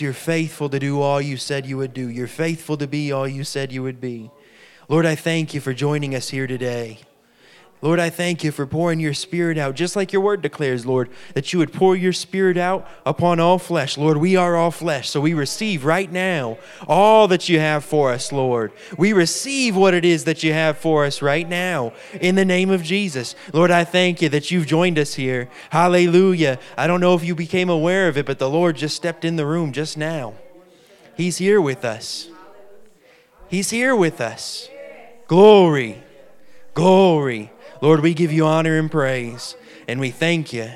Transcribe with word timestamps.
You're 0.00 0.12
faithful 0.12 0.68
to 0.68 0.78
do 0.78 1.00
all 1.00 1.20
you 1.20 1.36
said 1.36 1.66
you 1.66 1.76
would 1.78 1.94
do. 1.94 2.08
You're 2.08 2.26
faithful 2.26 2.76
to 2.76 2.86
be 2.86 3.12
all 3.12 3.26
you 3.26 3.44
said 3.44 3.72
you 3.72 3.82
would 3.82 4.00
be. 4.00 4.30
Lord, 4.88 5.06
I 5.06 5.14
thank 5.14 5.54
you 5.54 5.60
for 5.60 5.74
joining 5.74 6.14
us 6.14 6.30
here 6.30 6.46
today. 6.46 6.98
Lord, 7.80 8.00
I 8.00 8.10
thank 8.10 8.42
you 8.42 8.50
for 8.50 8.66
pouring 8.66 8.98
your 8.98 9.14
spirit 9.14 9.56
out, 9.56 9.76
just 9.76 9.94
like 9.94 10.12
your 10.12 10.22
word 10.22 10.42
declares, 10.42 10.84
Lord, 10.84 11.08
that 11.34 11.52
you 11.52 11.60
would 11.60 11.72
pour 11.72 11.94
your 11.94 12.12
spirit 12.12 12.56
out 12.56 12.88
upon 13.06 13.38
all 13.38 13.58
flesh. 13.58 13.96
Lord, 13.96 14.16
we 14.16 14.34
are 14.34 14.56
all 14.56 14.72
flesh, 14.72 15.08
so 15.08 15.20
we 15.20 15.32
receive 15.32 15.84
right 15.84 16.10
now 16.10 16.58
all 16.88 17.28
that 17.28 17.48
you 17.48 17.60
have 17.60 17.84
for 17.84 18.10
us, 18.10 18.32
Lord. 18.32 18.72
We 18.96 19.12
receive 19.12 19.76
what 19.76 19.94
it 19.94 20.04
is 20.04 20.24
that 20.24 20.42
you 20.42 20.52
have 20.52 20.78
for 20.78 21.04
us 21.04 21.22
right 21.22 21.48
now 21.48 21.92
in 22.20 22.34
the 22.34 22.44
name 22.44 22.70
of 22.70 22.82
Jesus. 22.82 23.36
Lord, 23.52 23.70
I 23.70 23.84
thank 23.84 24.20
you 24.22 24.28
that 24.30 24.50
you've 24.50 24.66
joined 24.66 24.98
us 24.98 25.14
here. 25.14 25.48
Hallelujah. 25.70 26.58
I 26.76 26.88
don't 26.88 27.00
know 27.00 27.14
if 27.14 27.24
you 27.24 27.36
became 27.36 27.70
aware 27.70 28.08
of 28.08 28.18
it, 28.18 28.26
but 28.26 28.40
the 28.40 28.50
Lord 28.50 28.76
just 28.76 28.96
stepped 28.96 29.24
in 29.24 29.36
the 29.36 29.46
room 29.46 29.72
just 29.72 29.96
now. 29.96 30.34
He's 31.16 31.38
here 31.38 31.60
with 31.60 31.84
us. 31.84 32.28
He's 33.48 33.70
here 33.70 33.96
with 33.96 34.20
us. 34.20 34.68
Glory. 35.26 36.02
Glory. 36.74 37.50
Lord, 37.80 38.00
we 38.00 38.12
give 38.12 38.32
you 38.32 38.44
honor 38.44 38.76
and 38.76 38.90
praise, 38.90 39.54
and 39.86 40.00
we 40.00 40.10
thank 40.10 40.52
you 40.52 40.70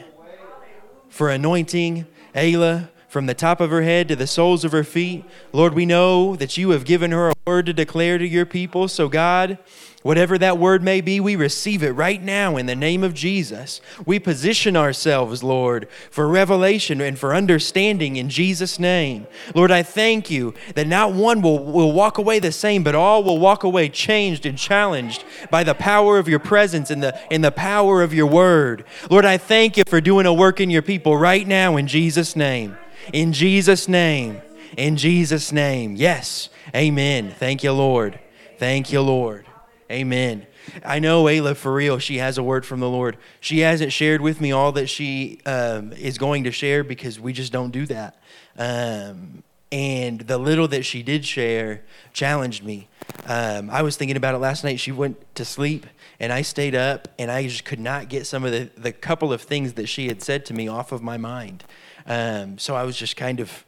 for 1.09 1.31
anointing 1.31 2.07
Ayla 2.35 2.91
from 3.13 3.27
the 3.27 3.35
top 3.35 3.61
of 3.61 3.69
her 3.69 3.83
head 3.83 4.09
to 4.09 4.17
the 4.17 4.27
soles 4.27 4.65
of 4.65 4.73
her 4.73 4.83
feet. 4.83 5.23
Lord, 5.53 5.75
we 5.75 5.85
know 5.85 6.35
that 6.37 6.57
you 6.57 6.71
have 6.71 6.87
given 6.87 7.11
her 7.11 7.29
a 7.29 7.35
word 7.47 7.67
to 7.67 7.75
declare 7.75 8.17
to 8.17 8.27
your 8.27 8.47
people. 8.47 8.89
So, 8.89 9.07
God, 9.11 9.59
Whatever 10.03 10.37
that 10.39 10.59
word 10.59 10.83
may 10.83 11.01
be, 11.01 11.21
we 11.21 11.37
receive 11.37 11.83
it 11.85 11.93
right 11.93 12.21
now 12.21 12.57
in 12.57 12.67
the 12.67 12.75
name 12.75 13.05
of 13.05 13.15
Jesus. 13.15 13.81
We 14.05 14.19
position 14.19 14.77
ourselves, 14.77 15.45
Lord, 15.45 15.89
for 16.11 16.27
revelation 16.27 17.01
and 17.01 17.17
for 17.17 17.35
understanding 17.35 18.17
in 18.17 18.29
Jesus' 18.29 18.81
name. 18.81 19.29
Lord, 19.55 19.71
I 19.71 19.85
thank 19.85 20.29
you 20.29 20.55
that 20.75 20.89
not 20.89 21.13
one 21.13 21.41
will, 21.41 21.61
will 21.61 21.93
walk 21.93 22.19
away 22.19 22.41
the 22.41 22.51
same, 22.51 22.83
but 22.83 22.97
all 22.97 23.23
will 23.23 23.39
walk 23.39 23.63
away 23.63 23.89
changed 23.89 24.45
and 24.45 24.59
challenged 24.59 25.23
by 25.53 25.63
the 25.63 25.75
power 25.75 26.19
of 26.19 26.29
your 26.29 26.41
presence 26.41 26.91
and 26.91 27.01
the, 27.01 27.17
and 27.33 27.45
the 27.45 27.53
power 27.53 28.03
of 28.03 28.13
your 28.13 28.27
word. 28.27 28.85
Lord, 29.09 29.25
I 29.25 29.39
thank 29.39 29.77
you 29.77 29.85
for 29.87 30.01
doing 30.01 30.27
a 30.27 30.35
work 30.35 30.59
in 30.59 30.69
your 30.69 30.83
people 30.83 31.17
right 31.17 31.47
now 31.47 31.77
in 31.77 31.87
Jesus' 31.87 32.35
name. 32.35 32.77
In 33.13 33.33
Jesus' 33.33 33.89
name. 33.89 34.43
In 34.77 34.97
Jesus' 34.97 35.53
name. 35.53 35.97
Yes. 35.97 36.49
Amen. 36.75 37.35
Thank 37.39 37.63
you, 37.63 37.73
Lord. 37.73 38.19
Thank 38.59 38.93
you, 38.93 39.01
Lord. 39.01 39.47
Amen. 39.91 40.47
I 40.85 41.01
know 41.01 41.25
Ayla 41.25 41.57
for 41.57 41.75
real. 41.75 41.99
She 41.99 42.19
has 42.19 42.39
a 42.39 42.43
word 42.43 42.65
from 42.65 42.81
the 42.81 42.89
Lord. 42.89 43.19
She 43.41 43.61
hasn't 43.61 43.93
shared 43.93 44.21
with 44.21 44.41
me 44.41 44.53
all 44.53 44.73
that 44.73 44.87
she 44.87 45.41
um, 45.45 45.93
is 45.93 46.19
going 46.19 46.45
to 46.45 46.53
share 46.53 46.85
because 46.85 47.19
we 47.19 47.33
just 47.33 47.53
don't 47.53 47.73
do 47.73 47.87
that. 47.87 48.23
Um, 48.57 49.43
and 49.73 50.21
the 50.21 50.39
little 50.39 50.69
that 50.69 50.85
she 50.85 51.03
did 51.03 51.25
share 51.25 51.83
challenged 52.13 52.63
me. 52.63 52.89
Um, 53.27 53.71
I 53.71 53.83
was 53.83 53.97
thinking 53.97 54.17
about 54.17 54.35
it 54.35 54.39
last 54.39 54.65
night. 54.65 54.79
She 54.79 54.93
went 54.93 55.35
to 55.35 55.45
sleep, 55.45 55.87
and 56.21 56.33
I 56.33 56.43
stayed 56.43 56.75
up, 56.75 57.09
and 57.19 57.31
I 57.31 57.47
just 57.49 57.65
could 57.65 57.81
not 57.81 58.09
get 58.09 58.27
some 58.27 58.45
of 58.45 58.53
the, 58.53 58.71
the 58.77 58.93
couple 58.93 59.33
of 59.33 59.41
things 59.41 59.73
that 59.75 59.89
she 59.89 60.09
had 60.09 60.23
said 60.23 60.45
to 60.47 60.55
me 60.55 60.69
off 60.69 60.93
of 60.93 61.03
my 61.03 61.17
mind. 61.17 61.65
Um, 62.07 62.59
so 62.59 62.75
I 62.75 62.85
was 62.85 62.97
just 62.97 63.17
kind 63.17 63.41
of 63.41 63.65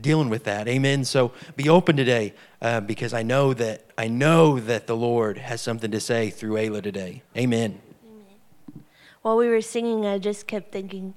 dealing 0.00 0.28
with 0.28 0.44
that. 0.44 0.68
Amen. 0.68 1.04
So 1.04 1.32
be 1.56 1.68
open 1.68 1.96
today 1.96 2.34
uh, 2.62 2.80
because 2.80 3.12
I 3.12 3.22
know 3.22 3.52
that 3.54 3.84
I 3.96 4.08
know 4.08 4.60
that 4.60 4.86
the 4.86 4.96
Lord 4.96 5.38
has 5.38 5.60
something 5.60 5.90
to 5.90 6.00
say 6.00 6.30
through 6.30 6.54
Ayla 6.54 6.82
today. 6.82 7.22
Amen. 7.36 7.80
While 9.22 9.36
we 9.36 9.48
were 9.48 9.60
singing, 9.60 10.06
I 10.06 10.18
just 10.18 10.46
kept 10.46 10.72
thinking, 10.72 11.14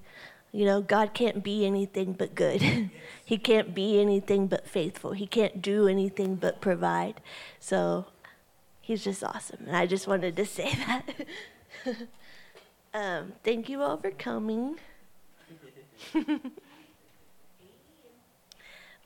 you 0.52 0.66
know, 0.66 0.81
God 0.81 1.13
can't 1.13 1.43
be 1.43 1.66
anything 1.66 2.13
but 2.13 2.35
good. 2.35 2.61
he 3.25 3.38
can't 3.38 3.73
be 3.73 4.02
anything 4.02 4.47
but 4.47 4.67
faithful. 4.67 5.13
He 5.13 5.27
can't 5.27 5.61
do 5.61 5.88
anything 5.88 6.36
but 6.36 6.59
provide. 6.59 7.21
So 7.59 8.08
he's 8.81 9.03
just 9.03 9.23
awesome. 9.23 9.65
And 9.67 9.77
I 9.77 9.86
just 9.86 10.08
wanted 10.08 10.36
to 10.36 10.45
say 10.45 10.73
that. 11.86 11.97
um, 12.93 13.33
thank 13.43 13.70
you 13.70 13.81
all 13.81 13.97
for 13.97 14.11
coming. 14.11 14.77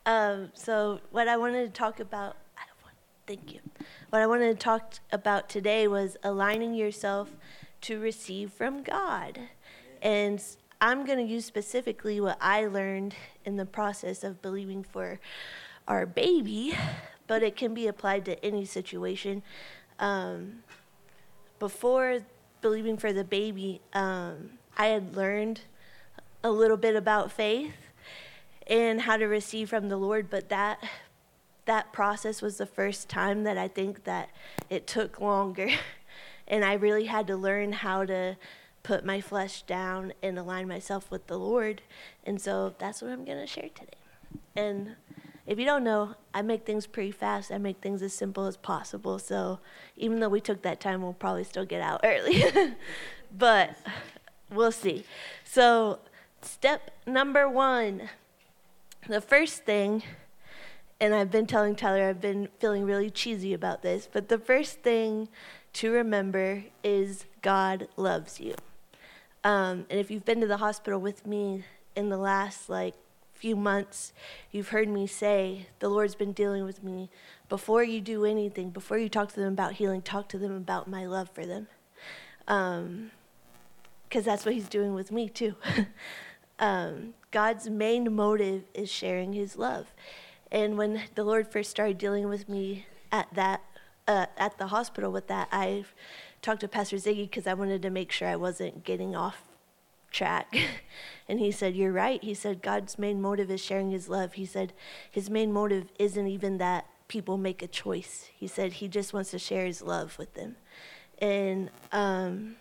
Um, 0.06 0.52
so 0.54 1.00
what 1.12 1.28
I 1.28 1.36
wanted 1.36 1.66
to 1.66 1.72
talk 1.72 2.00
about, 2.00 2.38
want, 2.84 2.96
thank 3.26 3.52
you. 3.52 3.60
What 4.12 4.22
I 4.22 4.28
wanted 4.28 4.52
to 4.52 4.64
talk 4.64 5.00
about 5.12 5.50
today 5.50 5.88
was 5.88 6.16
aligning 6.24 6.76
yourself 6.76 7.32
to 7.82 8.00
receive 8.00 8.52
from 8.52 8.84
God, 8.84 9.40
and 10.02 10.42
I'm 10.80 11.06
going 11.06 11.18
to 11.18 11.24
use 11.24 11.46
specifically 11.46 12.22
what 12.22 12.38
I 12.40 12.68
learned 12.68 13.16
in 13.46 13.58
the 13.58 13.66
process 13.66 14.24
of 14.24 14.44
believing 14.44 14.84
for 14.84 15.20
our 15.88 16.06
baby, 16.06 16.78
but 17.26 17.42
it 17.42 17.56
can 17.56 17.74
be 17.74 17.88
applied 17.88 18.26
to 18.26 18.46
any 18.46 18.66
situation. 18.66 19.42
Um, 19.98 20.64
before 21.58 22.20
believing 22.62 22.98
for 22.98 23.12
the 23.12 23.24
baby, 23.24 23.82
um, 23.94 24.52
I 24.78 24.88
had 24.88 25.16
learned 25.16 25.62
a 26.46 26.52
little 26.52 26.78
bit 26.78 26.96
about 26.96 27.32
faith 27.32 27.74
and 28.68 29.02
how 29.02 29.18
to 29.18 29.26
receive 29.26 29.68
from 29.68 29.90
the 29.90 29.98
Lord, 29.98 30.30
but 30.30 30.50
that 30.50 30.78
that 31.66 31.92
process 31.92 32.40
was 32.40 32.58
the 32.58 32.68
first 32.68 33.10
time 33.10 33.46
that 33.46 33.58
I 33.58 33.68
think 33.68 34.04
that 34.04 34.30
it 34.70 34.86
took 34.86 35.20
longer. 35.20 35.70
and 36.48 36.64
I 36.64 36.74
really 36.74 37.06
had 37.06 37.26
to 37.26 37.36
learn 37.36 37.74
how 37.74 38.06
to 38.06 38.38
put 38.84 39.04
my 39.04 39.22
flesh 39.22 39.64
down 39.64 40.14
and 40.22 40.38
align 40.38 40.68
myself 40.68 41.10
with 41.10 41.26
the 41.26 41.40
Lord. 41.40 41.82
And 42.24 42.40
so 42.40 42.76
that's 42.78 43.02
what 43.02 43.10
I'm 43.10 43.26
going 43.26 43.40
to 43.40 43.48
share 43.48 43.70
today. 43.74 43.98
And 44.56 44.96
if 45.48 45.58
you 45.58 45.66
don't 45.66 45.84
know, 45.84 46.14
I 46.32 46.44
make 46.44 46.64
things 46.64 46.86
pretty 46.86 47.10
fast. 47.10 47.52
I 47.52 47.58
make 47.58 47.82
things 47.82 48.04
as 48.04 48.14
simple 48.14 48.46
as 48.46 48.56
possible. 48.56 49.18
So 49.18 49.58
even 49.98 50.20
though 50.20 50.30
we 50.30 50.42
took 50.42 50.62
that 50.62 50.80
time, 50.80 51.02
we'll 51.02 51.14
probably 51.14 51.46
still 51.46 51.66
get 51.66 51.82
out 51.82 52.02
early. 52.04 52.44
but 53.36 53.76
we'll 54.52 54.72
see. 54.72 55.06
So, 55.44 55.98
step 56.46 56.92
number 57.06 57.50
one 57.50 58.10
the 59.08 59.22
first 59.22 59.66
thing, 59.66 60.04
and 61.00 61.14
I've 61.14 61.30
been 61.30 61.46
telling 61.46 61.76
Tyler, 61.76 62.10
I've 62.10 62.22
been 62.22 62.50
feeling 62.60 62.86
really 62.86 63.10
cheesy 63.10 63.54
about 63.54 63.82
this, 63.82 64.10
but 64.12 64.30
the 64.30 64.40
first 64.40 64.80
thing 64.80 65.30
to 65.74 65.92
remember 65.92 66.64
is 66.84 67.26
God 67.42 67.88
loves 67.98 68.40
you. 68.40 68.56
Um, 69.44 69.86
and 69.90 70.00
if 70.00 70.10
you've 70.10 70.26
been 70.26 70.42
to 70.42 70.48
the 70.48 70.58
hospital 70.58 71.00
with 71.00 71.28
me 71.28 71.66
in 71.96 72.10
the 72.10 72.18
last 72.18 72.68
like 72.68 72.96
few 73.34 73.56
months, 73.56 74.12
you've 74.52 74.70
heard 74.70 74.88
me 74.88 75.06
say, 75.06 75.68
the 75.80 75.90
Lord's 75.90 76.16
been 76.16 76.32
dealing 76.32 76.64
with 76.64 76.84
me. 76.84 77.10
Before 77.48 77.84
you 77.84 78.02
do 78.02 78.26
anything, 78.26 78.72
before 78.72 78.98
you 78.98 79.08
talk 79.08 79.30
to 79.34 79.40
them 79.40 79.54
about 79.54 79.74
healing, 79.74 80.02
talk 80.02 80.30
to 80.30 80.40
them 80.40 80.56
about 80.56 80.88
my 80.88 81.06
love 81.06 81.30
for 81.30 81.46
them. 81.46 81.68
Because 82.40 82.80
um, 82.80 83.12
that's 84.10 84.46
what 84.46 84.56
He's 84.56 84.70
doing 84.70 84.96
with 84.96 85.12
me 85.12 85.30
too. 85.30 85.56
um, 86.60 87.14
God's 87.32 87.70
main 87.70 88.16
motive 88.16 88.64
is 88.74 88.90
sharing 88.90 89.34
His 89.34 89.58
love. 89.58 89.94
And 90.52 90.78
when 90.78 91.02
the 91.16 91.24
Lord 91.24 91.48
first 91.48 91.70
started 91.70 91.98
dealing 91.98 92.30
with 92.30 92.48
me 92.48 92.86
at 93.12 93.28
that 93.34 93.62
uh, 94.08 94.28
at 94.38 94.58
the 94.58 94.68
hospital 94.68 95.12
with 95.12 95.28
that, 95.28 95.48
I 95.52 95.84
talked 96.42 96.62
to 96.62 96.68
Pastor 96.68 96.98
Ziggy 96.98 97.30
because 97.30 97.48
I 97.48 97.56
wanted 97.56 97.82
to 97.82 97.90
make 97.90 98.12
sure 98.12 98.28
I 98.28 98.36
wasn't 98.36 98.84
getting 98.84 99.16
off 99.16 99.42
track. 100.12 100.56
and 101.28 101.40
he 101.40 101.52
said, 101.52 101.76
You're 101.76 101.92
right. 101.92 102.24
He 102.24 102.34
said, 102.34 102.62
God's 102.62 102.98
main 102.98 103.22
motive 103.22 103.52
is 103.52 103.62
sharing 103.62 103.92
his 103.92 104.08
love. 104.10 104.34
He 104.34 104.46
said, 104.46 104.74
His 105.10 105.30
main 105.30 105.52
motive 105.52 105.92
isn't 106.00 106.28
even 106.28 106.58
that 106.60 106.86
people 107.08 107.38
make 107.38 107.62
a 107.62 107.68
choice. 107.68 108.30
He 108.36 108.48
said, 108.48 108.74
He 108.74 108.88
just 108.88 109.14
wants 109.14 109.32
to 109.32 109.40
share 109.40 109.66
his 109.66 109.82
love 109.82 110.18
with 110.18 110.34
them. 110.36 110.56
And, 111.20 111.70
um, 111.92 112.56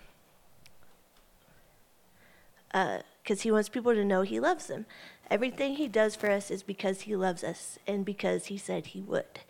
uh, 2.73 2.99
because 3.25 3.41
he 3.41 3.51
wants 3.51 3.71
people 3.71 3.95
to 3.95 4.05
know 4.05 4.21
he 4.23 4.39
loves 4.39 4.67
them. 4.67 4.85
Everything 5.31 5.77
he 5.77 5.89
does 5.89 6.15
for 6.15 6.31
us 6.31 6.51
is 6.51 6.63
because 6.63 7.03
he 7.03 7.17
loves 7.17 7.43
us 7.43 7.79
and 7.87 8.05
because 8.05 8.47
he 8.47 8.59
said 8.59 8.89
he 8.89 9.01
would. 9.01 9.41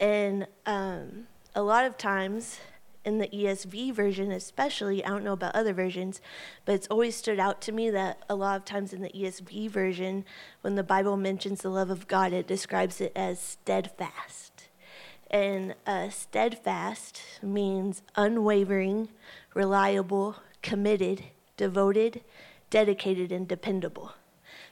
And 0.00 0.46
um, 0.64 1.26
a 1.54 1.62
lot 1.62 1.84
of 1.84 1.98
times, 1.98 2.58
in 3.04 3.18
the 3.18 3.28
ESV 3.28 3.92
version, 3.92 4.32
especially, 4.32 5.04
I 5.04 5.08
don't 5.08 5.24
know 5.24 5.34
about 5.34 5.54
other 5.54 5.74
versions, 5.74 6.22
but 6.64 6.74
it's 6.74 6.86
always 6.88 7.14
stood 7.14 7.38
out 7.38 7.60
to 7.62 7.72
me 7.72 7.90
that 7.90 8.22
a 8.28 8.34
lot 8.34 8.56
of 8.56 8.64
times 8.64 8.94
in 8.94 9.02
the 9.02 9.10
ESV 9.10 9.68
version, 9.68 10.24
when 10.62 10.74
the 10.74 10.82
Bible 10.82 11.18
mentions 11.18 11.60
the 11.60 11.68
love 11.68 11.90
of 11.90 12.08
God, 12.08 12.32
it 12.32 12.46
describes 12.46 13.00
it 13.02 13.12
as 13.14 13.38
steadfast. 13.38 14.68
And 15.30 15.74
uh, 15.86 16.08
steadfast 16.08 17.22
means 17.42 18.02
unwavering, 18.16 19.08
reliable, 19.54 20.36
committed, 20.62 21.24
devoted, 21.56 22.22
dedicated 22.70 23.32
and 23.32 23.46
dependable. 23.46 24.12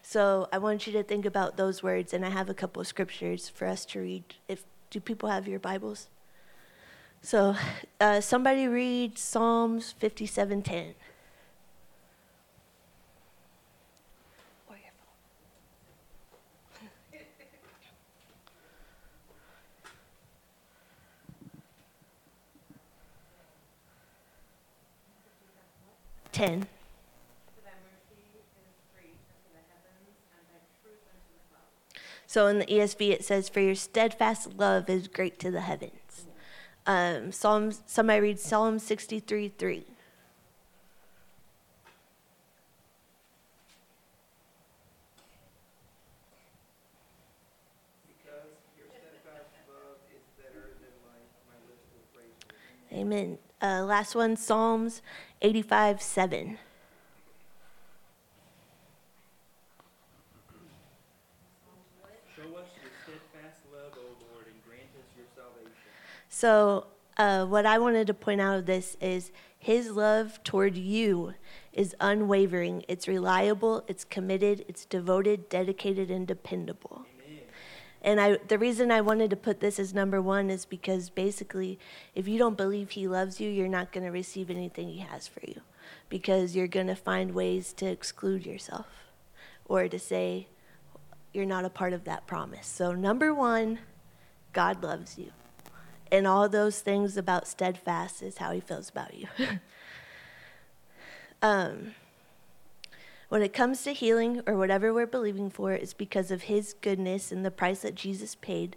So 0.03 0.49
I 0.53 0.59
want 0.59 0.87
you 0.87 0.93
to 0.95 1.03
think 1.03 1.27
about 1.27 1.57
those 1.57 1.83
words, 1.83 2.15
and 2.15 2.25
I 2.25 2.31
have 2.31 2.49
a 2.49 2.55
couple 2.55 2.81
of 2.81 2.87
scriptures 2.87 3.49
for 3.49 3.67
us 3.67 3.85
to 3.87 4.01
read. 4.01 4.25
If 4.49 4.65
do 4.91 5.01
people 5.01 5.29
have 5.29 5.47
your 5.47 5.59
Bibles? 5.59 6.09
So 7.21 7.57
uh, 8.01 8.21
somebody 8.21 8.67
read 8.69 9.19
Psalms 9.19 9.93
fifty-seven 9.93 10.63
ten. 10.63 10.95
Ten. 26.33 26.69
So 32.29 32.47
in 32.47 32.61
the 32.61 32.67
ESV 32.67 33.11
it 33.11 33.25
says, 33.25 33.49
"For 33.49 33.59
your 33.59 33.75
steadfast 33.75 34.55
love 34.57 34.89
is 34.89 35.09
great 35.09 35.41
to 35.41 35.51
the 35.51 35.63
heavens." 35.63 36.27
Um, 36.87 37.33
Psalms. 37.33 37.83
Somebody 37.87 38.21
read 38.21 38.39
Psalm 38.39 38.79
sixty-three 38.79 39.49
three. 39.59 39.87
Amen. 52.93 53.39
Uh, 53.61 53.85
last 53.85 54.15
one, 54.15 54.37
Psalms 54.37 55.03
85 55.43 56.01
7. 56.01 56.59
Show 62.35 62.43
us 62.57 62.69
your 62.81 62.91
steadfast 63.03 63.61
love, 63.73 63.93
O 63.97 64.15
Lord, 64.33 64.47
and 64.47 64.57
grant 64.67 64.91
us 64.99 65.11
your 65.17 65.27
salvation. 65.35 65.75
So, 66.41 66.87
uh, 67.17 67.47
what 67.47 67.67
I 67.67 67.81
wanted 67.81 68.07
to 68.07 68.15
point 68.15 68.41
out 68.41 68.57
of 68.57 68.67
this 68.67 68.97
is 69.01 69.33
his 69.59 69.91
love 69.91 70.41
toward 70.45 70.77
you 70.77 71.35
is 71.73 71.97
unwavering, 71.99 72.85
it's 72.87 73.09
reliable, 73.09 73.83
it's 73.89 74.05
committed, 74.05 74.65
it's 74.69 74.85
devoted, 74.85 75.49
dedicated, 75.49 76.13
and 76.13 76.29
dependable. 76.29 77.07
And 78.03 78.21
I, 78.21 78.39
the 78.47 78.57
reason 78.57 78.93
I 78.93 79.01
wanted 79.01 79.31
to 79.31 79.37
put 79.37 79.59
this 79.59 79.81
as 79.81 79.93
number 79.93 80.23
one 80.23 80.49
is 80.49 80.65
because 80.65 81.11
basically, 81.11 81.77
if 82.15 82.29
you 82.29 82.39
don't 82.39 82.57
believe 82.57 82.91
He 82.91 83.09
loves 83.09 83.41
you, 83.41 83.51
you're 83.51 83.67
not 83.67 83.91
going 83.91 84.07
to 84.07 84.13
receive 84.13 84.49
anything 84.49 84.91
He 84.91 85.01
has 85.01 85.27
for 85.27 85.41
you, 85.45 85.61
because 86.09 86.55
you're 86.55 86.69
going 86.69 86.87
to 86.87 86.95
find 86.95 87.35
ways 87.35 87.73
to 87.73 87.87
exclude 87.87 88.47
yourself, 88.47 88.87
or 89.65 89.89
to 89.89 89.99
say 89.99 90.47
you're 91.33 91.45
not 91.45 91.65
a 91.65 91.69
part 91.69 91.93
of 91.93 92.05
that 92.05 92.29
promise. 92.29 92.69
So 92.69 92.93
number 92.93 93.35
one, 93.35 93.81
God 94.53 94.85
loves 94.85 95.19
you, 95.19 95.33
and 96.11 96.27
all 96.27 96.49
those 96.49 96.81
things 96.81 97.17
about 97.17 97.47
steadfast 97.47 98.23
is 98.23 98.39
how 98.39 98.53
He 98.53 98.61
feels 98.61 98.89
about 98.89 99.15
you. 99.15 99.29
um, 101.43 101.95
when 103.29 103.43
it 103.43 103.53
comes 103.53 103.83
to 103.83 103.93
healing 103.93 104.43
or 104.47 104.57
whatever 104.57 104.93
we're 104.93 105.07
believing 105.07 105.51
for, 105.51 105.73
it's 105.73 105.95
because 105.95 106.31
of 106.31 106.43
His 106.43 106.75
goodness 106.81 107.31
and 107.31 107.45
the 107.45 107.51
price 107.51 107.81
that 107.81 107.95
Jesus 107.95 108.35
paid 108.35 108.77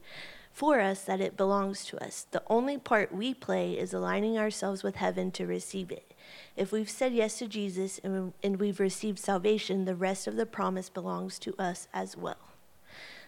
for 0.54 0.80
us 0.80 1.04
that 1.04 1.22
it 1.22 1.38
belongs 1.38 1.86
to 1.86 2.04
us. 2.04 2.28
The 2.30 2.44
only 2.48 2.78
part 2.78 3.14
we 3.14 3.34
play 3.34 3.74
is 3.74 3.94
aligning 3.94 4.38
ourselves 4.38 4.84
with 4.84 4.96
heaven 4.96 5.32
to 5.32 5.48
receive 5.48 5.92
it. 5.92 6.14
If 6.56 6.72
we've 6.72 6.90
said 6.90 7.14
yes 7.14 7.40
to 7.40 7.48
Jesus 7.48 8.00
and, 8.04 8.34
and 8.44 8.60
we've 8.60 8.80
received 8.80 9.20
salvation, 9.20 9.86
the 9.86 9.96
rest 9.96 10.28
of 10.28 10.36
the 10.36 10.46
promise 10.46 10.90
belongs 10.90 11.40
to 11.40 11.56
us 11.58 11.88
as 11.94 12.18
well. 12.18 12.38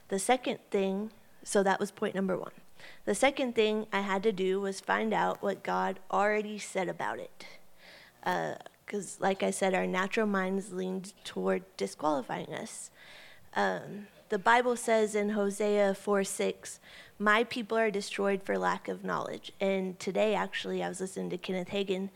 The 0.09 0.19
second 0.19 0.59
thing, 0.69 1.11
so 1.43 1.63
that 1.63 1.79
was 1.79 1.91
point 1.91 2.15
number 2.15 2.37
one. 2.37 2.51
The 3.05 3.15
second 3.15 3.55
thing 3.55 3.87
I 3.91 4.01
had 4.01 4.23
to 4.23 4.31
do 4.31 4.61
was 4.61 4.79
find 4.79 5.13
out 5.13 5.41
what 5.41 5.63
God 5.63 5.99
already 6.11 6.57
said 6.57 6.89
about 6.89 7.19
it. 7.19 7.45
Uh, 8.23 8.55
because, 8.85 9.19
like 9.19 9.43
I 9.43 9.51
said, 9.51 9.73
our 9.73 9.87
natural 9.87 10.27
minds 10.27 10.73
lean 10.73 11.03
toward 11.23 11.63
disqualifying 11.77 12.53
us. 12.53 12.91
Um, 13.55 14.07
the 14.29 14.39
Bible 14.39 14.75
says 14.75 15.15
in 15.15 15.29
Hosea 15.29 15.93
4 15.93 16.23
6, 16.23 16.79
My 17.19 17.43
people 17.43 17.77
are 17.77 17.91
destroyed 17.91 18.41
for 18.43 18.57
lack 18.57 18.87
of 18.87 19.03
knowledge. 19.03 19.51
And 19.59 19.99
today, 19.99 20.33
actually, 20.33 20.83
I 20.83 20.89
was 20.89 20.99
listening 20.99 21.29
to 21.29 21.37
Kenneth 21.37 21.69
Hagin, 21.69 22.09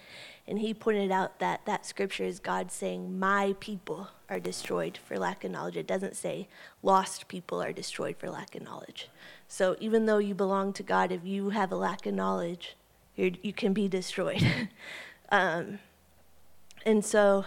and 0.47 0.59
he 0.59 0.73
pointed 0.73 1.11
out 1.11 1.39
that 1.39 1.61
that 1.65 1.85
scripture 1.85 2.23
is 2.23 2.39
God 2.39 2.71
saying, 2.71 3.19
My 3.19 3.55
people 3.59 4.09
are 4.29 4.39
destroyed 4.39 4.97
for 4.97 5.19
lack 5.19 5.43
of 5.43 5.51
knowledge. 5.51 5.77
It 5.77 5.87
doesn't 5.87 6.15
say 6.15 6.47
lost 6.81 7.27
people 7.27 7.61
are 7.61 7.71
destroyed 7.71 8.17
for 8.17 8.29
lack 8.29 8.55
of 8.55 8.63
knowledge. 8.63 9.09
So, 9.47 9.75
even 9.79 10.05
though 10.05 10.17
you 10.17 10.35
belong 10.35 10.73
to 10.73 10.83
God, 10.83 11.11
if 11.11 11.25
you 11.25 11.51
have 11.51 11.71
a 11.71 11.75
lack 11.75 12.05
of 12.05 12.13
knowledge, 12.13 12.75
you 13.15 13.53
can 13.53 13.73
be 13.73 13.87
destroyed. 13.87 14.45
um, 15.29 15.79
and 16.85 17.03
so 17.03 17.45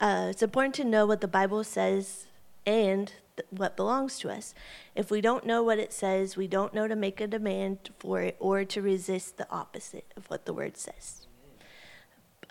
uh, 0.00 0.26
it's 0.30 0.42
important 0.42 0.74
to 0.76 0.84
know 0.84 1.06
what 1.06 1.20
the 1.20 1.28
Bible 1.28 1.64
says 1.64 2.26
and 2.66 3.12
th- 3.36 3.46
what 3.50 3.76
belongs 3.76 4.18
to 4.20 4.30
us. 4.30 4.54
If 4.94 5.10
we 5.10 5.20
don't 5.20 5.46
know 5.46 5.62
what 5.62 5.78
it 5.78 5.92
says, 5.92 6.36
we 6.36 6.46
don't 6.46 6.74
know 6.74 6.86
to 6.86 6.96
make 6.96 7.20
a 7.20 7.26
demand 7.26 7.90
for 7.98 8.20
it 8.20 8.36
or 8.38 8.64
to 8.64 8.82
resist 8.82 9.38
the 9.38 9.50
opposite 9.50 10.12
of 10.16 10.26
what 10.26 10.44
the 10.44 10.52
word 10.52 10.76
says. 10.76 11.26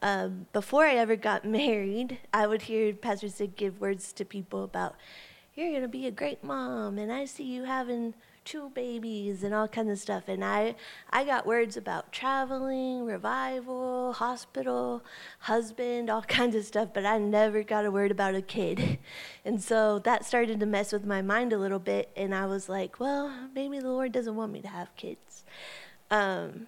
Um, 0.01 0.47
before 0.53 0.85
I 0.85 0.95
ever 0.95 1.15
got 1.15 1.45
married, 1.61 2.19
I 2.33 2.47
would 2.47 2.63
hear 2.63 2.93
Pastor 2.93 3.47
give 3.47 3.79
words 3.79 4.11
to 4.13 4.25
people 4.25 4.63
about, 4.63 4.95
You're 5.57 5.71
going 5.71 5.81
to 5.81 5.87
be 5.87 6.05
a 6.05 6.11
great 6.11 6.43
mom, 6.43 6.99
and 6.99 7.11
I 7.11 7.25
see 7.25 7.43
you 7.43 7.63
having 7.63 8.13
two 8.45 8.69
babies 8.75 9.41
and 9.41 9.55
all 9.55 9.67
kinds 9.67 9.89
of 9.89 9.97
stuff. 9.97 10.27
And 10.27 10.45
i 10.45 10.75
i 11.09 11.23
got 11.23 11.47
words 11.47 11.75
about 11.75 12.11
traveling 12.11 13.05
revival 13.05 14.13
hospital 14.13 15.03
husband 15.39 16.11
all 16.11 16.21
kinds 16.37 16.55
of 16.55 16.63
stuff 16.63 16.89
but 16.93 17.05
i 17.05 17.17
never 17.17 17.61
got 17.63 17.85
a 17.85 17.91
word 17.91 18.11
about 18.11 18.35
a 18.35 18.41
kid. 18.41 18.99
And 19.45 19.61
so 19.61 19.99
that 19.99 20.25
started 20.25 20.59
to 20.59 20.65
mess 20.65 20.93
with 20.93 21.05
my 21.05 21.21
mind 21.23 21.51
a 21.51 21.57
little 21.57 21.79
bit 21.79 22.11
and 22.15 22.35
i 22.35 22.45
was 22.45 22.69
like 22.69 22.99
well 22.99 23.33
maybe 23.55 23.79
the 23.79 23.89
lord 23.89 24.11
doesn't 24.11 24.35
want 24.35 24.51
me 24.53 24.61
to 24.61 24.67
have 24.67 24.95
kids. 24.95 25.43
Um, 26.11 26.67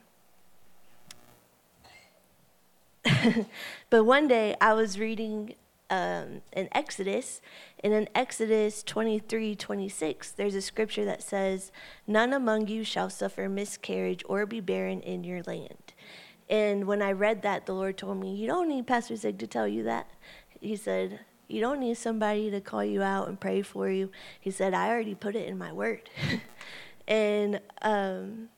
but 3.89 4.03
one 4.03 4.27
day 4.27 4.56
i 4.59 4.74
was 4.74 4.97
reading 5.00 5.53
um, 5.89 6.41
in 6.53 6.69
Exodus, 6.71 7.41
and 7.83 7.94
in 7.94 8.09
Exodus 8.13 8.83
23 8.83 9.56
26, 9.56 10.31
there's 10.31 10.56
a 10.56 10.62
scripture 10.62 11.06
that 11.06 11.24
says, 11.24 11.71
None 12.07 12.33
among 12.33 12.68
you 12.68 12.83
shall 12.83 13.09
suffer 13.09 13.50
miscarriage 13.50 14.24
or 14.27 14.45
be 14.45 14.59
barren 14.59 15.01
in 15.01 15.24
your 15.24 15.41
land. 15.44 15.94
And 16.50 16.86
when 16.86 17.01
I 17.01 17.12
read 17.12 17.44
that, 17.44 17.65
the 17.65 17.74
Lord 17.74 17.97
told 17.97 18.19
me, 18.19 18.36
You 18.36 18.47
don't 18.47 18.69
need 18.69 18.88
Pastor 18.88 19.15
Zig 19.15 19.38
to 19.39 19.47
tell 19.47 19.68
you 19.68 19.83
that. 19.83 20.09
He 20.59 20.75
said, 20.75 21.19
You 21.47 21.62
don't 21.62 21.80
need 21.80 21.97
somebody 21.97 22.50
to 22.51 22.62
call 22.62 22.83
you 22.83 23.01
out 23.01 23.27
and 23.27 23.39
pray 23.39 23.62
for 23.62 23.89
you. 23.89 24.12
He 24.39 24.51
said, 24.51 24.74
I 24.74 24.89
already 24.89 25.15
put 25.15 25.35
it 25.35 25.47
in 25.47 25.57
my 25.57 25.71
word. 25.71 26.09
and 27.07 27.61
um, 27.81 28.49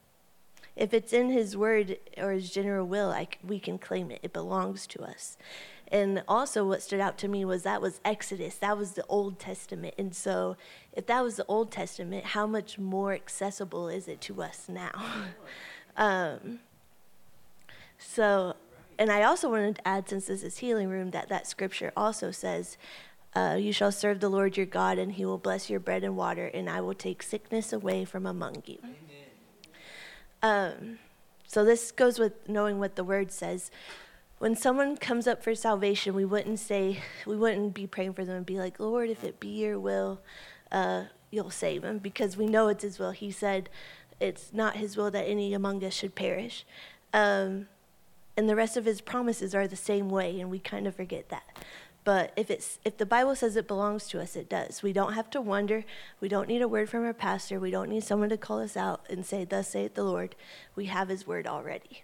if 0.76 0.94
it's 0.94 1.14
in 1.14 1.30
His 1.30 1.56
word 1.58 1.98
or 2.18 2.32
His 2.32 2.52
general 2.52 2.86
will, 2.86 3.12
I, 3.12 3.28
we 3.44 3.60
can 3.60 3.78
claim 3.78 4.12
it, 4.12 4.20
it 4.24 4.34
belongs 4.34 4.88
to 4.88 5.04
us. 5.04 5.38
And 5.92 6.24
also, 6.26 6.64
what 6.66 6.82
stood 6.82 7.02
out 7.02 7.18
to 7.18 7.28
me 7.28 7.44
was 7.44 7.64
that 7.64 7.82
was 7.82 8.00
Exodus. 8.06 8.56
That 8.56 8.78
was 8.78 8.94
the 8.94 9.06
Old 9.08 9.40
Testament. 9.40 9.94
And 9.98 10.16
so, 10.16 10.56
if 10.94 11.06
that 11.08 11.22
was 11.22 11.36
the 11.36 11.46
Old 11.48 11.70
Testament, 11.70 12.28
how 12.28 12.48
much 12.48 12.80
more 12.80 13.14
accessible 13.14 13.90
is 13.90 14.08
it 14.08 14.22
to 14.22 14.42
us 14.42 14.70
now? 14.70 14.92
um, 15.98 16.60
so, 17.98 18.56
and 18.98 19.12
I 19.12 19.24
also 19.24 19.50
wanted 19.50 19.76
to 19.76 19.88
add, 19.88 20.08
since 20.08 20.28
this 20.28 20.44
is 20.44 20.60
Healing 20.60 20.88
Room, 20.88 21.12
that 21.12 21.28
that 21.28 21.46
scripture 21.46 21.92
also 21.98 22.32
says, 22.32 22.78
uh, 23.36 23.58
You 23.60 23.74
shall 23.74 23.92
serve 23.92 24.22
the 24.22 24.30
Lord 24.30 24.56
your 24.56 24.66
God, 24.66 24.98
and 24.98 25.12
he 25.12 25.26
will 25.26 25.38
bless 25.38 25.70
your 25.70 25.82
bread 25.82 26.06
and 26.06 26.16
water, 26.16 26.48
and 26.48 26.70
I 26.70 26.80
will 26.80 26.94
take 26.94 27.22
sickness 27.22 27.74
away 27.74 28.06
from 28.06 28.26
among 28.26 28.64
you. 28.66 28.80
Um, 30.44 31.00
so, 31.46 31.66
this 31.66 31.92
goes 31.92 32.18
with 32.18 32.48
knowing 32.48 32.80
what 32.80 32.96
the 32.96 33.04
word 33.04 33.32
says 33.32 33.72
when 34.42 34.56
someone 34.56 34.98
comes 34.98 35.28
up 35.28 35.44
for 35.44 35.54
salvation, 35.54 36.16
we 36.16 36.26
wouldn't 36.26 36.58
say, 36.58 36.98
we 37.28 37.38
wouldn't 37.38 37.76
be 37.76 37.86
praying 37.86 38.14
for 38.14 38.26
them 38.26 38.38
and 38.38 38.46
be 38.46 38.58
like, 38.58 38.80
Lord, 38.80 39.12
if 39.12 39.24
it 39.24 39.40
be 39.40 39.50
your 39.50 39.80
will, 39.80 40.20
uh, 40.72 41.04
you'll 41.30 41.52
save 41.52 41.84
them, 41.84 42.00
because 42.00 42.38
we 42.38 42.48
know 42.48 42.68
it's 42.68 42.82
His 42.82 42.98
will. 42.98 43.12
He 43.12 43.30
said, 43.30 43.70
it's 44.20 44.52
not 44.52 44.78
His 44.78 44.98
will 44.98 45.12
that 45.12 45.26
any 45.26 45.54
among 45.54 45.84
us 45.84 45.94
should 45.94 46.16
perish. 46.16 46.66
Um, 47.14 47.68
and 48.36 48.50
the 48.50 48.56
rest 48.56 48.78
of 48.78 48.86
His 48.86 49.00
promises 49.00 49.54
are 49.54 49.68
the 49.68 49.76
same 49.76 50.10
way, 50.10 50.40
and 50.40 50.50
we 50.50 50.58
kind 50.58 50.88
of 50.88 50.96
forget 50.96 51.30
that. 51.30 51.44
But 52.04 52.34
if 52.36 52.50
it's 52.50 52.80
if 52.84 52.98
the 52.98 53.06
Bible 53.06 53.36
says 53.36 53.56
it 53.56 53.68
belongs 53.68 54.08
to 54.08 54.22
us, 54.22 54.36
it 54.36 54.50
does. 54.50 54.82
We 54.82 54.92
don't 54.92 55.14
have 55.14 55.30
to 55.32 55.42
wonder. 55.42 55.86
We 56.20 56.30
don't 56.30 56.48
need 56.48 56.62
a 56.62 56.68
word 56.68 56.90
from 56.90 57.06
our 57.06 57.14
pastor. 57.14 57.60
We 57.60 57.72
don't 57.72 57.90
need 57.90 58.04
someone 58.04 58.30
to 58.30 58.38
call 58.38 58.60
us 58.60 58.76
out 58.76 59.06
and 59.10 59.26
say, 59.26 59.46
"Thus 59.46 59.70
saith 59.70 59.94
the 59.94 60.04
Lord." 60.04 60.36
We 60.76 60.86
have 60.86 61.10
His 61.10 61.28
word 61.28 61.46
already 61.46 62.04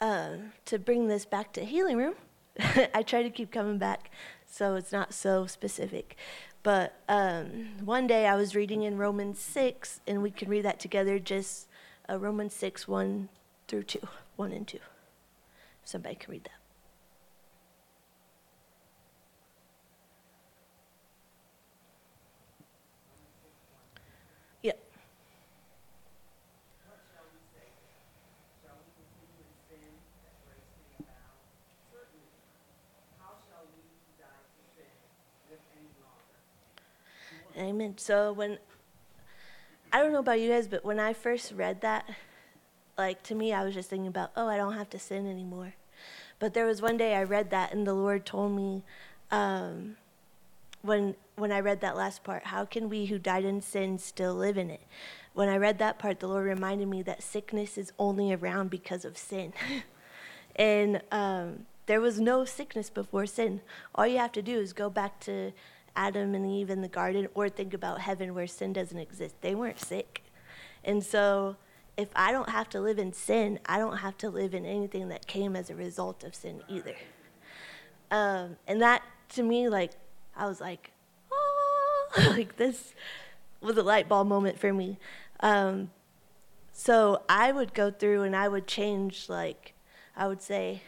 uh, 0.00 0.30
to 0.64 0.78
bring 0.78 1.08
this 1.08 1.24
back 1.24 1.52
to 1.52 1.64
healing 1.64 1.96
room, 1.96 2.14
I 2.94 3.02
try 3.02 3.22
to 3.22 3.30
keep 3.30 3.50
coming 3.50 3.78
back 3.78 4.10
so 4.46 4.74
it's 4.74 4.92
not 4.92 5.12
so 5.12 5.46
specific. 5.46 6.16
But 6.62 6.94
um, 7.08 7.68
one 7.84 8.06
day 8.06 8.26
I 8.26 8.34
was 8.34 8.54
reading 8.54 8.82
in 8.82 8.98
Romans 8.98 9.38
6, 9.40 10.00
and 10.06 10.22
we 10.22 10.30
can 10.30 10.48
read 10.48 10.64
that 10.64 10.80
together 10.80 11.18
just 11.18 11.68
uh, 12.08 12.18
Romans 12.18 12.54
6, 12.54 12.86
1 12.86 13.28
through 13.68 13.84
2, 13.84 14.00
1 14.36 14.52
and 14.52 14.66
2. 14.66 14.78
Somebody 15.84 16.16
can 16.16 16.32
read 16.32 16.44
that. 16.44 16.59
Amen. 37.60 37.98
So 37.98 38.32
when 38.32 38.58
I 39.92 40.00
don't 40.00 40.12
know 40.12 40.20
about 40.20 40.40
you 40.40 40.48
guys, 40.48 40.66
but 40.66 40.82
when 40.82 40.98
I 40.98 41.12
first 41.12 41.52
read 41.52 41.82
that, 41.82 42.08
like 42.96 43.22
to 43.24 43.34
me, 43.34 43.52
I 43.52 43.64
was 43.64 43.74
just 43.74 43.90
thinking 43.90 44.06
about, 44.06 44.30
oh, 44.34 44.48
I 44.48 44.56
don't 44.56 44.72
have 44.72 44.88
to 44.90 44.98
sin 44.98 45.28
anymore. 45.28 45.74
But 46.38 46.54
there 46.54 46.64
was 46.64 46.80
one 46.80 46.96
day 46.96 47.14
I 47.14 47.22
read 47.22 47.50
that, 47.50 47.72
and 47.72 47.86
the 47.86 47.92
Lord 47.92 48.24
told 48.24 48.56
me, 48.56 48.82
um, 49.30 49.96
when 50.80 51.16
when 51.36 51.52
I 51.52 51.60
read 51.60 51.82
that 51.82 51.96
last 51.96 52.24
part, 52.24 52.44
how 52.44 52.64
can 52.64 52.88
we 52.88 53.06
who 53.06 53.18
died 53.18 53.44
in 53.44 53.60
sin 53.60 53.98
still 53.98 54.34
live 54.34 54.56
in 54.56 54.70
it? 54.70 54.80
When 55.34 55.50
I 55.50 55.58
read 55.58 55.78
that 55.78 55.98
part, 55.98 56.20
the 56.20 56.28
Lord 56.28 56.46
reminded 56.46 56.88
me 56.88 57.02
that 57.02 57.22
sickness 57.22 57.76
is 57.76 57.92
only 57.98 58.32
around 58.32 58.70
because 58.70 59.04
of 59.04 59.18
sin, 59.18 59.52
and 60.56 61.02
um, 61.12 61.66
there 61.84 62.00
was 62.00 62.20
no 62.20 62.46
sickness 62.46 62.88
before 62.88 63.26
sin. 63.26 63.60
All 63.94 64.06
you 64.06 64.16
have 64.16 64.32
to 64.32 64.42
do 64.42 64.58
is 64.58 64.72
go 64.72 64.88
back 64.88 65.20
to 65.20 65.52
Adam 66.00 66.34
and 66.34 66.46
Eve 66.46 66.70
in 66.70 66.80
the 66.80 66.88
garden, 66.88 67.28
or 67.34 67.48
think 67.48 67.74
about 67.74 68.00
heaven 68.00 68.34
where 68.34 68.46
sin 68.46 68.72
doesn't 68.72 68.98
exist. 68.98 69.34
They 69.42 69.54
weren't 69.54 69.80
sick, 69.80 70.22
and 70.82 71.04
so 71.04 71.56
if 71.96 72.08
I 72.16 72.32
don't 72.32 72.48
have 72.48 72.68
to 72.70 72.80
live 72.80 72.98
in 72.98 73.12
sin, 73.12 73.58
I 73.66 73.76
don't 73.76 73.98
have 73.98 74.16
to 74.18 74.30
live 74.30 74.54
in 74.54 74.64
anything 74.64 75.08
that 75.08 75.26
came 75.26 75.54
as 75.54 75.68
a 75.68 75.74
result 75.74 76.24
of 76.24 76.34
sin 76.34 76.62
either. 76.66 76.94
Um, 78.10 78.56
and 78.66 78.80
that 78.80 79.02
to 79.34 79.42
me, 79.42 79.68
like, 79.68 79.92
I 80.34 80.46
was 80.46 80.62
like, 80.62 80.92
oh, 81.30 82.08
like 82.30 82.56
this 82.56 82.94
was 83.60 83.76
a 83.76 83.82
light 83.82 84.08
bulb 84.08 84.28
moment 84.28 84.58
for 84.58 84.72
me. 84.72 84.98
Um, 85.40 85.90
so 86.72 87.22
I 87.28 87.52
would 87.52 87.74
go 87.74 87.90
through 87.90 88.22
and 88.22 88.34
I 88.34 88.48
would 88.48 88.66
change, 88.66 89.28
like, 89.28 89.74
I 90.16 90.26
would 90.26 90.40
say, 90.40 90.82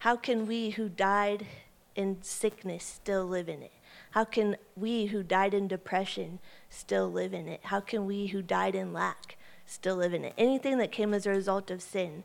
how 0.00 0.16
can 0.16 0.46
we 0.46 0.70
who 0.70 0.90
died 0.90 1.46
in 1.94 2.18
sickness 2.20 2.84
still 2.84 3.24
live 3.24 3.48
in 3.48 3.62
it? 3.62 3.72
How 4.12 4.24
can 4.24 4.56
we 4.76 5.06
who 5.06 5.22
died 5.22 5.54
in 5.54 5.68
depression 5.68 6.38
still 6.70 7.10
live 7.10 7.34
in 7.34 7.48
it? 7.48 7.60
How 7.64 7.80
can 7.80 8.06
we 8.06 8.28
who 8.28 8.40
died 8.40 8.74
in 8.74 8.92
lack 8.92 9.36
still 9.72 9.96
live 9.96 10.14
in 10.14 10.24
it. 10.24 10.34
Anything 10.36 10.78
that 10.78 10.92
came 10.92 11.14
as 11.14 11.26
a 11.26 11.30
result 11.30 11.70
of 11.70 11.82
sin 11.82 12.24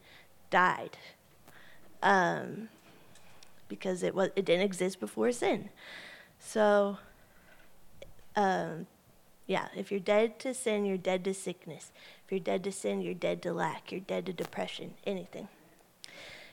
died. 0.50 0.98
Um, 2.04 2.70
because 3.70 4.04
it 4.04 4.14
was 4.14 4.30
it 4.36 4.46
didn't 4.46 4.66
exist 4.66 5.00
before 5.00 5.32
sin. 5.32 5.70
So 6.40 6.98
um, 8.36 8.88
yeah, 9.46 9.68
if 9.76 9.92
you're 9.92 10.00
dead 10.00 10.40
to 10.40 10.54
sin, 10.54 10.86
you're 10.86 10.98
dead 10.98 11.24
to 11.24 11.34
sickness. 11.34 11.92
If 12.26 12.32
you're 12.32 12.40
dead 12.40 12.64
to 12.66 12.72
sin, 12.72 13.02
you're 13.02 13.14
dead 13.14 13.42
to 13.44 13.54
lack. 13.54 13.92
You're 13.92 14.02
dead 14.02 14.26
to 14.28 14.34
depression, 14.34 14.94
anything. 15.06 15.48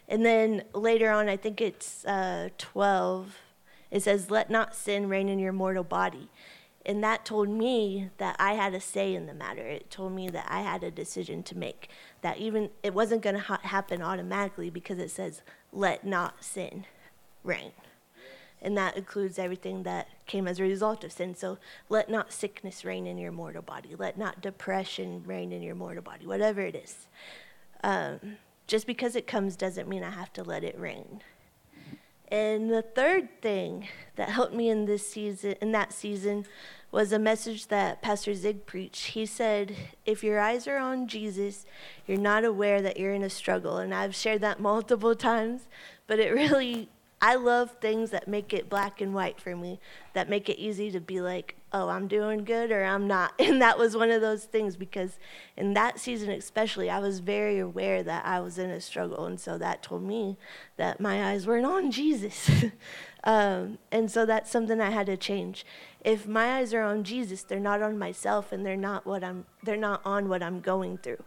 And 0.09 0.25
then 0.25 0.63
later 0.75 1.11
on, 1.11 1.29
I 1.29 1.37
think 1.37 1.61
it's 1.61 2.05
uh, 2.05 2.51
12, 2.59 3.37
it 3.95 4.03
says, 4.03 4.31
Let 4.31 4.51
not 4.51 4.75
sin 4.75 5.09
reign 5.09 5.31
in 5.31 5.39
your 5.39 5.53
mortal 5.53 5.85
body 5.85 6.29
and 6.87 7.03
that 7.03 7.25
told 7.25 7.49
me 7.49 8.11
that 8.19 8.37
I 8.39 8.55
had 8.55 8.75
a 8.75 8.81
say 8.81 9.15
in 9.15 9.27
the 9.27 9.35
matter. 9.35 9.63
It 9.63 9.91
told 9.91 10.13
me 10.13 10.29
that 10.29 10.47
I 10.49 10.61
had 10.61 10.85
a 10.85 10.91
decision 10.91 11.43
to 11.45 11.57
make. 11.57 11.89
That 12.21 12.39
even 12.39 12.71
it 12.83 12.95
wasn't 12.95 13.23
going 13.23 13.37
to 13.37 13.43
ha- 13.43 13.61
happen 13.63 14.03
automatically 14.03 14.71
because 14.71 14.99
it 14.99 15.11
says, 15.11 15.43
"Let 15.73 16.05
not 16.05 16.45
sin 16.45 16.85
reign," 17.43 17.73
and 18.61 18.77
that 18.77 18.97
includes 18.99 19.39
everything 19.39 19.83
that 19.85 20.09
came 20.27 20.47
as 20.47 20.61
a 20.61 20.63
result 20.63 21.05
of 21.05 21.13
sin. 21.13 21.35
So, 21.35 21.59
let 21.89 22.11
not 22.11 22.33
sickness 22.33 22.85
reign 22.85 23.07
in 23.07 23.17
your 23.17 23.33
mortal 23.33 23.63
body. 23.63 23.95
Let 23.97 24.19
not 24.19 24.43
depression 24.43 25.23
reign 25.25 25.53
in 25.53 25.63
your 25.63 25.75
mortal 25.75 26.03
body. 26.03 26.27
Whatever 26.27 26.61
it 26.61 26.75
is, 26.75 27.07
um, 27.83 28.37
just 28.67 28.87
because 28.87 29.17
it 29.17 29.27
comes 29.27 29.57
doesn't 29.57 29.89
mean 29.89 30.05
I 30.05 30.11
have 30.11 30.33
to 30.35 30.43
let 30.43 30.65
it 30.65 30.79
reign. 30.79 31.23
And 32.35 32.69
the 32.69 32.83
third 32.83 33.41
thing 33.43 33.87
that 34.17 34.29
helped 34.29 34.55
me 34.55 34.69
in 34.69 34.87
this 34.87 35.07
season, 35.07 35.55
in 35.61 35.71
that 35.71 35.93
season, 35.93 36.47
was 36.91 37.13
a 37.13 37.19
message 37.21 37.69
that 37.69 38.03
Pastor 38.03 38.35
Zig 38.35 38.67
preached. 38.67 39.07
He 39.13 39.25
said, 39.25 39.77
If 40.05 40.25
your 40.25 40.41
eyes 40.41 40.67
are 40.67 40.79
on 40.79 41.07
Jesus, 41.07 41.65
you're 42.09 42.19
not 42.19 42.45
aware 42.45 42.83
that 42.83 42.97
you're 42.97 43.15
in 43.15 43.23
a 43.23 43.31
struggle. 43.31 43.77
And 43.77 43.95
I've 43.95 44.17
shared 44.17 44.41
that 44.41 44.59
multiple 44.59 45.15
times, 45.31 45.69
but 46.09 46.19
it 46.19 46.35
really, 46.35 46.89
I 47.25 47.37
love 47.37 47.71
things 47.81 48.11
that 48.11 48.29
make 48.29 48.53
it 48.53 48.69
black 48.69 49.01
and 49.01 49.15
white 49.15 49.41
for 49.41 49.57
me, 49.57 49.81
that 50.13 50.29
make 50.29 50.51
it 50.51 50.59
easy 50.59 50.91
to 50.91 51.01
be 51.01 51.23
like, 51.23 51.57
oh, 51.73 51.89
I'm 51.89 52.07
doing 52.07 52.45
good 52.45 52.71
or 52.71 52.85
I'm 52.85 53.07
not. 53.07 53.33
And 53.41 53.63
that 53.63 53.79
was 53.79 53.97
one 53.97 54.11
of 54.11 54.21
those 54.21 54.45
things 54.45 54.77
because 54.77 55.19
in 55.57 55.73
that 55.73 55.99
season, 55.99 56.29
especially, 56.29 56.91
I 56.91 56.99
was 56.99 57.21
very 57.21 57.59
aware 57.59 58.03
that 58.03 58.27
I 58.27 58.41
was 58.41 58.59
in 58.59 58.69
a 58.69 58.79
struggle. 58.79 59.25
And 59.25 59.41
so 59.41 59.57
that 59.57 59.83
told 59.83 60.03
me 60.03 60.37
that 60.77 61.01
my 61.01 61.31
eyes 61.31 61.47
weren't 61.47 61.65
on 61.65 61.91
Jesus. 61.91 62.51
um, 63.25 63.79
and 63.91 64.11
so 64.11 64.27
that's 64.27 64.51
something 64.51 64.79
I 64.79 64.91
had 64.91 65.07
to 65.07 65.17
change 65.17 65.65
if 66.05 66.29
my 66.29 66.59
eyes 66.59 66.75
are 66.75 66.83
on 66.83 67.03
Jesus, 67.03 67.43
they're 67.43 67.59
not 67.59 67.81
on 67.81 67.99
myself 67.99 68.53
and 68.53 68.65
they're 68.65 68.77
not 68.77 69.07
what 69.07 69.25
I'm 69.25 69.47
they're 69.63 69.79
not 69.79 70.03
on 70.05 70.29
what 70.29 70.43
I'm 70.43 70.61
going 70.61 70.99
through. 70.99 71.25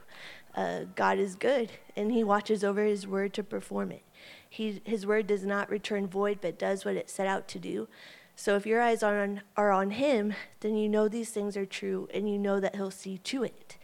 Uh, 0.56 0.82
God 0.96 1.18
is 1.18 1.34
good 1.34 1.72
and 1.96 2.12
he 2.12 2.24
watches 2.24 2.63
over 2.63 2.84
his 2.84 3.08
word 3.08 3.34
to 3.34 3.44
perform 3.44 3.92
it. 3.92 4.04
He, 4.50 4.82
his 4.86 5.06
word 5.06 5.27
does 5.27 5.46
not 5.46 5.70
return 5.70 6.08
void 6.08 6.39
but 6.42 6.60
does 6.60 6.86
what 6.86 6.96
it 6.96 7.10
set 7.10 7.27
out 7.27 7.48
to 7.50 7.60
do. 7.60 7.88
So 8.36 8.56
if 8.56 8.66
your 8.66 8.82
eyes 8.82 9.01
are 9.01 9.22
on, 9.22 9.42
are 9.56 9.72
on 9.72 9.92
him, 9.92 10.34
then 10.60 10.75
you 10.75 10.88
know 10.88 11.08
these 11.08 11.32
things 11.32 11.58
are 11.58 11.66
true 11.66 12.08
and 12.13 12.30
you 12.30 12.38
know 12.38 12.60
that 12.60 12.75
he'll 12.75 12.92
see 12.92 13.18
to 13.20 13.44
it. 13.44 13.77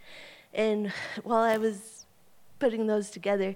And 0.54 0.94
while 1.24 1.42
I 1.42 1.58
was 1.58 2.06
putting 2.60 2.86
those 2.86 3.10
together, 3.10 3.56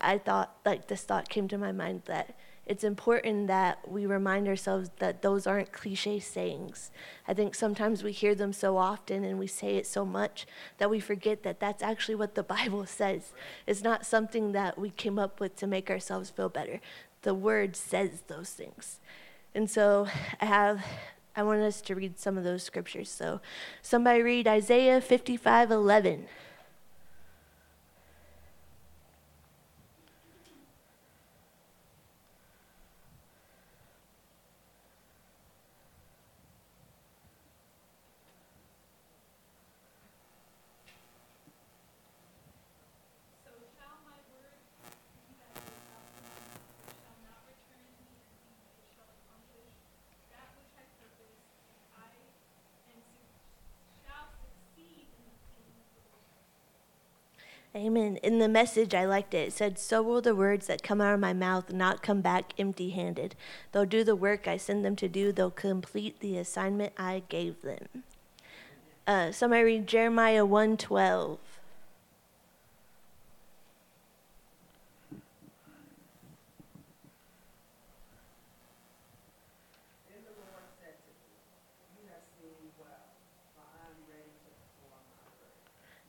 I 0.00 0.18
thought, 0.18 0.54
like, 0.64 0.88
this 0.88 1.02
thought 1.02 1.30
came 1.30 1.48
to 1.48 1.56
my 1.56 1.72
mind 1.72 2.02
that 2.04 2.36
it's 2.66 2.84
important 2.84 3.46
that 3.48 3.90
we 3.90 4.06
remind 4.06 4.48
ourselves 4.48 4.90
that 4.98 5.20
those 5.20 5.46
aren't 5.46 5.72
cliche 5.72 6.18
sayings. 6.18 6.90
I 7.28 7.34
think 7.34 7.54
sometimes 7.54 8.02
we 8.02 8.12
hear 8.12 8.34
them 8.34 8.52
so 8.52 8.78
often 8.78 9.22
and 9.22 9.38
we 9.38 9.46
say 9.46 9.76
it 9.76 9.86
so 9.86 10.04
much 10.04 10.46
that 10.78 10.88
we 10.88 10.98
forget 10.98 11.42
that 11.42 11.60
that's 11.60 11.82
actually 11.82 12.14
what 12.14 12.34
the 12.34 12.42
Bible 12.54 12.86
says. 12.86 13.32
It's 13.66 13.82
not 13.82 14.06
something 14.06 14.52
that 14.52 14.78
we 14.78 14.90
came 14.90 15.18
up 15.18 15.40
with 15.40 15.56
to 15.56 15.66
make 15.66 15.90
ourselves 15.90 16.30
feel 16.30 16.48
better. 16.48 16.80
The 17.22 17.34
Word 17.34 17.76
says 17.76 18.22
those 18.28 18.50
things. 18.50 19.00
And 19.54 19.70
so 19.70 20.08
I 20.40 20.46
have. 20.46 20.84
I 21.36 21.42
want 21.42 21.62
us 21.62 21.80
to 21.82 21.96
read 21.96 22.20
some 22.20 22.38
of 22.38 22.44
those 22.44 22.62
scriptures. 22.62 23.10
So, 23.10 23.40
somebody 23.82 24.22
read 24.22 24.46
Isaiah 24.46 25.00
55 25.00 25.72
Amen. 57.84 58.16
In 58.22 58.38
the 58.38 58.48
message, 58.48 58.94
I 58.94 59.04
liked 59.04 59.34
it. 59.34 59.48
It 59.48 59.52
said, 59.52 59.78
So 59.78 60.00
will 60.00 60.22
the 60.22 60.34
words 60.34 60.68
that 60.68 60.82
come 60.82 61.02
out 61.02 61.12
of 61.12 61.20
my 61.20 61.34
mouth 61.34 61.70
not 61.70 62.02
come 62.02 62.22
back 62.22 62.54
empty 62.58 62.90
handed. 62.90 63.34
They'll 63.72 63.84
do 63.84 64.02
the 64.02 64.16
work 64.16 64.48
I 64.48 64.56
send 64.56 64.86
them 64.86 64.96
to 64.96 65.06
do, 65.06 65.32
they'll 65.32 65.50
complete 65.50 66.20
the 66.20 66.38
assignment 66.38 66.94
I 66.96 67.24
gave 67.28 67.60
them. 67.60 68.04
Uh, 69.06 69.32
somebody 69.32 69.64
read 69.64 69.86
Jeremiah 69.86 70.46
1 70.46 70.78
12. 70.78 71.38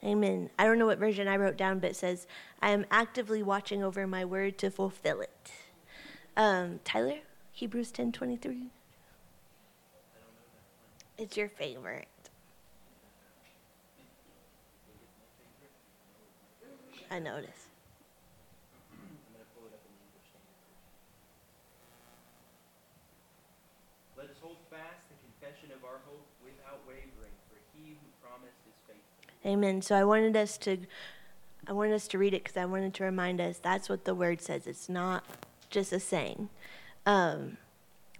Amen. 0.05 0.51
I 0.59 0.65
don't 0.65 0.77
know 0.77 0.85
what 0.85 0.99
version 0.99 1.27
I 1.27 1.37
wrote 1.37 1.57
down, 1.57 1.79
but 1.79 1.91
it 1.91 1.95
says, 1.95 2.27
I 2.61 2.69
am 2.69 2.85
actively 2.91 3.41
watching 3.41 3.83
over 3.83 4.05
my 4.05 4.23
word 4.23 4.59
to 4.59 4.69
fulfill 4.69 5.21
it. 5.21 5.51
Um, 6.37 6.79
Tyler, 6.83 7.19
Hebrews 7.51 7.91
10 7.91 8.11
23. 8.11 8.69
It's 11.17 11.35
your 11.35 11.49
favorite. 11.49 12.07
I 17.09 17.19
noticed. 17.19 17.69
Let 24.17 24.27
us 24.29 24.35
hold 24.41 24.57
fast 24.69 25.07
the 25.09 25.15
confession 25.23 25.71
of 25.71 25.83
our 25.83 26.01
hope 26.05 26.27
without 26.43 26.81
wavering, 26.87 27.33
for 27.49 27.57
he 27.73 27.95
who 27.95 28.07
promised 28.21 28.59
is 28.67 28.75
faithful. 28.85 29.14
Amen. 29.45 29.81
So 29.81 29.95
I 29.95 30.03
wanted 30.03 30.35
us 30.35 30.57
to 30.59 30.77
I 31.67 31.73
wanted 31.73 31.93
us 31.93 32.07
to 32.09 32.17
read 32.17 32.33
it 32.33 32.43
because 32.43 32.57
I 32.57 32.65
wanted 32.65 32.93
to 32.95 33.03
remind 33.03 33.41
us 33.41 33.57
that's 33.57 33.89
what 33.89 34.05
the 34.05 34.13
word 34.15 34.41
says. 34.41 34.67
It's 34.67 34.87
not 34.89 35.23
just 35.69 35.91
a 35.91 35.99
saying. 35.99 36.49
Um, 37.05 37.57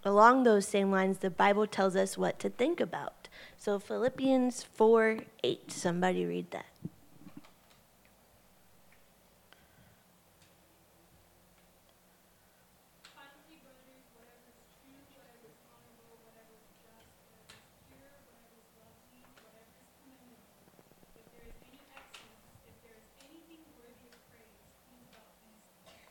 along 0.03 0.43
those 0.43 0.67
same 0.67 0.91
lines, 0.91 1.19
the 1.19 1.29
Bible 1.29 1.67
tells 1.67 1.95
us 1.95 2.17
what 2.17 2.39
to 2.39 2.49
think 2.49 2.79
about. 2.79 3.27
So 3.57 3.79
Philippians 3.79 4.63
4 4.63 5.19
8. 5.43 5.71
Somebody 5.71 6.25
read 6.25 6.51
that. 6.51 6.65
Finally, 13.13 13.57
brothers, 13.65 14.05
whatever 14.13 14.45
is 14.53 14.69
true, 14.85 15.01
whatever 15.17 15.45
is 15.49 15.57
honorable, 15.65 16.17
whatever 16.21 16.53
is 16.53 16.69
just, 16.85 17.09
whatever 17.17 17.49
is 17.57 17.65
pure, 17.89 18.13
whatever 18.29 18.53
is 18.53 18.69
lovely, 18.77 19.25
whatever 19.41 19.73
is 19.73 19.89
commendable, 20.05 20.53
if 21.17 21.25
there 21.33 21.45
is 21.49 21.57
any 21.65 21.81
excellence, 21.97 22.69
if 22.69 22.77
there 22.85 22.97
is 23.01 23.09
anything 23.25 23.65
worthy 23.81 24.13
of 24.13 24.19
praise, 24.29 24.53
think 24.93 25.09
about 25.09 25.33
these 25.41 25.65
things. 25.89 26.05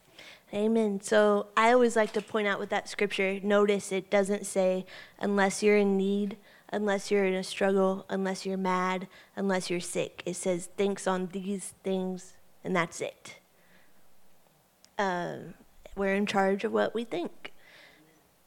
Amen. 0.54 1.00
So 1.00 1.48
I 1.56 1.72
always 1.72 1.96
like 1.96 2.12
to 2.12 2.22
point 2.22 2.46
out 2.46 2.60
with 2.60 2.70
that 2.70 2.88
scripture, 2.88 3.40
notice 3.42 3.90
it 3.90 4.08
doesn't 4.08 4.46
say 4.46 4.86
unless 5.18 5.64
you're 5.64 5.76
in 5.76 5.96
need, 5.96 6.36
unless 6.72 7.10
you're 7.10 7.24
in 7.24 7.34
a 7.34 7.42
struggle, 7.42 8.06
unless 8.08 8.46
you're 8.46 8.56
mad, 8.56 9.08
unless 9.34 9.68
you're 9.68 9.80
sick. 9.80 10.22
It 10.24 10.36
says 10.36 10.66
thinks 10.76 11.08
on 11.08 11.30
these 11.32 11.74
things, 11.82 12.34
and 12.62 12.76
that's 12.76 13.00
it. 13.00 13.36
Um, 14.96 15.54
we're 15.96 16.14
in 16.14 16.24
charge 16.24 16.62
of 16.62 16.72
what 16.72 16.94
we 16.94 17.02
think. 17.02 17.52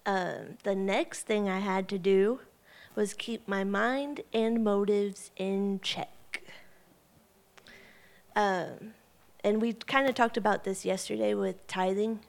Um, 0.06 0.60
the 0.64 0.76
next 0.76 1.24
thing 1.24 1.50
I 1.50 1.60
had 1.60 1.90
to 1.90 1.98
do 1.98 2.40
was 2.96 3.14
keep 3.14 3.46
my 3.50 3.66
mind 3.66 4.22
and 4.34 4.64
motives 4.64 5.32
in 5.36 5.82
check. 5.84 6.44
Um, 8.34 8.94
and 9.48 9.62
we 9.62 9.72
kind 9.72 10.10
of 10.10 10.14
talked 10.14 10.36
about 10.36 10.66
this 10.66 10.84
yesterday 10.84 11.34
with 11.34 11.66
tithing. 11.68 12.20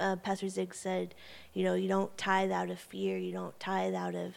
Uh, 0.00 0.16
Pastor 0.16 0.48
Zig 0.48 0.74
said, 0.74 1.14
you 1.52 1.64
know, 1.64 1.74
you 1.74 1.86
don't 1.86 2.16
tithe 2.16 2.50
out 2.50 2.70
of 2.70 2.80
fear, 2.80 3.18
you 3.18 3.30
don't 3.30 3.58
tithe 3.60 3.94
out 3.94 4.14
of 4.14 4.32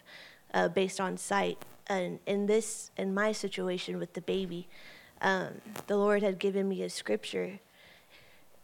uh, 0.54 0.68
based 0.68 1.00
on 1.00 1.16
sight. 1.16 1.58
And 1.88 2.20
in 2.26 2.48
this, 2.48 2.92
in 2.98 3.14
my 3.14 3.32
situation 3.32 4.00
with 4.00 4.16
the 4.16 4.22
baby, 4.22 4.68
um, 5.22 5.62
the 5.88 5.96
Lord 5.96 6.24
had 6.24 6.38
given 6.38 6.68
me 6.68 6.84
a 6.84 6.90
scripture, 6.90 7.60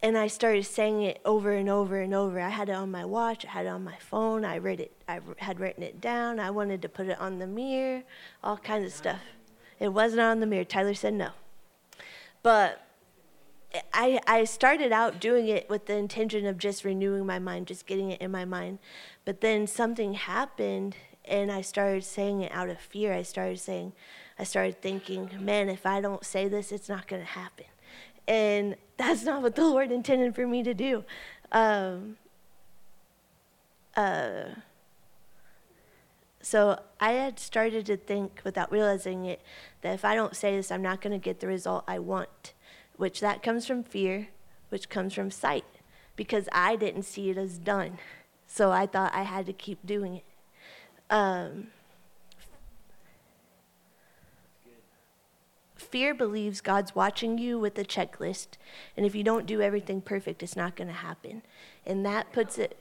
and 0.04 0.18
I 0.18 0.28
started 0.28 0.66
saying 0.66 1.04
it 1.04 1.22
over 1.24 1.54
and 1.54 1.70
over 1.70 2.02
and 2.02 2.14
over. 2.14 2.42
I 2.42 2.50
had 2.50 2.68
it 2.68 2.74
on 2.74 2.92
my 2.92 3.06
watch, 3.06 3.46
I 3.46 3.52
had 3.52 3.68
it 3.68 3.70
on 3.70 3.86
my 3.86 3.98
phone, 4.00 4.44
I 4.44 4.58
read 4.58 4.82
it, 4.82 4.92
I 5.08 5.22
had 5.38 5.62
written 5.62 5.82
it 5.82 6.02
down. 6.02 6.42
I 6.42 6.50
wanted 6.50 6.82
to 6.82 6.90
put 6.90 7.08
it 7.08 7.20
on 7.22 7.40
the 7.40 7.48
mirror, 7.48 8.04
all 8.44 8.58
kinds 8.58 8.86
of 8.86 8.92
stuff. 8.92 9.22
It 9.80 9.94
wasn't 9.94 10.24
on 10.24 10.42
the 10.42 10.46
mirror. 10.46 10.66
Tyler 10.66 10.94
said 10.94 11.14
no, 11.14 11.30
but 12.44 12.86
I, 13.94 14.20
I 14.28 14.44
started 14.44 14.92
out 14.92 15.20
doing 15.20 15.48
it 15.48 15.70
with 15.70 15.86
the 15.86 15.96
intention 15.96 16.46
of 16.46 16.58
just 16.58 16.84
renewing 16.84 17.26
my 17.26 17.40
mind, 17.40 17.68
just 17.68 17.86
getting 17.86 18.12
it 18.12 18.22
in 18.22 18.32
my 18.32 18.46
mind. 18.46 18.80
But 19.26 19.42
then 19.42 19.68
something 19.68 20.14
happened 20.14 20.96
and 21.26 21.52
I 21.52 21.62
started 21.62 22.04
saying 22.04 22.42
it 22.42 22.52
out 22.52 22.70
of 22.70 22.80
fear. 22.80 23.14
I 23.14 23.22
started 23.22 23.60
saying, 23.60 23.94
I 24.38 24.44
started 24.44 24.82
thinking, 24.82 25.30
man, 25.40 25.70
if 25.70 25.86
I 25.86 26.02
don't 26.02 26.26
say 26.26 26.48
this, 26.48 26.72
it's 26.72 26.90
not 26.90 27.08
going 27.08 27.22
to 27.22 27.28
happen. 27.28 27.66
And 28.28 28.76
that's 28.98 29.24
not 29.24 29.42
what 29.42 29.56
the 29.56 29.66
Lord 29.66 29.92
intended 29.92 30.36
for 30.36 30.46
me 30.46 30.64
to 30.64 30.74
do. 30.74 31.04
Um, 31.52 32.18
uh, 33.96 34.46
so 36.42 36.80
I 37.00 37.12
had 37.12 37.40
started 37.40 37.86
to 37.86 37.98
think, 37.98 38.42
without 38.44 38.72
realizing 38.72 39.26
it, 39.26 39.42
that 39.82 39.94
if 39.94 40.04
I 40.04 40.16
don't 40.16 40.36
say 40.36 40.56
this, 40.56 40.72
I'm 40.72 40.82
not 40.82 41.02
going 41.02 41.14
to 41.14 41.24
get 41.24 41.40
the 41.40 41.48
result 41.48 41.84
I 41.88 42.00
want 42.00 42.54
which 43.02 43.20
that 43.20 43.42
comes 43.42 43.66
from 43.66 43.82
fear, 43.82 44.28
which 44.70 44.88
comes 44.88 45.12
from 45.12 45.32
sight, 45.32 45.66
because 46.16 46.48
I 46.52 46.76
didn't 46.76 47.02
see 47.02 47.32
it 47.32 47.38
as 47.38 47.58
done. 47.58 47.98
So 48.46 48.72
I 48.72 48.86
thought 48.86 49.16
I 49.16 49.24
had 49.24 49.48
to 49.48 49.54
keep 49.54 49.84
doing 49.84 50.18
it. 50.18 50.24
Um, 51.10 51.70
fear 55.76 56.14
believes 56.14 56.62
God's 56.62 56.94
watching 56.94 57.40
you 57.40 57.58
with 57.58 57.76
a 57.80 57.84
checklist, 57.84 58.50
and 58.96 59.04
if 59.04 59.16
you 59.16 59.24
don't 59.24 59.48
do 59.48 59.62
everything 59.64 60.02
perfect, 60.02 60.44
it's 60.44 60.56
not 60.56 60.76
going 60.76 60.88
to 60.88 60.94
happen. 60.94 61.42
And 61.88 62.06
that 62.06 62.32
puts 62.32 62.60
it 62.60 62.78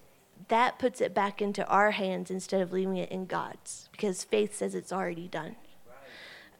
that 0.49 0.79
puts 0.79 1.01
it 1.01 1.15
back 1.15 1.41
into 1.41 1.67
our 1.67 1.93
hands 1.93 2.31
instead 2.31 2.61
of 2.61 2.73
leaving 2.73 2.99
it 2.99 3.11
in 3.11 3.25
God's, 3.25 3.89
because 3.91 4.23
faith 4.23 4.55
says 4.55 4.75
it's 4.75 4.93
already 4.93 5.29
done. 5.29 5.57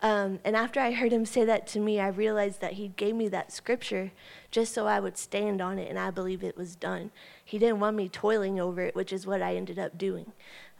Um, 0.03 0.39
and 0.45 0.57
after 0.57 0.81
I 0.81 0.93
heard 0.93 1.13
him 1.13 1.27
say 1.27 1.45
that 1.45 1.67
to 1.69 1.81
me, 1.81 2.01
I 2.01 2.09
realized 2.09 2.61
that 2.63 2.75
he 2.75 2.89
gave 2.89 3.15
me 3.15 3.29
that 3.29 3.53
scripture 3.53 4.13
just 4.51 4.73
so 4.73 4.87
I 4.87 4.99
would 4.99 5.19
stand 5.19 5.61
on 5.61 5.79
it 5.79 5.91
and 5.91 5.99
I 5.99 6.11
believe 6.11 6.43
it 6.43 6.57
was 6.57 6.75
done. 6.75 7.11
He 7.45 7.59
didn't 7.59 7.81
want 7.81 7.97
me 7.97 8.09
toiling 8.09 8.59
over 8.59 8.81
it, 8.81 8.95
which 8.95 9.13
is 9.13 9.27
what 9.27 9.43
I 9.43 9.57
ended 9.57 9.79
up 9.79 9.99
doing. 9.99 10.33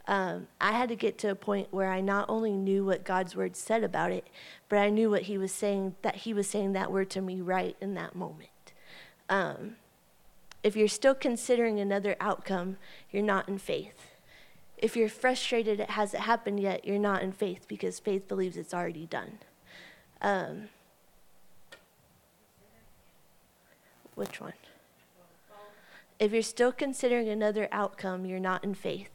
Um, 0.07 0.47
I 0.59 0.71
had 0.71 0.89
to 0.89 0.95
get 0.95 1.19
to 1.19 1.29
a 1.29 1.35
point 1.35 1.67
where 1.69 1.91
I 1.91 2.01
not 2.01 2.27
only 2.27 2.53
knew 2.53 2.83
what 2.83 3.03
God's 3.03 3.35
word 3.35 3.55
said 3.55 3.83
about 3.83 4.11
it, 4.11 4.25
but 4.67 4.79
I 4.79 4.89
knew 4.89 5.11
what 5.11 5.23
he 5.23 5.37
was 5.37 5.51
saying, 5.51 5.95
that 6.01 6.17
he 6.17 6.33
was 6.33 6.47
saying 6.47 6.73
that 6.73 6.91
word 6.91 7.11
to 7.11 7.21
me 7.21 7.41
right 7.41 7.77
in 7.79 7.93
that 7.93 8.15
moment. 8.15 8.49
Um, 9.29 9.75
if 10.63 10.75
you're 10.75 10.87
still 10.87 11.15
considering 11.15 11.79
another 11.79 12.15
outcome, 12.19 12.77
you're 13.11 13.21
not 13.21 13.47
in 13.47 13.59
faith 13.59 14.10
if 14.81 14.95
you're 14.95 15.09
frustrated 15.09 15.79
it 15.79 15.91
hasn't 15.91 16.23
happened 16.23 16.59
yet, 16.59 16.85
you're 16.85 16.99
not 16.99 17.21
in 17.21 17.31
faith 17.31 17.67
because 17.67 17.99
faith 17.99 18.27
believes 18.27 18.57
it's 18.57 18.73
already 18.73 19.05
done. 19.05 19.37
Um, 20.21 20.69
which 24.15 24.41
one? 24.41 24.53
If 26.19 26.31
you're 26.31 26.41
still 26.41 26.71
considering 26.71 27.29
another 27.29 27.67
outcome, 27.71 28.25
you're 28.25 28.39
not 28.39 28.63
in 28.63 28.75
faith. 28.75 29.09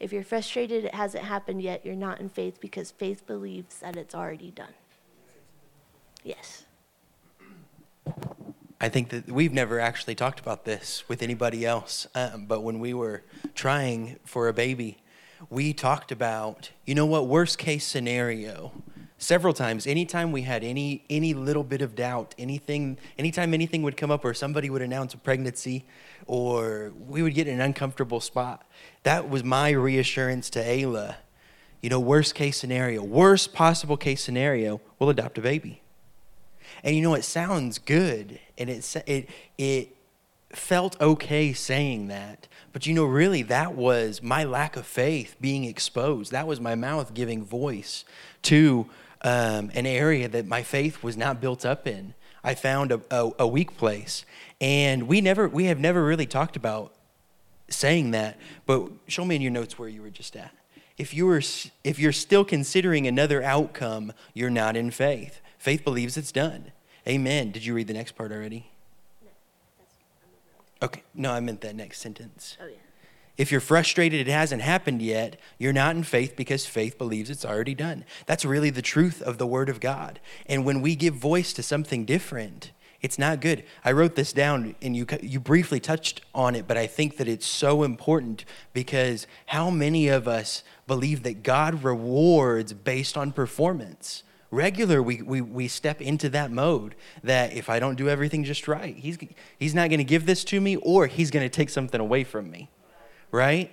If 0.00 0.12
you're 0.12 0.24
frustrated 0.24 0.84
it 0.84 0.94
hasn't 0.94 1.24
happened 1.24 1.62
yet, 1.62 1.84
you're 1.84 1.94
not 1.94 2.20
in 2.20 2.28
faith 2.28 2.60
because 2.60 2.90
faith 2.90 3.26
believes 3.26 3.78
that 3.80 3.96
it's 3.96 4.14
already 4.14 4.50
done. 4.50 4.74
Yes. 6.22 6.64
I 8.80 8.88
think 8.88 9.08
that 9.08 9.28
we've 9.28 9.52
never 9.52 9.80
actually 9.80 10.14
talked 10.14 10.38
about 10.38 10.64
this 10.64 11.08
with 11.08 11.22
anybody 11.22 11.66
else, 11.66 12.06
um, 12.14 12.46
but 12.46 12.60
when 12.62 12.78
we 12.78 12.94
were 12.94 13.24
trying 13.54 14.18
for 14.24 14.46
a 14.46 14.52
baby, 14.52 14.98
we 15.50 15.72
talked 15.72 16.12
about, 16.12 16.70
you 16.84 16.94
know 16.94 17.06
what, 17.06 17.26
worst 17.26 17.58
case 17.58 17.84
scenario. 17.84 18.72
Several 19.20 19.52
times, 19.52 19.86
anytime 19.86 20.30
we 20.30 20.42
had 20.42 20.62
any 20.62 21.04
any 21.10 21.34
little 21.34 21.64
bit 21.64 21.82
of 21.82 21.96
doubt, 21.96 22.36
anything, 22.38 22.98
anytime 23.18 23.52
anything 23.52 23.82
would 23.82 23.96
come 23.96 24.12
up, 24.12 24.24
or 24.24 24.32
somebody 24.32 24.70
would 24.70 24.82
announce 24.82 25.12
a 25.12 25.16
pregnancy, 25.16 25.84
or 26.26 26.92
we 27.08 27.22
would 27.22 27.34
get 27.34 27.48
in 27.48 27.54
an 27.54 27.60
uncomfortable 27.60 28.20
spot, 28.20 28.64
that 29.02 29.28
was 29.28 29.42
my 29.42 29.70
reassurance 29.70 30.48
to 30.50 30.60
Ayla. 30.60 31.16
You 31.82 31.90
know, 31.90 31.98
worst 31.98 32.36
case 32.36 32.56
scenario, 32.56 33.02
worst 33.02 33.52
possible 33.52 33.96
case 33.96 34.22
scenario, 34.22 34.80
we'll 34.98 35.10
adopt 35.10 35.36
a 35.38 35.40
baby. 35.40 35.82
And 36.84 36.94
you 36.94 37.02
know, 37.02 37.14
it 37.14 37.24
sounds 37.24 37.78
good, 37.78 38.38
and 38.56 38.70
it 38.70 38.96
it 39.06 39.28
it 39.56 39.96
felt 40.52 41.00
okay 41.00 41.52
saying 41.52 42.08
that, 42.08 42.46
but 42.78 42.86
you 42.86 42.94
know, 42.94 43.06
really, 43.06 43.42
that 43.42 43.74
was 43.74 44.22
my 44.22 44.44
lack 44.44 44.76
of 44.76 44.86
faith 44.86 45.34
being 45.40 45.64
exposed. 45.64 46.30
That 46.30 46.46
was 46.46 46.60
my 46.60 46.76
mouth 46.76 47.12
giving 47.12 47.44
voice 47.44 48.04
to 48.42 48.86
um, 49.22 49.72
an 49.74 49.84
area 49.84 50.28
that 50.28 50.46
my 50.46 50.62
faith 50.62 51.02
was 51.02 51.16
not 51.16 51.40
built 51.40 51.66
up 51.66 51.88
in. 51.88 52.14
I 52.44 52.54
found 52.54 52.92
a, 52.92 53.00
a, 53.10 53.32
a 53.40 53.48
weak 53.48 53.76
place, 53.76 54.24
and 54.60 55.08
we 55.08 55.20
never, 55.20 55.48
we 55.48 55.64
have 55.64 55.80
never 55.80 56.04
really 56.04 56.24
talked 56.24 56.54
about 56.54 56.94
saying 57.68 58.12
that. 58.12 58.38
But 58.64 58.92
show 59.08 59.24
me 59.24 59.34
in 59.34 59.42
your 59.42 59.50
notes 59.50 59.76
where 59.76 59.88
you 59.88 60.00
were 60.00 60.10
just 60.10 60.36
at. 60.36 60.54
If 60.96 61.12
you 61.12 61.26
were, 61.26 61.42
if 61.82 61.98
you're 61.98 62.12
still 62.12 62.44
considering 62.44 63.08
another 63.08 63.42
outcome, 63.42 64.12
you're 64.34 64.50
not 64.50 64.76
in 64.76 64.92
faith. 64.92 65.40
Faith 65.58 65.82
believes 65.82 66.16
it's 66.16 66.30
done. 66.30 66.70
Amen. 67.08 67.50
Did 67.50 67.66
you 67.66 67.74
read 67.74 67.88
the 67.88 67.94
next 67.94 68.12
part 68.12 68.30
already? 68.30 68.70
Okay, 70.82 71.02
no, 71.14 71.32
I 71.32 71.40
meant 71.40 71.60
that 71.62 71.74
next 71.74 72.00
sentence. 72.00 72.56
Oh, 72.60 72.66
yeah. 72.66 72.76
If 73.36 73.52
you're 73.52 73.60
frustrated 73.60 74.26
it 74.26 74.30
hasn't 74.30 74.62
happened 74.62 75.00
yet, 75.00 75.38
you're 75.58 75.72
not 75.72 75.94
in 75.94 76.02
faith 76.02 76.34
because 76.36 76.66
faith 76.66 76.98
believes 76.98 77.30
it's 77.30 77.44
already 77.44 77.74
done. 77.74 78.04
That's 78.26 78.44
really 78.44 78.70
the 78.70 78.82
truth 78.82 79.22
of 79.22 79.38
the 79.38 79.46
Word 79.46 79.68
of 79.68 79.78
God. 79.78 80.18
And 80.46 80.64
when 80.64 80.82
we 80.82 80.96
give 80.96 81.14
voice 81.14 81.52
to 81.52 81.62
something 81.62 82.04
different, 82.04 82.72
it's 83.00 83.18
not 83.18 83.40
good. 83.40 83.62
I 83.84 83.92
wrote 83.92 84.16
this 84.16 84.32
down 84.32 84.74
and 84.82 84.96
you, 84.96 85.06
you 85.22 85.38
briefly 85.38 85.78
touched 85.78 86.20
on 86.34 86.56
it, 86.56 86.66
but 86.66 86.76
I 86.76 86.88
think 86.88 87.16
that 87.18 87.28
it's 87.28 87.46
so 87.46 87.84
important 87.84 88.44
because 88.72 89.28
how 89.46 89.70
many 89.70 90.08
of 90.08 90.26
us 90.26 90.64
believe 90.88 91.22
that 91.22 91.44
God 91.44 91.84
rewards 91.84 92.72
based 92.72 93.16
on 93.16 93.30
performance? 93.30 94.24
Regular 94.50 95.02
we, 95.02 95.22
we, 95.22 95.40
we 95.40 95.68
step 95.68 96.00
into 96.00 96.28
that 96.28 96.50
mode 96.50 96.94
that 97.22 97.52
if 97.52 97.68
i 97.68 97.78
don't 97.78 97.96
do 97.96 98.08
everything 98.08 98.44
just 98.44 98.66
right 98.66 98.96
he's, 98.96 99.18
he's 99.58 99.74
not 99.74 99.88
going 99.88 99.98
to 99.98 100.04
give 100.04 100.26
this 100.26 100.44
to 100.44 100.60
me 100.60 100.76
or 100.76 101.06
he's 101.06 101.30
going 101.30 101.44
to 101.44 101.54
take 101.54 101.70
something 101.70 102.00
away 102.00 102.24
from 102.24 102.50
me 102.50 102.70
right 103.30 103.70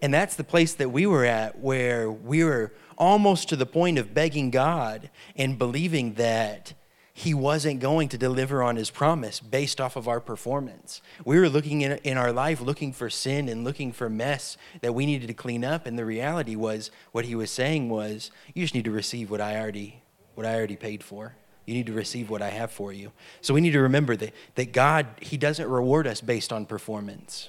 and 0.00 0.12
that's 0.12 0.36
the 0.36 0.44
place 0.44 0.74
that 0.74 0.90
we 0.90 1.06
were 1.06 1.24
at 1.24 1.58
where 1.58 2.10
we 2.10 2.44
were 2.44 2.72
almost 2.96 3.48
to 3.48 3.56
the 3.56 3.66
point 3.66 3.98
of 3.98 4.12
begging 4.12 4.50
god 4.50 5.10
and 5.36 5.58
believing 5.58 6.14
that 6.14 6.74
he 7.18 7.34
wasn't 7.34 7.80
going 7.80 8.08
to 8.08 8.16
deliver 8.16 8.62
on 8.62 8.76
his 8.76 8.90
promise 8.90 9.40
based 9.40 9.80
off 9.80 9.96
of 9.96 10.06
our 10.06 10.20
performance. 10.20 11.02
We 11.24 11.40
were 11.40 11.48
looking 11.48 11.80
in, 11.80 11.98
in 12.04 12.16
our 12.16 12.30
life, 12.30 12.60
looking 12.60 12.92
for 12.92 13.10
sin 13.10 13.48
and 13.48 13.64
looking 13.64 13.90
for 13.90 14.08
mess 14.08 14.56
that 14.82 14.94
we 14.94 15.04
needed 15.04 15.26
to 15.26 15.34
clean 15.34 15.64
up. 15.64 15.84
And 15.84 15.98
the 15.98 16.04
reality 16.04 16.54
was, 16.54 16.92
what 17.10 17.24
he 17.24 17.34
was 17.34 17.50
saying 17.50 17.90
was, 17.90 18.30
you 18.54 18.62
just 18.62 18.72
need 18.72 18.84
to 18.84 18.92
receive 18.92 19.32
what 19.32 19.40
I 19.40 19.58
already, 19.58 20.00
what 20.38 20.46
I 20.46 20.54
already 20.54 20.76
paid 20.76 21.02
for. 21.02 21.34
You 21.66 21.74
need 21.74 21.86
to 21.86 21.92
receive 21.92 22.30
what 22.30 22.40
I 22.40 22.48
have 22.48 22.70
for 22.70 22.92
you. 22.92 23.12
So 23.42 23.52
we 23.52 23.60
need 23.60 23.72
to 23.72 23.80
remember 23.80 24.16
that, 24.16 24.32
that 24.54 24.72
God, 24.72 25.06
He 25.20 25.36
doesn't 25.36 25.68
reward 25.68 26.06
us 26.06 26.20
based 26.20 26.52
on 26.52 26.64
performance. 26.64 27.48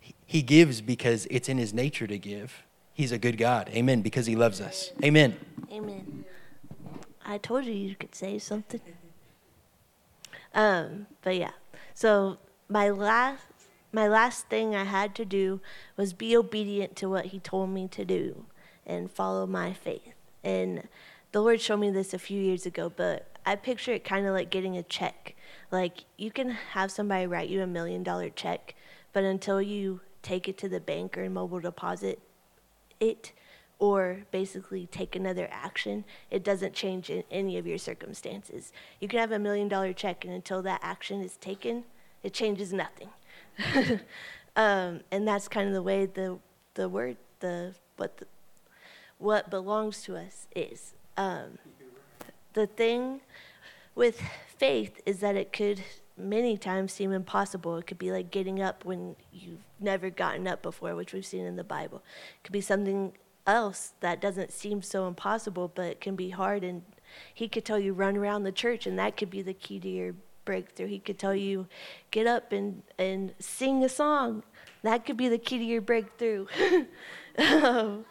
He- 0.00 0.14
He 0.24 0.40
gives 0.42 0.80
because 0.80 1.26
it's 1.28 1.48
in 1.48 1.58
His 1.58 1.74
nature 1.74 2.06
to 2.06 2.16
give. 2.16 2.62
He's 2.94 3.10
a 3.10 3.18
good 3.18 3.36
God. 3.36 3.68
Amen. 3.74 4.00
Because 4.00 4.26
He 4.26 4.36
loves 4.36 4.60
us. 4.60 4.92
Amen. 5.02 5.36
Amen. 5.70 6.24
I 7.26 7.36
told 7.38 7.64
you 7.64 7.72
you 7.72 7.96
could 7.96 8.14
say 8.14 8.38
something. 8.38 8.80
Um, 10.54 11.06
but 11.22 11.36
yeah. 11.36 11.50
So 11.94 12.38
my 12.68 12.90
last 12.90 13.42
my 13.92 14.08
last 14.08 14.48
thing 14.48 14.74
I 14.74 14.84
had 14.84 15.14
to 15.16 15.24
do 15.24 15.60
was 15.96 16.12
be 16.12 16.36
obedient 16.36 16.96
to 16.96 17.08
what 17.08 17.26
he 17.26 17.38
told 17.38 17.70
me 17.70 17.86
to 17.88 18.04
do 18.04 18.46
and 18.84 19.10
follow 19.10 19.46
my 19.46 19.72
faith. 19.72 20.14
And 20.42 20.88
the 21.34 21.42
Lord 21.42 21.60
showed 21.60 21.78
me 21.78 21.90
this 21.90 22.14
a 22.14 22.18
few 22.20 22.40
years 22.40 22.64
ago, 22.64 22.92
but 22.94 23.26
I 23.44 23.56
picture 23.56 23.92
it 23.92 24.04
kind 24.04 24.24
of 24.24 24.32
like 24.32 24.50
getting 24.50 24.76
a 24.76 24.84
check. 24.84 25.34
Like 25.72 26.04
you 26.16 26.30
can 26.30 26.50
have 26.50 26.92
somebody 26.92 27.26
write 27.26 27.48
you 27.48 27.60
a 27.60 27.66
million 27.66 28.04
dollar 28.04 28.30
check, 28.30 28.76
but 29.12 29.24
until 29.24 29.60
you 29.60 30.00
take 30.22 30.48
it 30.48 30.56
to 30.58 30.68
the 30.68 30.78
bank 30.78 31.18
or 31.18 31.28
mobile 31.28 31.58
deposit 31.58 32.20
it 33.00 33.32
or 33.80 34.18
basically 34.30 34.86
take 34.86 35.16
another 35.16 35.48
action, 35.50 36.04
it 36.30 36.44
doesn't 36.44 36.72
change 36.72 37.10
in 37.10 37.24
any 37.32 37.58
of 37.58 37.66
your 37.66 37.78
circumstances. 37.78 38.72
You 39.00 39.08
can 39.08 39.18
have 39.18 39.32
a 39.32 39.38
million 39.40 39.66
dollar 39.66 39.92
check, 39.92 40.24
and 40.24 40.32
until 40.32 40.62
that 40.62 40.78
action 40.84 41.20
is 41.20 41.36
taken, 41.36 41.82
it 42.22 42.32
changes 42.32 42.72
nothing. 42.72 43.08
um, 44.54 45.00
and 45.10 45.26
that's 45.26 45.48
kind 45.48 45.66
of 45.66 45.74
the 45.74 45.82
way 45.82 46.06
the 46.06 46.38
the 46.74 46.88
word 46.88 47.16
the 47.40 47.74
what 47.96 48.18
the, 48.18 48.26
what 49.18 49.50
belongs 49.50 50.00
to 50.04 50.16
us 50.16 50.46
is. 50.54 50.94
Um, 51.16 51.58
the 52.54 52.66
thing 52.66 53.20
with 53.94 54.20
faith 54.58 55.00
is 55.06 55.20
that 55.20 55.36
it 55.36 55.52
could 55.52 55.82
many 56.16 56.56
times 56.56 56.92
seem 56.92 57.12
impossible. 57.12 57.76
It 57.76 57.86
could 57.86 57.98
be 57.98 58.12
like 58.12 58.30
getting 58.30 58.62
up 58.62 58.84
when 58.84 59.16
you've 59.32 59.64
never 59.80 60.10
gotten 60.10 60.46
up 60.46 60.62
before, 60.62 60.94
which 60.94 61.12
we've 61.12 61.26
seen 61.26 61.44
in 61.44 61.56
the 61.56 61.64
Bible. 61.64 61.98
It 62.36 62.44
could 62.44 62.52
be 62.52 62.60
something 62.60 63.12
else 63.46 63.92
that 64.00 64.20
doesn't 64.20 64.52
seem 64.52 64.82
so 64.82 65.06
impossible, 65.06 65.70
but 65.74 65.86
it 65.86 66.00
can 66.00 66.16
be 66.16 66.30
hard. 66.30 66.64
And 66.64 66.82
he 67.32 67.48
could 67.48 67.64
tell 67.64 67.78
you 67.78 67.92
run 67.92 68.16
around 68.16 68.44
the 68.44 68.52
church, 68.52 68.86
and 68.86 68.98
that 68.98 69.16
could 69.16 69.30
be 69.30 69.42
the 69.42 69.54
key 69.54 69.80
to 69.80 69.88
your 69.88 70.14
breakthrough. 70.44 70.86
He 70.86 70.98
could 70.98 71.18
tell 71.18 71.34
you 71.34 71.66
get 72.10 72.26
up 72.26 72.52
and 72.52 72.82
and 72.98 73.34
sing 73.38 73.82
a 73.82 73.88
song. 73.88 74.42
That 74.82 75.04
could 75.06 75.16
be 75.16 75.28
the 75.28 75.38
key 75.38 75.58
to 75.58 75.64
your 75.64 75.80
breakthrough. 75.80 76.46
um, 77.38 78.04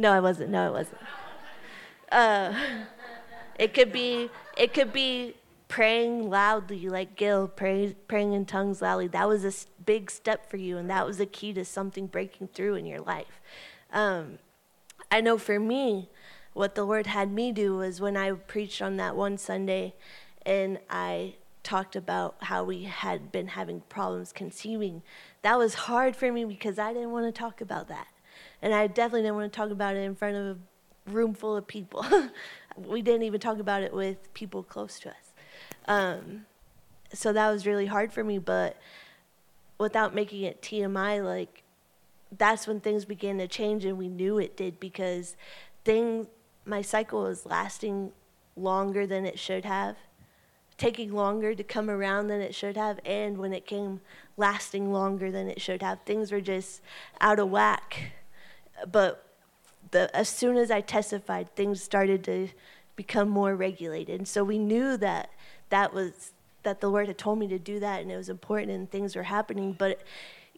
no, 0.00 0.12
I 0.12 0.20
wasn't. 0.20 0.50
No, 0.50 0.66
I 0.66 0.70
wasn't. 0.70 1.00
Uh, 2.10 2.54
it 3.58 3.74
could 3.74 3.92
be 3.92 4.30
it 4.56 4.72
could 4.72 4.92
be 4.92 5.34
praying 5.68 6.28
loudly 6.28 6.88
like 6.88 7.16
Gil 7.16 7.46
pray, 7.46 7.94
praying 8.08 8.32
in 8.32 8.46
tongues 8.46 8.82
loudly. 8.82 9.06
That 9.06 9.28
was 9.28 9.44
a 9.44 9.52
big 9.84 10.10
step 10.10 10.50
for 10.50 10.56
you, 10.56 10.78
and 10.78 10.90
that 10.90 11.06
was 11.06 11.20
a 11.20 11.26
key 11.26 11.52
to 11.52 11.64
something 11.64 12.06
breaking 12.06 12.48
through 12.48 12.74
in 12.74 12.86
your 12.86 13.00
life. 13.00 13.40
Um, 13.92 14.38
I 15.10 15.20
know 15.20 15.38
for 15.38 15.60
me, 15.60 16.08
what 16.54 16.74
the 16.74 16.84
Lord 16.84 17.06
had 17.06 17.30
me 17.30 17.52
do 17.52 17.76
was 17.76 18.00
when 18.00 18.16
I 18.16 18.32
preached 18.32 18.82
on 18.82 18.96
that 18.96 19.14
one 19.14 19.38
Sunday, 19.38 19.94
and 20.44 20.78
I 20.88 21.34
talked 21.62 21.94
about 21.94 22.36
how 22.40 22.64
we 22.64 22.84
had 22.84 23.30
been 23.30 23.48
having 23.48 23.82
problems 23.88 24.32
conceiving. 24.32 25.02
That 25.42 25.58
was 25.58 25.74
hard 25.74 26.16
for 26.16 26.32
me 26.32 26.44
because 26.44 26.78
I 26.78 26.92
didn't 26.92 27.12
want 27.12 27.26
to 27.26 27.38
talk 27.38 27.60
about 27.60 27.88
that, 27.88 28.08
and 28.62 28.74
I 28.74 28.86
definitely 28.86 29.22
didn't 29.22 29.36
want 29.36 29.52
to 29.52 29.56
talk 29.56 29.70
about 29.70 29.96
it 29.96 30.00
in 30.00 30.14
front 30.14 30.36
of 30.36 30.56
a 30.56 31.10
room 31.10 31.34
full 31.34 31.56
of 31.56 31.66
people. 31.66 32.04
we 32.76 33.02
didn't 33.02 33.22
even 33.22 33.40
talk 33.40 33.58
about 33.58 33.82
it 33.82 33.92
with 33.92 34.32
people 34.34 34.62
close 34.62 34.98
to 35.00 35.10
us. 35.10 35.32
Um, 35.86 36.46
so 37.12 37.32
that 37.32 37.50
was 37.50 37.66
really 37.66 37.86
hard 37.86 38.12
for 38.12 38.22
me, 38.22 38.38
but 38.38 38.76
without 39.78 40.14
making 40.14 40.42
it 40.42 40.62
TMI, 40.62 41.24
like 41.24 41.62
that's 42.36 42.66
when 42.66 42.80
things 42.80 43.04
began 43.04 43.38
to 43.38 43.48
change, 43.48 43.84
and 43.84 43.98
we 43.98 44.08
knew 44.08 44.38
it 44.38 44.56
did 44.56 44.78
because 44.78 45.36
things, 45.84 46.26
my 46.64 46.82
cycle 46.82 47.22
was 47.22 47.46
lasting 47.46 48.12
longer 48.56 49.06
than 49.06 49.26
it 49.26 49.38
should 49.38 49.64
have, 49.64 49.96
taking 50.76 51.12
longer 51.12 51.54
to 51.54 51.64
come 51.64 51.90
around 51.90 52.28
than 52.28 52.40
it 52.40 52.54
should 52.54 52.76
have, 52.76 53.00
and 53.04 53.38
when 53.38 53.52
it 53.52 53.66
came, 53.66 54.00
lasting 54.36 54.92
longer 54.92 55.30
than 55.30 55.48
it 55.48 55.60
should 55.60 55.82
have. 55.82 56.00
Things 56.02 56.30
were 56.30 56.40
just 56.40 56.80
out 57.20 57.38
of 57.38 57.50
whack. 57.50 58.12
But 58.90 59.24
the, 59.90 60.14
as 60.14 60.28
soon 60.28 60.56
as 60.56 60.70
I 60.70 60.80
testified, 60.80 61.54
things 61.56 61.82
started 61.82 62.24
to 62.24 62.48
become 62.96 63.28
more 63.28 63.56
regulated. 63.56 64.18
And 64.18 64.28
so 64.28 64.44
we 64.44 64.58
knew 64.58 64.96
that 64.98 65.30
that 65.70 65.94
was 65.94 66.32
that 66.62 66.80
the 66.80 66.90
Lord 66.90 67.06
had 67.06 67.16
told 67.16 67.38
me 67.38 67.48
to 67.48 67.58
do 67.58 67.80
that, 67.80 68.02
and 68.02 68.12
it 68.12 68.16
was 68.16 68.28
important, 68.28 68.72
and 68.72 68.90
things 68.90 69.16
were 69.16 69.22
happening. 69.22 69.72
But 69.72 70.02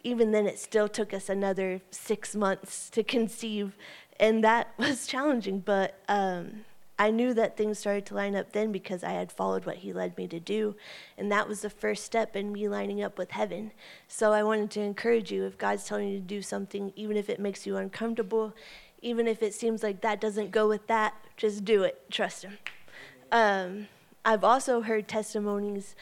even 0.03 0.31
then, 0.31 0.45
it 0.45 0.59
still 0.59 0.89
took 0.89 1.13
us 1.13 1.29
another 1.29 1.81
six 1.91 2.35
months 2.35 2.89
to 2.89 3.03
conceive, 3.15 3.77
and 4.19 4.43
that 4.43 4.73
was 4.77 5.07
challenging. 5.07 5.59
But 5.59 5.97
um, 6.09 6.65
I 6.97 7.09
knew 7.09 7.33
that 7.33 7.57
things 7.57 7.79
started 7.79 8.05
to 8.07 8.15
line 8.15 8.35
up 8.35 8.51
then 8.51 8.71
because 8.71 9.03
I 9.03 9.11
had 9.11 9.31
followed 9.31 9.65
what 9.65 9.77
He 9.77 9.91
led 9.93 10.17
me 10.17 10.27
to 10.27 10.39
do, 10.39 10.75
and 11.17 11.31
that 11.31 11.47
was 11.47 11.61
the 11.61 11.69
first 11.69 12.03
step 12.03 12.35
in 12.35 12.51
me 12.51 12.69
lining 12.69 13.01
up 13.01 13.17
with 13.17 13.31
heaven. 13.31 13.71
So 14.07 14.31
I 14.31 14.43
wanted 14.43 14.71
to 14.71 14.81
encourage 14.81 15.31
you: 15.31 15.45
if 15.45 15.57
God's 15.57 15.85
telling 15.85 16.09
you 16.09 16.19
to 16.19 16.25
do 16.25 16.41
something, 16.41 16.93
even 16.95 17.17
if 17.17 17.29
it 17.29 17.39
makes 17.39 17.65
you 17.65 17.77
uncomfortable, 17.77 18.53
even 19.01 19.27
if 19.27 19.41
it 19.41 19.53
seems 19.53 19.81
like 19.81 20.01
that 20.01 20.21
doesn't 20.21 20.51
go 20.51 20.67
with 20.67 20.87
that, 20.87 21.15
just 21.35 21.65
do 21.65 21.83
it. 21.83 22.09
Trust 22.11 22.43
Him. 22.43 22.57
Um, 23.31 23.87
I've 24.23 24.43
also 24.43 24.81
heard 24.81 25.07
testimonies 25.07 25.95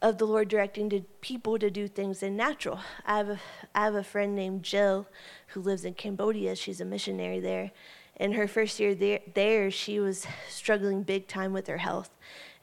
of 0.00 0.18
the 0.18 0.26
Lord 0.26 0.48
directing 0.48 0.90
to 0.90 1.02
people 1.20 1.58
to 1.58 1.70
do 1.70 1.86
things 1.86 2.22
in 2.22 2.36
natural. 2.36 2.80
I 3.06 3.18
have 3.18 3.28
a, 3.28 3.40
I 3.74 3.84
have 3.84 3.94
a 3.94 4.02
friend 4.02 4.34
named 4.34 4.64
Jill 4.64 5.06
who 5.48 5.60
lives 5.60 5.84
in 5.84 5.94
Cambodia. 5.94 6.56
She's 6.56 6.80
a 6.80 6.84
missionary 6.84 7.38
there. 7.38 7.70
In 8.16 8.32
her 8.32 8.46
first 8.46 8.78
year 8.78 8.94
there, 8.94 9.20
there 9.34 9.70
she 9.70 9.98
was 9.98 10.26
struggling 10.48 11.02
big 11.02 11.26
time 11.26 11.52
with 11.52 11.66
her 11.66 11.78
health. 11.78 12.10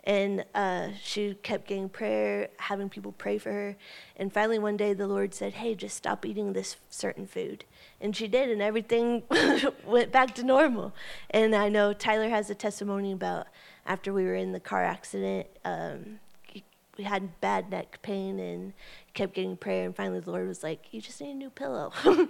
And 0.05 0.45
uh, 0.55 0.89
she 1.03 1.33
kept 1.43 1.67
getting 1.67 1.89
prayer, 1.89 2.49
having 2.57 2.89
people 2.89 3.12
pray 3.12 3.38
for 3.38 3.51
her. 3.51 3.75
And 4.15 4.31
finally, 4.31 4.57
one 4.57 4.77
day, 4.77 4.93
the 4.93 5.07
Lord 5.07 5.33
said, 5.33 5.53
Hey, 5.53 5.75
just 5.75 5.95
stop 5.95 6.25
eating 6.25 6.53
this 6.53 6.77
certain 6.89 7.27
food. 7.27 7.65
And 7.99 8.15
she 8.15 8.27
did, 8.27 8.49
and 8.49 8.62
everything 8.62 9.23
went 9.85 10.12
back 10.12 10.33
to 10.35 10.43
normal. 10.43 10.93
And 11.29 11.53
I 11.53 11.67
know 11.67 11.91
Tyler 11.93 12.29
has 12.29 12.49
a 12.49 12.55
testimony 12.55 13.12
about 13.12 13.47
after 13.85 14.13
we 14.13 14.23
were 14.23 14.35
in 14.35 14.53
the 14.53 14.59
car 14.59 14.83
accident, 14.83 15.47
um, 15.65 16.19
we 16.99 17.05
had 17.05 17.39
bad 17.39 17.71
neck 17.71 17.99
pain 18.01 18.39
and 18.39 18.73
kept 19.13 19.33
getting 19.33 19.55
prayer. 19.57 19.85
And 19.85 19.95
finally, 19.95 20.19
the 20.19 20.31
Lord 20.31 20.47
was 20.47 20.62
like, 20.63 20.88
You 20.91 21.01
just 21.01 21.19
need 21.21 21.31
a 21.31 21.35
new 21.35 21.49
pillow. 21.49 21.93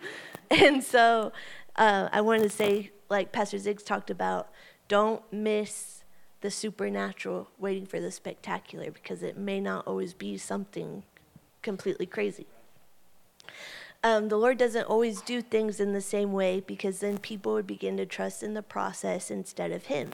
and 0.51 0.83
so 0.83 1.33
uh, 1.79 2.09
I 2.11 2.21
wanted 2.21 2.43
to 2.43 2.49
say, 2.49 2.91
like 3.09 3.31
Pastor 3.31 3.57
Ziggs 3.57 3.83
talked 3.83 4.11
about, 4.11 4.49
don't 4.87 5.23
miss 5.31 6.03
the 6.41 6.51
supernatural 6.51 7.49
waiting 7.57 7.85
for 7.85 7.99
the 7.99 8.11
spectacular 8.11 8.91
because 8.91 9.23
it 9.23 9.37
may 9.37 9.59
not 9.59 9.87
always 9.87 10.13
be 10.13 10.37
something 10.37 11.03
completely 11.61 12.05
crazy. 12.05 12.45
Um, 14.03 14.29
the 14.29 14.37
Lord 14.37 14.57
doesn't 14.57 14.85
always 14.85 15.21
do 15.21 15.41
things 15.41 15.79
in 15.79 15.93
the 15.93 16.01
same 16.01 16.31
way 16.31 16.61
because 16.65 16.99
then 16.99 17.17
people 17.17 17.53
would 17.53 17.67
begin 17.67 17.97
to 17.97 18.05
trust 18.05 18.43
in 18.43 18.53
the 18.53 18.61
process 18.61 19.31
instead 19.31 19.71
of 19.71 19.85
Him. 19.85 20.11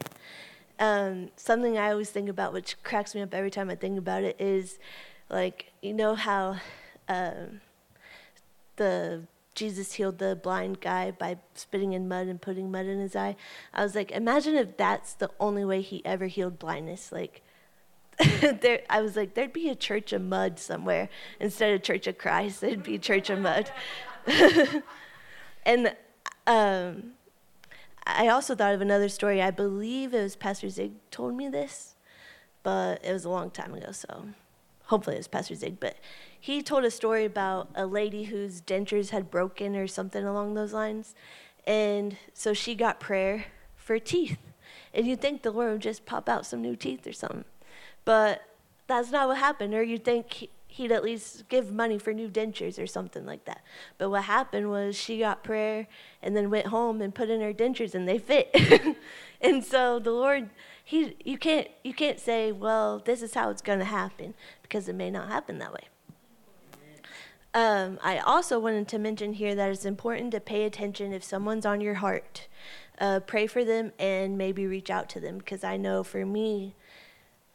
Um, 0.80 1.30
something 1.36 1.78
I 1.78 1.92
always 1.92 2.10
think 2.10 2.30
about, 2.30 2.54
which 2.54 2.82
cracks 2.84 3.14
me 3.16 3.22
up 3.22 3.34
every 3.34 3.52
time 3.52 3.70
I 3.70 3.76
think 3.76 3.98
about 3.98 4.24
it, 4.24 4.36
is 4.40 4.80
like, 5.30 5.72
you 5.82 5.94
know 5.94 6.16
how 6.16 6.58
um, 7.08 7.62
the 8.76 9.24
Jesus 9.56 9.94
healed 9.94 10.20
the 10.20 10.36
blind 10.36 10.82
guy 10.82 11.12
by 11.12 11.38
spitting 11.54 11.94
in 11.94 12.08
mud 12.08 12.28
and 12.28 12.42
putting 12.42 12.72
mud 12.72 12.86
in 12.86 13.00
his 13.00 13.16
eye. 13.16 13.36
I 13.74 13.84
was 13.84 13.96
like, 13.96 14.12
imagine 14.12 14.56
if 14.56 14.78
that's 14.78 15.14
the 15.14 15.32
only 15.40 15.64
way 15.64 15.82
he 15.82 16.06
ever 16.06 16.28
healed 16.28 16.60
blindness. 16.60 17.12
Like, 17.12 17.42
there, 18.42 18.82
I 18.90 19.02
was 19.02 19.16
like, 19.16 19.34
there'd 19.34 19.54
be 19.54 19.70
a 19.70 19.76
church 19.76 20.14
of 20.14 20.22
mud 20.22 20.60
somewhere 20.60 21.10
instead 21.40 21.74
of 21.74 21.84
Church 21.84 22.06
of 22.08 22.18
Christ. 22.18 22.62
There'd 22.62 22.84
be 22.84 23.00
church 23.00 23.30
of 23.30 23.40
mud. 23.40 23.72
and 25.66 25.96
um, 26.46 27.14
I 28.06 28.28
also 28.28 28.56
thought 28.56 28.74
of 28.74 28.82
another 28.82 29.10
story. 29.10 29.42
I 29.42 29.52
believe 29.52 30.14
it 30.14 30.22
was 30.22 30.36
Pastor 30.36 30.70
Zig 30.70 30.94
told 31.12 31.36
me 31.36 31.50
this, 31.50 31.96
but 32.62 33.04
it 33.04 33.12
was 33.12 33.26
a 33.26 33.30
long 33.30 33.52
time 33.52 33.74
ago, 33.74 33.92
so 33.92 34.26
hopefully 34.88 35.16
it 35.16 35.20
was 35.20 35.28
Pastor 35.28 35.56
Zig. 35.56 35.80
But 35.80 35.98
he 36.40 36.62
told 36.62 36.84
a 36.84 36.92
story 36.92 37.26
about 37.26 37.70
a 37.76 37.86
lady 37.86 38.26
whose 38.26 38.62
dentures 38.62 39.10
had 39.10 39.32
broken 39.32 39.76
or 39.76 39.88
something 39.88 40.24
along 40.24 40.54
those 40.54 40.74
lines. 40.74 41.16
And 41.66 42.18
so 42.34 42.54
she 42.54 42.76
got 42.76 43.00
prayer 43.00 43.46
for 43.76 44.00
teeth. 44.00 44.40
And 44.94 45.06
you'd 45.06 45.22
think 45.22 45.42
the 45.42 45.52
Lord 45.52 45.74
would 45.74 45.82
just 45.82 46.06
pop 46.06 46.30
out 46.30 46.46
some 46.46 46.62
new 46.62 46.76
teeth 46.76 47.06
or 47.06 47.14
something. 47.14 47.46
But 48.06 48.42
that's 48.88 49.12
not 49.12 49.28
what 49.28 49.38
happened. 49.38 49.74
Or 49.74 49.84
you'd 49.84 50.06
think 50.06 50.32
he- 50.34 50.50
he'd 50.68 50.92
at 50.92 51.04
least 51.04 51.48
give 51.48 51.72
money 51.72 51.98
for 51.98 52.14
new 52.14 52.30
dentures 52.30 52.82
or 52.82 52.86
something 52.86 53.26
like 53.26 53.46
that. 53.46 53.64
But 53.98 54.10
what 54.10 54.24
happened 54.24 54.70
was 54.70 54.96
she 54.96 55.20
got 55.20 55.44
prayer 55.44 55.88
and 56.22 56.36
then 56.36 56.50
went 56.50 56.68
home 56.68 57.02
and 57.02 57.16
put 57.16 57.30
in 57.30 57.42
her 57.42 57.54
dentures 57.54 57.96
and 57.96 58.08
they 58.08 58.18
fit. 58.18 58.54
and 59.42 59.64
so 59.64 60.00
the 60.00 60.12
Lord, 60.12 60.50
he, 60.88 61.16
you 61.26 61.40
can't 61.40 61.68
you 61.84 61.94
can't 61.94 62.20
say, 62.20 62.52
well, 62.52 63.00
this 63.00 63.24
is 63.24 63.34
how 63.34 63.50
it's 63.50 63.64
going 63.64 63.80
to 63.80 63.86
happen 63.86 64.36
because 64.62 64.88
it 64.88 64.94
may 64.94 65.10
not 65.10 65.28
happen 65.28 65.58
that 65.58 65.74
way. 65.74 65.90
Um, 67.56 67.98
I 68.04 68.20
also 68.20 68.60
wanted 68.60 68.88
to 68.90 69.00
mention 69.00 69.34
here 69.34 69.56
that 69.56 69.72
it's 69.72 69.86
important 69.86 70.32
to 70.32 70.40
pay 70.40 70.64
attention 70.64 71.12
if 71.12 71.24
someone's 71.24 71.66
on 71.66 71.82
your 71.82 71.96
heart. 71.96 72.48
Uh, 73.00 73.20
pray 73.20 73.48
for 73.48 73.66
them 73.66 73.94
and 73.98 74.38
maybe 74.38 74.68
reach 74.68 74.92
out 74.92 75.10
to 75.10 75.20
them 75.20 75.40
because 75.40 75.64
I 75.64 75.76
know 75.76 76.04
for 76.04 76.24
me, 76.24 76.76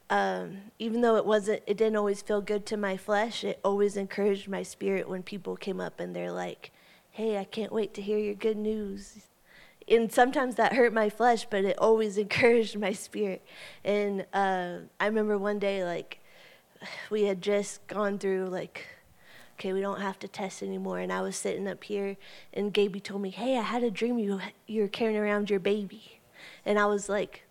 um, 0.09 0.57
even 0.81 1.01
though 1.01 1.17
it 1.17 1.25
wasn't, 1.25 1.63
it 1.69 1.77
didn't 1.77 1.97
always 1.97 2.23
feel 2.23 2.41
good 2.41 2.67
to 2.67 2.77
my 2.77 2.97
flesh. 2.97 3.45
It 3.45 3.61
always 3.63 3.97
encouraged 3.97 4.49
my 4.49 4.65
spirit 4.65 5.09
when 5.09 5.23
people 5.23 5.55
came 5.55 5.81
up 5.81 6.01
and 6.01 6.17
they're 6.17 6.33
like, 6.33 6.73
"Hey, 7.13 7.39
I 7.39 7.45
can't 7.45 7.73
wait 7.73 7.95
to 7.95 8.03
hear 8.03 8.19
your 8.19 8.35
good 8.35 8.57
news." 8.57 9.30
And 9.91 10.13
sometimes 10.13 10.55
that 10.55 10.75
hurt 10.75 10.93
my 10.93 11.11
flesh, 11.11 11.47
but 11.51 11.65
it 11.65 11.79
always 11.79 12.17
encouraged 12.25 12.79
my 12.79 12.93
spirit. 12.93 13.45
And 13.85 14.25
uh, 14.33 14.79
I 14.99 15.07
remember 15.07 15.37
one 15.37 15.59
day, 15.59 15.85
like, 15.85 16.21
we 17.11 17.25
had 17.25 17.43
just 17.43 17.87
gone 17.87 18.19
through 18.19 18.47
like 18.47 18.87
okay, 19.61 19.75
we 19.75 19.83
don't 19.83 20.01
have 20.01 20.19
to 20.19 20.27
test 20.27 20.63
anymore. 20.63 21.01
And 21.01 21.13
I 21.13 21.21
was 21.21 21.37
sitting 21.37 21.69
up 21.69 21.85
here, 21.85 22.17
and 22.55 22.73
Gaby 22.73 22.99
told 22.99 23.21
me, 23.21 23.29
hey, 23.29 23.59
I 23.59 23.63
had 23.63 23.83
a 23.83 23.91
dream 23.91 24.19
you 24.19 24.41
you're 24.67 24.89
carrying 24.89 25.19
around 25.19 25.51
your 25.51 25.61
baby, 25.61 26.21
and 26.65 26.79
I 26.79 26.87
was 26.87 27.11
like, 27.11 27.43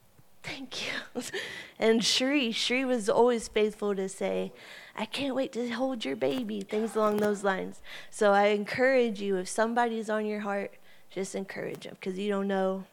thank 0.41 0.82
you. 0.82 1.21
and 1.80 2.04
Shri, 2.04 2.52
Shri 2.52 2.84
was 2.84 3.10
always 3.10 3.47
faithful 3.47 3.95
to 3.95 4.10
say, 4.10 4.52
I 4.97 5.06
can't 5.06 5.36
wait 5.36 5.52
to 5.54 5.69
hold 5.69 6.04
your 6.04 6.15
baby, 6.15 6.62
things 6.62 6.95
along 6.95 7.17
those 7.17 7.43
lines. 7.43 7.80
So 8.10 8.34
I 8.34 8.47
encourage 8.47 9.21
you, 9.21 9.38
if 9.38 9.47
somebody's 9.47 10.10
on 10.10 10.25
your 10.25 10.39
heart, 10.39 10.73
just 11.10 11.36
encourage 11.36 11.84
them 11.84 11.95
because 12.00 12.17
you 12.17 12.30
don't 12.30 12.48
know 12.48 12.86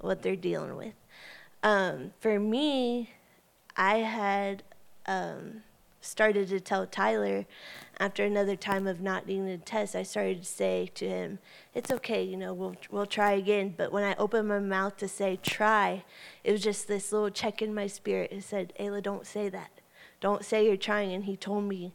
what 0.00 0.22
they're 0.22 0.36
dealing 0.36 0.76
with. 0.76 0.94
Um, 1.62 2.12
for 2.20 2.38
me, 2.38 3.10
I 3.76 3.98
had 3.98 4.62
um, 5.06 5.62
started 6.00 6.48
to 6.48 6.60
tell 6.60 6.86
Tyler 6.86 7.46
after 7.98 8.24
another 8.24 8.56
time 8.56 8.86
of 8.86 9.00
not 9.00 9.26
needing 9.26 9.46
to 9.46 9.58
test, 9.58 9.96
I 9.96 10.02
started 10.02 10.40
to 10.40 10.46
say 10.46 10.90
to 10.94 11.08
him, 11.08 11.38
"It's 11.74 11.90
okay, 11.90 12.22
you 12.22 12.36
know, 12.36 12.52
we'll 12.52 12.76
we'll 12.90 13.06
try 13.06 13.32
again." 13.32 13.74
But 13.76 13.90
when 13.90 14.04
I 14.04 14.14
opened 14.16 14.48
my 14.48 14.58
mouth 14.58 14.96
to 14.98 15.08
say 15.08 15.38
"try," 15.42 16.04
it 16.44 16.52
was 16.52 16.62
just 16.62 16.88
this 16.88 17.10
little 17.10 17.30
check 17.30 17.62
in 17.62 17.74
my 17.74 17.86
spirit. 17.86 18.32
It 18.32 18.44
said, 18.44 18.74
"Ayla, 18.78 19.02
don't 19.02 19.26
say 19.26 19.48
that. 19.48 19.70
Don't 20.20 20.44
say 20.44 20.66
you're 20.66 20.76
trying." 20.76 21.12
And 21.12 21.24
he 21.24 21.36
told 21.36 21.64
me, 21.64 21.94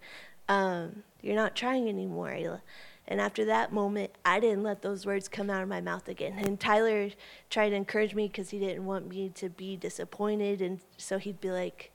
um, 0.50 1.04
"You're 1.22 1.36
not 1.36 1.56
trying 1.56 1.88
anymore, 1.88 2.30
Ayla." 2.30 2.62
And 3.12 3.20
after 3.20 3.44
that 3.44 3.74
moment, 3.74 4.12
I 4.24 4.40
didn't 4.40 4.64
let 4.64 4.84
those 4.84 5.06
words 5.06 5.28
come 5.28 5.50
out 5.50 5.62
of 5.62 5.68
my 5.68 5.82
mouth 5.82 6.08
again. 6.08 6.36
And 6.38 6.58
Tyler 6.58 7.10
tried 7.50 7.72
to 7.72 7.76
encourage 7.76 8.16
me 8.16 8.30
because 8.30 8.52
he 8.52 8.60
didn't 8.60 8.86
want 8.86 9.10
me 9.10 9.28
to 9.36 9.50
be 9.50 9.76
disappointed, 9.76 10.62
and 10.62 10.80
so 10.96 11.18
he'd 11.18 11.42
be 11.42 11.52
like, 11.52 11.92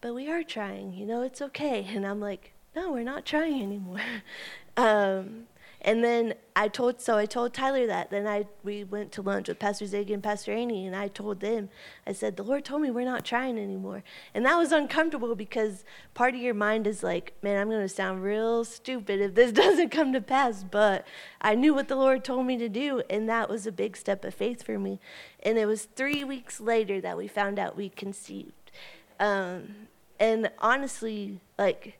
"But 0.00 0.14
we 0.14 0.30
are 0.30 0.42
trying, 0.42 0.94
you 0.94 1.04
know, 1.04 1.20
it's 1.20 1.42
okay." 1.42 1.86
And 1.94 2.06
I'm 2.06 2.18
like, 2.18 2.52
no, 2.74 2.92
we're 2.92 3.02
not 3.02 3.26
trying 3.26 3.62
anymore. 3.62 4.00
um, 4.78 5.48
and 5.84 6.04
then 6.04 6.34
I 6.54 6.68
told, 6.68 7.00
so 7.00 7.16
I 7.18 7.26
told 7.26 7.52
Tyler 7.52 7.88
that. 7.88 8.10
Then 8.10 8.26
I, 8.26 8.46
we 8.62 8.84
went 8.84 9.10
to 9.12 9.22
lunch 9.22 9.48
with 9.48 9.58
Pastor 9.58 9.84
Zig 9.84 10.12
and 10.12 10.22
Pastor 10.22 10.52
Annie, 10.52 10.86
and 10.86 10.94
I 10.94 11.08
told 11.08 11.40
them, 11.40 11.70
I 12.06 12.12
said, 12.12 12.36
the 12.36 12.44
Lord 12.44 12.64
told 12.64 12.82
me 12.82 12.90
we're 12.90 13.04
not 13.04 13.24
trying 13.24 13.58
anymore. 13.58 14.04
And 14.32 14.46
that 14.46 14.56
was 14.56 14.70
uncomfortable 14.70 15.34
because 15.34 15.84
part 16.14 16.34
of 16.34 16.40
your 16.40 16.54
mind 16.54 16.86
is 16.86 17.02
like, 17.02 17.34
man, 17.42 17.60
I'm 17.60 17.68
going 17.68 17.80
to 17.80 17.88
sound 17.88 18.22
real 18.22 18.64
stupid 18.64 19.20
if 19.20 19.34
this 19.34 19.50
doesn't 19.62 19.90
come 19.90 20.12
to 20.12 20.20
pass. 20.20 20.62
But 20.62 21.04
I 21.40 21.56
knew 21.56 21.74
what 21.74 21.88
the 21.88 21.96
Lord 21.96 22.22
told 22.22 22.46
me 22.46 22.56
to 22.58 22.68
do, 22.68 23.02
and 23.10 23.28
that 23.28 23.50
was 23.50 23.66
a 23.66 23.72
big 23.72 23.96
step 23.96 24.24
of 24.24 24.34
faith 24.34 24.62
for 24.62 24.78
me. 24.78 25.00
And 25.42 25.58
it 25.58 25.66
was 25.66 25.84
three 25.84 26.22
weeks 26.22 26.60
later 26.60 27.00
that 27.00 27.16
we 27.16 27.26
found 27.26 27.58
out 27.58 27.76
we 27.76 27.88
conceived. 27.88 28.70
Um, 29.18 29.88
and 30.20 30.48
honestly, 30.60 31.40
like, 31.58 31.98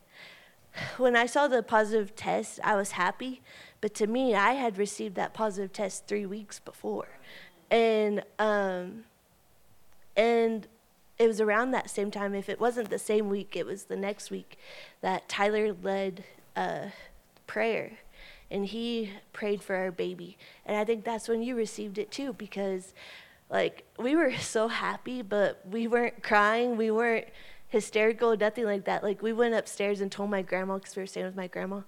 when 0.97 1.15
I 1.15 1.25
saw 1.25 1.47
the 1.47 1.63
positive 1.63 2.15
test, 2.15 2.59
I 2.63 2.75
was 2.75 2.91
happy. 2.91 3.41
But 3.83 3.93
to 3.95 4.07
me, 4.07 4.33
I 4.33 4.53
had 4.53 4.77
received 4.77 5.15
that 5.15 5.33
positive 5.33 5.73
test 5.73 6.07
three 6.07 6.25
weeks 6.25 6.57
before, 6.57 7.19
and 7.69 8.23
um, 8.39 9.03
and 10.15 10.65
it 11.19 11.27
was 11.27 11.41
around 11.41 11.71
that 11.71 11.89
same 11.89 12.09
time. 12.09 12.33
If 12.33 12.47
it 12.47 12.61
wasn't 12.61 12.89
the 12.89 12.97
same 12.97 13.27
week, 13.27 13.57
it 13.57 13.65
was 13.65 13.83
the 13.83 13.97
next 13.97 14.31
week 14.31 14.57
that 15.01 15.27
Tyler 15.27 15.73
led 15.73 16.23
uh, 16.55 16.91
prayer, 17.45 17.97
and 18.49 18.65
he 18.65 19.11
prayed 19.33 19.61
for 19.61 19.75
our 19.75 19.91
baby. 19.91 20.37
And 20.65 20.77
I 20.77 20.85
think 20.85 21.03
that's 21.03 21.27
when 21.27 21.43
you 21.43 21.53
received 21.53 21.97
it 21.97 22.09
too, 22.09 22.31
because 22.31 22.93
like 23.49 23.83
we 23.99 24.15
were 24.15 24.31
so 24.37 24.69
happy, 24.69 25.21
but 25.21 25.61
we 25.69 25.89
weren't 25.89 26.23
crying. 26.23 26.77
We 26.77 26.89
weren't 26.89 27.27
hysterical, 27.73 28.37
nothing 28.37 28.65
like 28.65 28.85
that. 28.85 29.03
Like 29.03 29.23
we 29.23 29.33
went 29.33 29.55
upstairs 29.55 29.99
and 29.99 30.11
told 30.11 30.29
my 30.29 30.43
grandma 30.43 30.75
because 30.77 30.95
we 30.95 31.01
were 31.01 31.07
staying 31.07 31.25
with 31.25 31.35
my 31.35 31.47
grandma, 31.47 31.81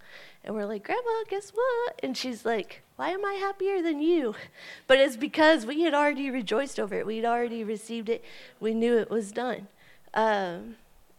and 0.45 0.55
we're 0.55 0.65
like, 0.65 0.86
"Grandma, 0.86 1.23
guess 1.27 1.49
what?" 1.49 1.99
And 2.01 2.15
she's 2.15 2.45
like, 2.45 2.84
"Why 2.95 3.10
am 3.10 3.25
I 3.25 3.34
happier 3.34 3.81
than 3.81 3.99
you?" 3.99 4.36
But 4.88 4.99
it's 4.99 5.17
because 5.17 5.65
we 5.65 5.81
had 5.81 5.93
already 5.93 6.29
rejoiced 6.29 6.79
over 6.79 6.95
it. 6.95 7.05
We'd 7.05 7.25
already 7.25 7.63
received 7.63 8.08
it. 8.08 8.23
We 8.60 8.73
knew 8.73 8.97
it 8.97 9.10
was 9.10 9.31
done. 9.31 9.67
Um, 10.13 10.75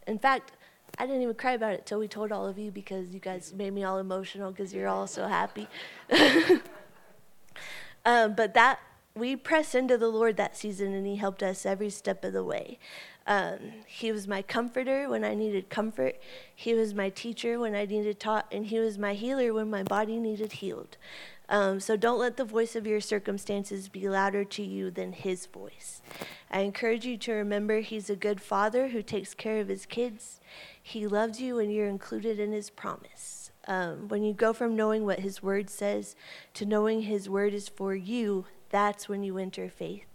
in 0.07 0.19
fact, 0.19 0.53
I 0.99 1.07
didn't 1.07 1.23
even 1.23 1.35
cry 1.35 1.53
about 1.53 1.75
it 1.75 1.85
till 1.85 1.99
we 1.99 2.09
told 2.09 2.33
all 2.33 2.47
of 2.47 2.59
you 2.59 2.71
because 2.71 3.11
you 3.11 3.21
guys 3.21 3.53
made 3.53 3.75
me 3.75 3.85
all 3.85 3.99
emotional 3.99 4.51
because 4.51 4.73
you're 4.73 4.89
all 4.89 5.07
so 5.07 5.29
happy. 5.29 5.69
um, 8.07 8.35
but 8.35 8.55
that 8.55 8.79
we 9.15 9.35
pressed 9.35 9.75
into 9.75 9.99
the 9.99 10.09
Lord 10.09 10.37
that 10.37 10.57
season, 10.57 10.93
and 10.93 11.07
He 11.07 11.17
helped 11.17 11.43
us 11.43 11.67
every 11.67 11.91
step 11.91 12.25
of 12.25 12.33
the 12.33 12.45
way. 12.45 12.79
Um, 13.27 13.59
he 13.87 14.13
was 14.13 14.29
my 14.29 14.41
comforter 14.41 15.09
when 15.09 15.25
I 15.25 15.35
needed 15.35 15.69
comfort. 15.69 16.17
He 16.55 16.75
was 16.75 16.95
my 16.95 17.11
teacher 17.11 17.59
when 17.59 17.75
I 17.75 17.85
needed 17.85 18.21
taught, 18.21 18.47
and 18.53 18.67
he 18.67 18.79
was 18.79 18.99
my 18.99 19.15
healer 19.15 19.53
when 19.53 19.69
my 19.69 19.83
body 19.83 20.19
needed 20.19 20.53
healed. 20.53 20.97
Um, 21.49 21.79
so 21.79 21.97
don't 21.97 22.19
let 22.19 22.37
the 22.37 22.45
voice 22.45 22.75
of 22.75 22.87
your 22.87 23.01
circumstances 23.01 23.89
be 23.89 24.09
louder 24.09 24.45
to 24.45 24.63
you 24.63 24.91
than 24.91 25.13
his 25.13 25.47
voice. 25.47 26.03
I 26.51 26.61
encourage 26.61 27.05
you 27.05 27.17
to 27.19 27.33
remember 27.33 27.81
he's 27.81 28.11
a 28.11 28.17
good 28.17 28.41
father 28.41 28.89
who 28.89 29.03
takes 29.03 29.35
care 29.35 29.61
of 29.61 29.69
his 29.69 29.87
kids. 29.87 30.41
He 30.81 31.07
loves 31.07 31.41
you, 31.41 31.59
and 31.59 31.73
you're 31.73 31.89
included 31.89 32.39
in 32.41 32.53
his 32.53 32.71
promise. 32.71 33.51
Um, 33.69 34.09
when 34.09 34.23
you 34.23 34.33
go 34.33 34.53
from 34.53 34.77
knowing 34.77 35.05
what 35.05 35.21
his 35.21 35.43
word 35.43 35.69
says 35.69 36.15
to 36.55 36.65
knowing 36.65 37.03
his 37.03 37.29
word 37.29 37.53
is 37.53 37.69
for 37.69 37.95
you, 37.95 38.47
that's 38.71 39.09
when 39.09 39.25
you 39.25 39.39
enter 39.39 39.69
faith. 39.69 40.07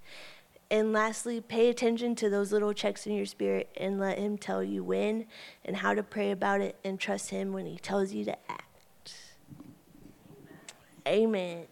And 0.72 0.94
lastly, 0.94 1.42
pay 1.42 1.70
attention 1.70 2.16
to 2.16 2.30
those 2.30 2.54
little 2.54 2.72
checks 2.72 3.06
in 3.06 3.14
your 3.14 3.26
spirit 3.26 3.70
and 3.76 4.00
let 4.00 4.18
Him 4.18 4.38
tell 4.38 4.64
you 4.64 4.86
when 4.86 5.26
and 5.66 5.76
how 5.76 5.94
to 5.94 6.02
pray 6.02 6.32
about 6.32 6.62
it 6.62 6.78
and 6.86 6.98
trust 6.98 7.30
Him 7.30 7.52
when 7.52 7.66
He 7.66 7.78
tells 7.78 8.14
you 8.14 8.24
to 8.24 8.38
act. 8.50 9.16
Amen. 11.06 11.66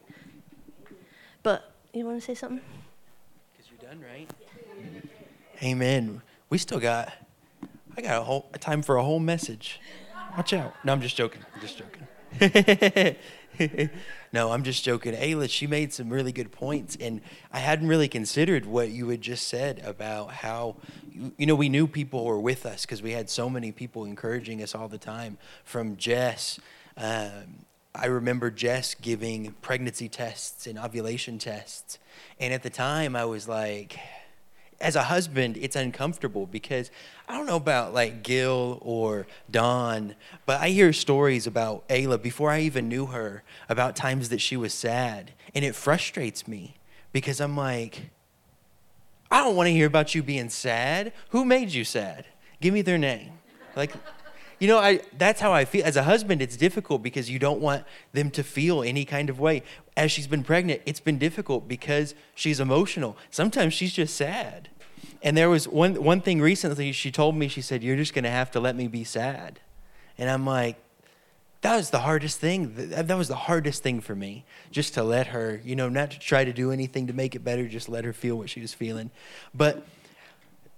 But 1.44 1.72
you 1.94 2.06
want 2.06 2.20
to 2.20 2.26
say 2.26 2.36
something? 2.36 2.60
Because 3.54 3.72
you're 3.72 3.90
done, 3.90 4.02
right? 4.02 4.30
Amen. 5.64 6.22
We 6.50 6.58
still 6.58 6.80
got, 6.80 7.14
I 7.96 8.02
got 8.02 8.22
a 8.22 8.24
whole 8.26 8.50
a 8.54 8.60
time 8.60 8.82
for 8.82 8.98
a 8.98 9.04
whole 9.04 9.20
message. 9.20 9.80
Watch 10.36 10.52
out. 10.52 10.74
No, 10.84 10.92
I'm 10.92 11.00
just 11.00 11.16
joking. 11.16 11.42
I'm 11.56 11.62
just 11.62 11.78
joking. 11.78 13.16
no, 14.34 14.52
I'm 14.52 14.64
just 14.64 14.84
joking. 14.84 15.14
Ayla, 15.14 15.50
she 15.50 15.68
made 15.68 15.94
some 15.94 16.10
really 16.10 16.32
good 16.32 16.52
points, 16.52 16.98
and 17.00 17.22
I 17.52 17.60
hadn't 17.60 17.88
really 17.88 18.08
considered 18.08 18.66
what 18.66 18.90
you 18.90 19.10
had 19.10 19.22
just 19.22 19.48
said 19.48 19.82
about 19.84 20.32
how, 20.32 20.78
you, 21.38 21.46
know, 21.46 21.56
we 21.56 21.70
knew 21.70 21.88
people 21.88 22.26
were 22.26 22.40
with 22.40 22.66
us 22.66 22.86
because 22.86 23.02
we 23.02 23.12
had 23.12 23.30
so 23.30 23.50
many 23.50 23.72
people 23.72 24.06
encouraging 24.06 24.62
us 24.62 24.76
all 24.76 24.88
the 24.88 24.98
time. 24.98 25.38
From 25.64 25.98
Jess, 25.98 26.60
um, 26.98 27.66
I 27.94 28.06
remember 28.06 28.52
Jess 28.52 28.94
giving 28.94 29.54
pregnancy 29.62 30.10
tests 30.10 30.68
and 30.68 30.78
ovulation 30.78 31.38
tests, 31.38 32.00
and 32.40 32.54
at 32.54 32.64
the 32.64 32.70
time 32.70 33.16
I 33.16 33.26
was 33.26 33.48
like, 33.48 34.00
as 34.82 34.96
a 34.96 35.04
husband, 35.04 35.58
it's 35.58 35.76
uncomfortable 35.76 36.46
because 36.46 36.90
I 37.30 37.34
don't 37.34 37.46
know 37.46 37.58
about 37.58 37.94
like 37.94 38.24
Gil 38.24 38.80
or 38.82 39.28
Don, 39.52 40.16
but 40.48 40.60
I 40.62 40.70
hear 40.70 40.92
stories 40.92 41.46
about 41.46 41.88
Ayla 41.88 42.20
before 42.20 42.50
I 42.50 42.62
even 42.62 42.90
knew 42.90 43.06
her 43.06 43.44
about 43.70 43.96
times 43.96 44.30
that 44.30 44.42
she 44.42 44.58
was 44.58 44.74
sad. 44.74 45.34
And 45.54 45.64
it 45.64 45.76
frustrates 45.76 46.48
me 46.48 46.78
because 47.14 47.40
I'm 47.40 47.56
like, 47.56 48.10
I 49.30 49.44
don't 49.44 49.56
want 49.56 49.68
to 49.68 49.72
hear 49.72 49.86
about 49.86 50.16
you 50.16 50.24
being 50.24 50.50
sad. 50.50 51.14
Who 51.30 51.46
made 51.46 51.70
you 51.70 51.84
sad? 51.84 52.26
Give 52.62 52.74
me 52.74 52.82
their 52.82 52.98
name. 52.98 53.34
Like, 53.76 53.94
you 54.58 54.68
know, 54.68 54.80
I 54.80 55.02
that's 55.16 55.40
how 55.40 55.54
I 55.54 55.66
feel 55.66 55.86
as 55.86 55.98
a 55.98 56.04
husband. 56.04 56.42
It's 56.42 56.58
difficult 56.58 57.04
because 57.04 57.30
you 57.30 57.38
don't 57.38 57.62
want 57.62 57.84
them 58.12 58.32
to 58.32 58.44
feel 58.44 58.82
any 58.82 59.06
kind 59.06 59.30
of 59.30 59.40
way. 59.40 59.62
As 59.96 60.12
she's 60.12 60.26
been 60.26 60.44
pregnant, 60.44 60.82
it's 60.88 61.00
been 61.00 61.20
difficult 61.20 61.68
because 61.68 62.16
she's 62.34 62.60
emotional. 62.60 63.16
Sometimes 63.30 63.76
she's 63.76 63.94
just 63.94 64.16
sad. 64.16 64.70
And 65.22 65.36
there 65.36 65.50
was 65.50 65.68
one 65.68 66.02
one 66.04 66.22
thing 66.22 66.42
recently. 66.42 66.92
She 66.92 67.12
told 67.12 67.36
me, 67.36 67.48
she 67.48 67.62
said, 67.62 67.84
"You're 67.84 67.98
just 67.98 68.14
going 68.14 68.24
to 68.24 68.30
have 68.30 68.52
to 68.52 68.60
let 68.60 68.76
me 68.76 68.88
be 68.88 69.04
sad," 69.04 69.60
and 70.18 70.30
I'm 70.30 70.46
like, 70.46 70.78
that 71.62 71.76
was 71.76 71.90
the 71.90 72.00
hardest 72.00 72.40
thing. 72.40 72.74
That 72.76 73.18
was 73.18 73.28
the 73.28 73.36
hardest 73.36 73.84
thing 73.84 74.00
for 74.00 74.16
me, 74.16 74.46
just 74.72 74.94
to 74.94 75.04
let 75.04 75.28
her, 75.28 75.62
you 75.64 75.76
know, 75.76 75.90
not 75.90 76.12
to 76.12 76.20
try 76.20 76.46
to 76.46 76.54
do 76.54 76.72
anything 76.72 77.08
to 77.08 77.14
make 77.14 77.36
it 77.36 77.44
better, 77.44 77.68
just 77.68 77.90
let 77.90 78.06
her 78.06 78.14
feel 78.14 78.38
what 78.38 78.50
she 78.50 78.62
was 78.62 78.74
feeling. 78.74 79.12
But 79.54 79.86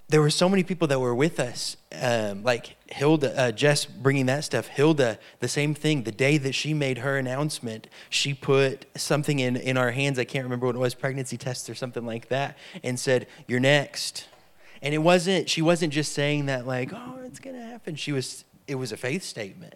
there 0.09 0.21
were 0.21 0.31
so 0.31 0.49
many 0.49 0.63
people 0.63 0.87
that 0.87 0.99
were 0.99 1.13
with 1.13 1.39
us, 1.39 1.77
um, 2.01 2.43
like 2.43 2.75
Hilda, 2.87 3.39
uh, 3.39 3.51
Jess 3.51 3.85
bringing 3.85 4.25
that 4.25 4.43
stuff. 4.43 4.67
Hilda, 4.67 5.19
the 5.39 5.47
same 5.47 5.73
thing. 5.75 6.03
The 6.03 6.11
day 6.11 6.37
that 6.39 6.53
she 6.53 6.73
made 6.73 6.97
her 6.97 7.17
announcement, 7.17 7.87
she 8.09 8.33
put 8.33 8.85
something 8.97 9.39
in, 9.39 9.55
in 9.55 9.77
our 9.77 9.91
hands. 9.91 10.17
I 10.17 10.25
can't 10.25 10.43
remember 10.43 10.65
what 10.65 10.75
it 10.75 10.79
was, 10.79 10.95
pregnancy 10.95 11.37
tests 11.37 11.69
or 11.69 11.75
something 11.75 12.05
like 12.05 12.27
that, 12.29 12.57
and 12.83 12.99
said, 12.99 13.27
You're 13.47 13.59
next. 13.59 14.25
And 14.81 14.93
it 14.93 14.99
wasn't, 14.99 15.49
she 15.49 15.61
wasn't 15.61 15.93
just 15.93 16.13
saying 16.13 16.47
that, 16.47 16.65
like, 16.65 16.91
Oh, 16.93 17.19
it's 17.23 17.39
going 17.39 17.55
to 17.55 17.63
happen. 17.63 17.95
She 17.95 18.11
was, 18.11 18.45
it 18.67 18.75
was 18.75 18.91
a 18.91 18.97
faith 18.97 19.23
statement. 19.23 19.75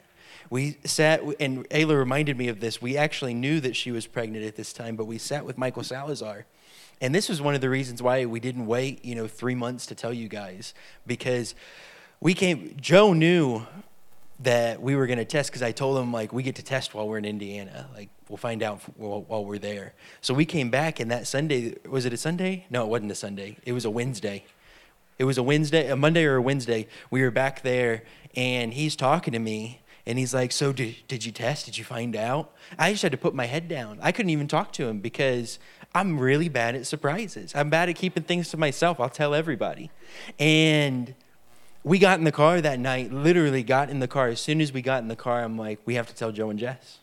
We 0.49 0.77
sat, 0.83 1.21
and 1.39 1.67
Ayla 1.69 1.97
reminded 1.97 2.37
me 2.37 2.47
of 2.49 2.59
this. 2.59 2.81
We 2.81 2.97
actually 2.97 3.33
knew 3.33 3.59
that 3.61 3.75
she 3.75 3.91
was 3.91 4.05
pregnant 4.05 4.45
at 4.45 4.55
this 4.55 4.73
time, 4.73 4.95
but 4.95 5.05
we 5.05 5.17
sat 5.17 5.45
with 5.45 5.57
Michael 5.57 5.83
Salazar 5.83 6.45
and 7.01 7.13
this 7.13 7.29
was 7.29 7.41
one 7.41 7.55
of 7.55 7.61
the 7.61 7.69
reasons 7.69 8.01
why 8.01 8.25
we 8.25 8.39
didn't 8.39 8.67
wait, 8.67 9.03
you 9.03 9.15
know, 9.15 9.27
three 9.27 9.55
months 9.55 9.85
to 9.87 9.95
tell 9.95 10.13
you 10.13 10.27
guys 10.27 10.73
because 11.05 11.55
we 12.21 12.33
came. 12.33 12.75
Joe 12.79 13.13
knew 13.13 13.65
that 14.39 14.81
we 14.81 14.95
were 14.95 15.07
going 15.07 15.19
to 15.19 15.25
test 15.25 15.49
because 15.49 15.61
I 15.61 15.71
told 15.71 15.97
him 15.97 16.11
like 16.11 16.33
we 16.33 16.43
get 16.43 16.55
to 16.55 16.63
test 16.63 16.93
while 16.93 17.07
we're 17.07 17.17
in 17.17 17.25
Indiana. 17.25 17.89
Like 17.93 18.09
we'll 18.29 18.37
find 18.37 18.63
out 18.63 18.81
while, 18.97 19.23
while 19.23 19.45
we're 19.45 19.59
there. 19.59 19.93
So 20.21 20.33
we 20.33 20.45
came 20.45 20.69
back, 20.69 20.99
and 20.99 21.11
that 21.11 21.27
Sunday 21.27 21.75
was 21.87 22.05
it 22.05 22.13
a 22.13 22.17
Sunday? 22.17 22.65
No, 22.69 22.83
it 22.83 22.87
wasn't 22.87 23.11
a 23.11 23.15
Sunday. 23.15 23.57
It 23.65 23.73
was 23.73 23.83
a 23.83 23.89
Wednesday. 23.89 24.45
It 25.17 25.23
was 25.23 25.37
a 25.37 25.43
Wednesday, 25.43 25.89
a 25.89 25.95
Monday 25.95 26.25
or 26.25 26.35
a 26.35 26.41
Wednesday. 26.41 26.87
We 27.09 27.21
were 27.21 27.31
back 27.31 27.61
there, 27.61 28.03
and 28.35 28.73
he's 28.73 28.95
talking 28.95 29.31
to 29.33 29.39
me, 29.39 29.81
and 30.05 30.19
he's 30.19 30.33
like, 30.33 30.51
"So 30.51 30.73
did 30.73 30.95
did 31.07 31.25
you 31.25 31.31
test? 31.31 31.65
Did 31.65 31.77
you 31.77 31.83
find 31.83 32.15
out?" 32.15 32.53
I 32.77 32.91
just 32.91 33.03
had 33.03 33.11
to 33.13 33.17
put 33.17 33.33
my 33.33 33.45
head 33.45 33.67
down. 33.67 33.99
I 34.01 34.11
couldn't 34.11 34.31
even 34.31 34.47
talk 34.47 34.73
to 34.73 34.87
him 34.87 34.99
because 34.99 35.57
I'm 35.93 36.19
really 36.19 36.49
bad 36.49 36.75
at 36.75 36.85
surprises. 36.85 37.53
I'm 37.55 37.69
bad 37.69 37.87
at 37.87 37.95
keeping 37.95 38.23
things 38.23 38.49
to 38.49 38.57
myself. 38.57 38.99
I'll 38.99 39.09
tell 39.09 39.33
everybody. 39.33 39.89
And 40.37 41.15
we 41.85 41.99
got 41.99 42.19
in 42.19 42.25
the 42.25 42.31
car 42.31 42.59
that 42.59 42.79
night, 42.79 43.13
literally 43.13 43.63
got 43.63 43.89
in 43.89 43.99
the 43.99 44.07
car. 44.07 44.27
As 44.27 44.41
soon 44.41 44.59
as 44.59 44.73
we 44.73 44.81
got 44.81 45.01
in 45.01 45.07
the 45.07 45.15
car, 45.15 45.43
I'm 45.43 45.57
like, 45.57 45.79
we 45.85 45.95
have 45.95 46.07
to 46.07 46.15
tell 46.15 46.31
Joe 46.31 46.49
and 46.49 46.59
Jess. 46.59 46.99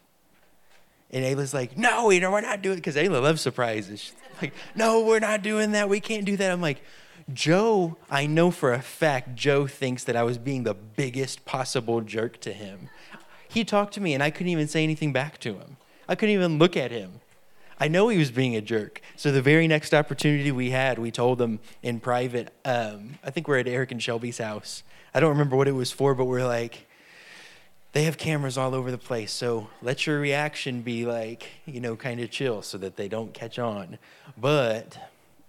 And 1.10 1.24
Ayla's 1.24 1.54
like, 1.54 1.78
no, 1.78 2.06
we're 2.06 2.40
not 2.40 2.62
doing 2.62 2.78
it 2.78 2.84
because 2.84 2.96
Ayla 2.96 3.22
loves 3.22 3.40
surprises. 3.40 4.00
She's 4.00 4.14
like, 4.40 4.52
no, 4.74 5.04
we're 5.04 5.20
not 5.20 5.42
doing 5.42 5.72
that. 5.72 5.88
We 5.88 6.00
can't 6.00 6.24
do 6.24 6.36
that. 6.36 6.50
I'm 6.50 6.60
like, 6.60 6.82
Joe, 7.32 7.96
I 8.10 8.26
know 8.26 8.50
for 8.50 8.72
a 8.72 8.82
fact 8.82 9.34
Joe 9.34 9.66
thinks 9.66 10.04
that 10.04 10.16
I 10.16 10.22
was 10.22 10.38
being 10.38 10.64
the 10.64 10.74
biggest 10.74 11.44
possible 11.44 12.00
jerk 12.00 12.40
to 12.40 12.52
him. 12.52 12.88
He 13.48 13.64
talked 13.64 13.94
to 13.94 14.00
me 14.00 14.14
and 14.14 14.22
I 14.22 14.30
couldn't 14.30 14.48
even 14.48 14.68
say 14.68 14.82
anything 14.82 15.12
back 15.12 15.38
to 15.40 15.54
him. 15.54 15.76
I 16.08 16.14
couldn't 16.14 16.34
even 16.34 16.58
look 16.58 16.76
at 16.76 16.90
him. 16.90 17.20
I 17.78 17.88
know 17.88 18.08
he 18.08 18.18
was 18.18 18.30
being 18.30 18.54
a 18.54 18.60
jerk. 18.60 19.00
So 19.16 19.32
the 19.32 19.42
very 19.42 19.66
next 19.66 19.92
opportunity 19.92 20.52
we 20.52 20.70
had, 20.70 20.98
we 20.98 21.10
told 21.10 21.40
him 21.40 21.58
in 21.82 22.00
private. 22.00 22.52
Um, 22.64 23.18
I 23.24 23.30
think 23.30 23.48
we're 23.48 23.58
at 23.58 23.68
Eric 23.68 23.92
and 23.92 24.02
Shelby's 24.02 24.38
house. 24.38 24.82
I 25.14 25.20
don't 25.20 25.30
remember 25.30 25.56
what 25.56 25.68
it 25.68 25.72
was 25.72 25.90
for, 25.90 26.14
but 26.14 26.26
we're 26.26 26.46
like, 26.46 26.86
they 27.92 28.04
have 28.04 28.16
cameras 28.16 28.56
all 28.56 28.74
over 28.74 28.90
the 28.90 28.98
place. 28.98 29.32
So 29.32 29.68
let 29.82 30.06
your 30.06 30.18
reaction 30.18 30.82
be 30.82 31.04
like, 31.04 31.48
you 31.66 31.80
know, 31.80 31.94
kind 31.94 32.20
of 32.20 32.30
chill 32.30 32.62
so 32.62 32.78
that 32.78 32.96
they 32.96 33.08
don't 33.08 33.34
catch 33.34 33.58
on. 33.58 33.98
But 34.38 34.96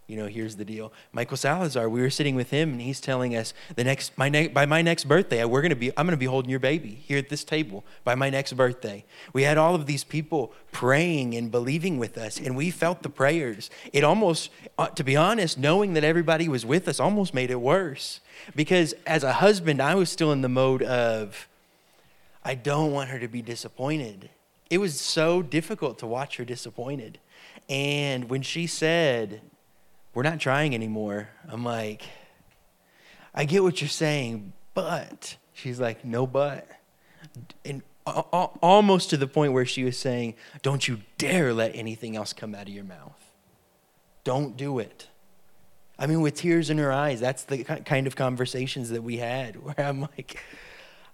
you 0.08 0.18
know, 0.18 0.28
here's 0.28 0.58
the 0.58 0.66
deal. 0.66 0.92
Michael 1.14 1.38
Salazar, 1.38 1.88
we 1.88 2.02
were 2.02 2.10
sitting 2.10 2.36
with 2.36 2.50
him, 2.50 2.72
and 2.74 2.82
he's 2.82 3.00
telling 3.00 3.36
us 3.36 3.54
the 3.76 3.84
next 3.84 4.18
my 4.18 4.28
ne- 4.28 4.50
by 4.50 4.66
my 4.66 4.82
next 4.82 5.06
birthday, 5.06 5.44
we're 5.46 5.62
gonna 5.62 5.76
be 5.76 5.92
I'm 5.98 6.06
gonna 6.06 6.18
be 6.18 6.26
holding 6.26 6.52
your 6.52 6.60
baby 6.60 7.02
here 7.06 7.18
at 7.18 7.30
this 7.30 7.44
table 7.44 7.86
by 8.04 8.14
my 8.16 8.30
next 8.30 8.54
birthday. 8.54 9.06
We 9.32 9.44
had 9.44 9.58
all 9.58 9.76
of 9.76 9.86
these 9.86 10.04
people 10.04 10.52
praying 10.72 11.36
and 11.36 11.50
believing 11.50 11.98
with 11.98 12.18
us, 12.18 12.38
and 12.38 12.56
we 12.56 12.70
felt 12.70 13.02
the 13.02 13.10
prayers. 13.10 13.70
It 13.94 14.04
almost, 14.04 14.50
uh, 14.78 14.88
to 14.88 15.04
be 15.04 15.16
honest, 15.16 15.58
knowing 15.58 15.94
that 15.94 16.04
everybody 16.04 16.50
was 16.50 16.66
with 16.66 16.88
us, 16.88 17.00
almost 17.00 17.34
made 17.34 17.50
it 17.50 17.62
worse 17.62 18.20
because 18.56 18.94
as 19.08 19.24
a 19.24 19.34
husband, 19.34 19.82
I 19.82 19.96
was 19.96 20.10
still 20.10 20.32
in 20.32 20.42
the 20.42 20.50
mode 20.50 20.84
of 20.84 21.48
I 22.44 22.56
don't 22.56 22.92
want 22.92 23.10
her 23.10 23.20
to 23.20 23.28
be 23.28 23.42
disappointed. 23.42 24.30
It 24.70 24.80
was 24.80 25.00
so 25.00 25.42
difficult 25.42 26.00
to 26.00 26.08
watch 26.08 26.38
her 26.38 26.46
disappointed. 26.46 27.20
And 27.70 28.30
when 28.30 28.42
she 28.42 28.68
said, 28.68 29.42
we're 30.14 30.24
not 30.24 30.40
trying 30.40 30.76
anymore. 30.76 31.30
I'm 31.48 31.64
like, 31.64 32.04
I 33.34 33.46
get 33.46 33.64
what 33.64 33.82
you're 33.82 33.90
saying, 33.90 34.54
but 34.74 35.38
she's 35.54 35.80
like, 35.80 36.06
no, 36.06 36.28
but. 36.28 36.68
And 37.66 37.82
almost 38.06 39.10
to 39.12 39.18
the 39.18 39.28
point 39.28 39.54
where 39.54 39.66
she 39.66 39.84
was 39.84 39.98
saying, 39.98 40.36
don't 40.62 40.88
you 40.88 41.00
dare 41.18 41.54
let 41.54 41.76
anything 41.76 42.16
else 42.16 42.34
come 42.34 42.54
out 42.54 42.64
of 42.64 42.74
your 42.74 42.84
mouth. 42.84 43.32
Don't 44.24 44.56
do 44.56 44.80
it. 44.80 45.08
I 45.98 46.08
mean, 46.08 46.22
with 46.22 46.36
tears 46.36 46.70
in 46.70 46.78
her 46.80 46.92
eyes, 46.92 47.20
that's 47.20 47.44
the 47.44 47.64
kind 47.64 48.08
of 48.08 48.16
conversations 48.16 48.90
that 48.90 49.04
we 49.04 49.18
had 49.18 49.56
where 49.64 49.80
I'm 49.80 50.02
like, 50.02 50.40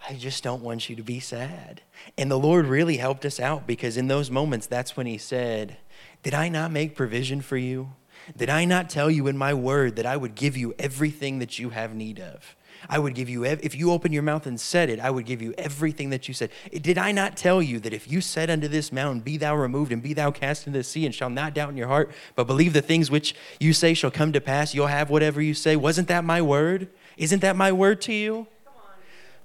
I 0.08 0.14
just 0.14 0.44
don't 0.44 0.64
want 0.64 0.90
you 0.90 0.96
to 0.96 1.04
be 1.04 1.20
sad. 1.20 1.82
And 2.18 2.32
the 2.32 2.40
Lord 2.40 2.66
really 2.66 2.98
helped 2.98 3.26
us 3.26 3.40
out 3.40 3.68
because 3.68 3.98
in 3.98 4.08
those 4.08 4.32
moments, 4.32 4.66
that's 4.66 4.96
when 4.96 5.06
He 5.06 5.18
said, 5.18 5.78
Did 6.24 6.34
I 6.34 6.50
not 6.50 6.72
make 6.72 6.96
provision 6.96 7.42
for 7.42 7.58
you? 7.58 7.92
Did 8.38 8.50
I 8.50 8.65
not 8.65 8.89
tell 8.89 9.10
you 9.10 9.28
in 9.28 9.38
my 9.38 9.54
word 9.54 9.96
that 9.96 10.06
I 10.06 10.18
would 10.18 10.36
give 10.36 10.56
you 10.56 10.74
everything 10.80 11.39
that 11.39 11.60
you 11.60 11.70
have 11.70 11.94
need 11.94 12.20
of? 12.20 12.56
I 12.88 13.00
would 13.00 13.13
give 13.13 13.28
you, 13.28 13.44
if 13.44 13.76
you 13.76 13.92
open 13.92 14.13
your 14.13 14.24
mouth 14.24 14.46
and 14.46 14.60
said 14.60 14.89
it, 14.89 15.00
I 15.00 15.10
would 15.10 15.26
give 15.26 15.42
you 15.42 15.54
everything 15.58 16.12
that 16.12 16.28
you 16.28 16.34
said. 16.34 16.50
Did 16.72 16.98
I 16.98 17.12
not 17.12 17.36
tell 17.36 17.62
you 17.62 17.80
that 17.82 17.94
if 17.94 18.10
you 18.10 18.22
said 18.22 18.50
unto 18.50 18.68
this 18.68 18.92
mountain, 18.92 19.20
Be 19.20 19.36
thou 19.38 19.56
removed 19.56 19.92
and 19.92 20.02
be 20.02 20.13
thou 20.13 20.32
cast 20.32 20.65
into 20.65 20.80
the 20.80 20.84
sea, 20.84 21.06
and 21.06 21.13
shall 21.13 21.30
not 21.30 21.54
doubt 21.54 21.70
in 21.70 21.78
your 21.78 21.88
heart, 21.88 22.12
but 22.36 22.48
believe 22.48 22.74
the 22.74 22.82
things 22.82 23.12
which 23.12 23.36
you 23.60 23.74
say 23.74 23.94
shall 23.94 24.12
come 24.12 24.32
to 24.32 24.39
pass, 24.39 24.74
you'll 24.74 24.88
have 24.88 25.10
whatever 25.10 25.42
you 25.42 25.54
say? 25.54 25.76
Wasn't 25.76 26.08
that 26.08 26.24
my 26.24 26.42
word? 26.42 26.88
Isn't 27.18 27.42
that 27.42 27.56
my 27.56 27.72
word 27.72 28.00
to 28.02 28.13
you? 28.13 28.48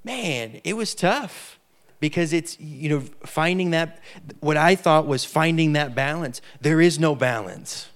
Man, 0.04 0.60
it 0.62 0.74
was 0.74 0.94
tough 0.94 1.58
because 1.98 2.32
it's, 2.32 2.60
you 2.60 2.88
know, 2.90 3.00
finding 3.24 3.70
that, 3.70 4.00
what 4.40 4.56
I 4.56 4.76
thought 4.76 5.06
was 5.06 5.24
finding 5.24 5.72
that 5.72 5.94
balance. 5.94 6.40
There 6.60 6.80
is 6.80 6.98
no 6.98 7.14
balance. 7.14 7.88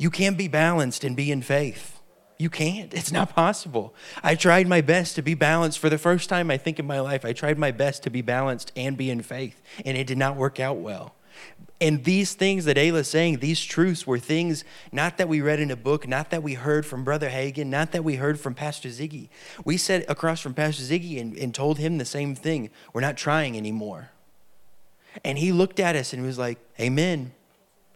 You 0.00 0.08
can't 0.08 0.38
be 0.38 0.48
balanced 0.48 1.04
and 1.04 1.14
be 1.14 1.30
in 1.30 1.42
faith. 1.42 2.00
You 2.38 2.48
can't. 2.48 2.94
It's 2.94 3.12
not 3.12 3.34
possible. 3.34 3.94
I 4.22 4.34
tried 4.34 4.66
my 4.66 4.80
best 4.80 5.14
to 5.16 5.22
be 5.22 5.34
balanced 5.34 5.78
for 5.78 5.90
the 5.90 5.98
first 5.98 6.30
time, 6.30 6.50
I 6.50 6.56
think, 6.56 6.78
in 6.78 6.86
my 6.86 7.00
life. 7.00 7.22
I 7.22 7.34
tried 7.34 7.58
my 7.58 7.70
best 7.70 8.02
to 8.04 8.10
be 8.10 8.22
balanced 8.22 8.72
and 8.74 8.96
be 8.96 9.10
in 9.10 9.20
faith, 9.20 9.60
and 9.84 9.98
it 9.98 10.06
did 10.06 10.16
not 10.16 10.36
work 10.36 10.58
out 10.58 10.78
well. 10.78 11.14
And 11.82 12.02
these 12.04 12.32
things 12.32 12.64
that 12.64 12.78
Ayla's 12.78 13.10
saying, 13.10 13.40
these 13.40 13.62
truths 13.62 14.06
were 14.06 14.18
things 14.18 14.64
not 14.90 15.18
that 15.18 15.28
we 15.28 15.42
read 15.42 15.60
in 15.60 15.70
a 15.70 15.76
book, 15.76 16.08
not 16.08 16.30
that 16.30 16.42
we 16.42 16.54
heard 16.54 16.86
from 16.86 17.04
Brother 17.04 17.28
Hagin, 17.28 17.66
not 17.66 17.92
that 17.92 18.02
we 18.02 18.14
heard 18.14 18.40
from 18.40 18.54
Pastor 18.54 18.88
Ziggy. 18.88 19.28
We 19.66 19.76
sat 19.76 20.08
across 20.08 20.40
from 20.40 20.54
Pastor 20.54 20.82
Ziggy 20.82 21.20
and, 21.20 21.36
and 21.36 21.54
told 21.54 21.76
him 21.76 21.98
the 21.98 22.06
same 22.06 22.34
thing. 22.34 22.70
We're 22.94 23.02
not 23.02 23.18
trying 23.18 23.54
anymore. 23.54 24.12
And 25.26 25.36
he 25.36 25.52
looked 25.52 25.78
at 25.78 25.94
us 25.94 26.14
and 26.14 26.22
was 26.22 26.38
like, 26.38 26.58
Amen. 26.80 27.32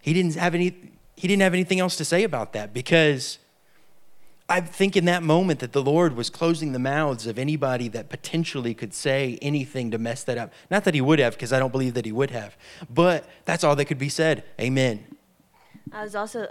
He 0.03 0.13
didn't 0.13 0.35
have 0.35 0.55
any 0.55 0.94
he 1.25 1.29
didn't 1.29 1.41
have 1.41 1.55
anything 1.55 1.81
else 1.81 1.97
to 1.97 2.05
say 2.05 2.23
about 2.23 2.53
that 2.53 2.75
because 2.75 3.39
I 4.47 4.61
think 4.61 4.95
in 4.95 5.07
that 5.07 5.23
moment 5.23 5.61
that 5.61 5.73
the 5.73 5.83
Lord 5.83 6.17
was 6.17 6.29
closing 6.29 6.73
the 6.73 6.79
mouths 6.79 7.27
of 7.27 7.39
anybody 7.39 7.89
that 7.89 8.11
potentially 8.11 8.75
could 8.75 8.93
say 8.93 9.39
anything 9.41 9.91
to 9.93 9.97
mess 9.97 10.23
that 10.25 10.37
up. 10.37 10.53
Not 10.71 10.85
that 10.85 10.93
he 10.93 11.01
would 11.01 11.19
have, 11.21 11.33
because 11.33 11.51
I 11.51 11.59
don't 11.59 11.73
believe 11.73 11.95
that 11.95 12.05
he 12.05 12.13
would 12.13 12.31
have, 12.31 12.59
but 12.91 13.27
that's 13.47 13.65
all 13.65 13.75
that 13.75 13.87
could 13.87 13.97
be 13.97 14.11
said. 14.11 14.45
Amen. 14.61 15.17
I 15.93 16.03
was 16.03 16.15
also, 16.15 16.49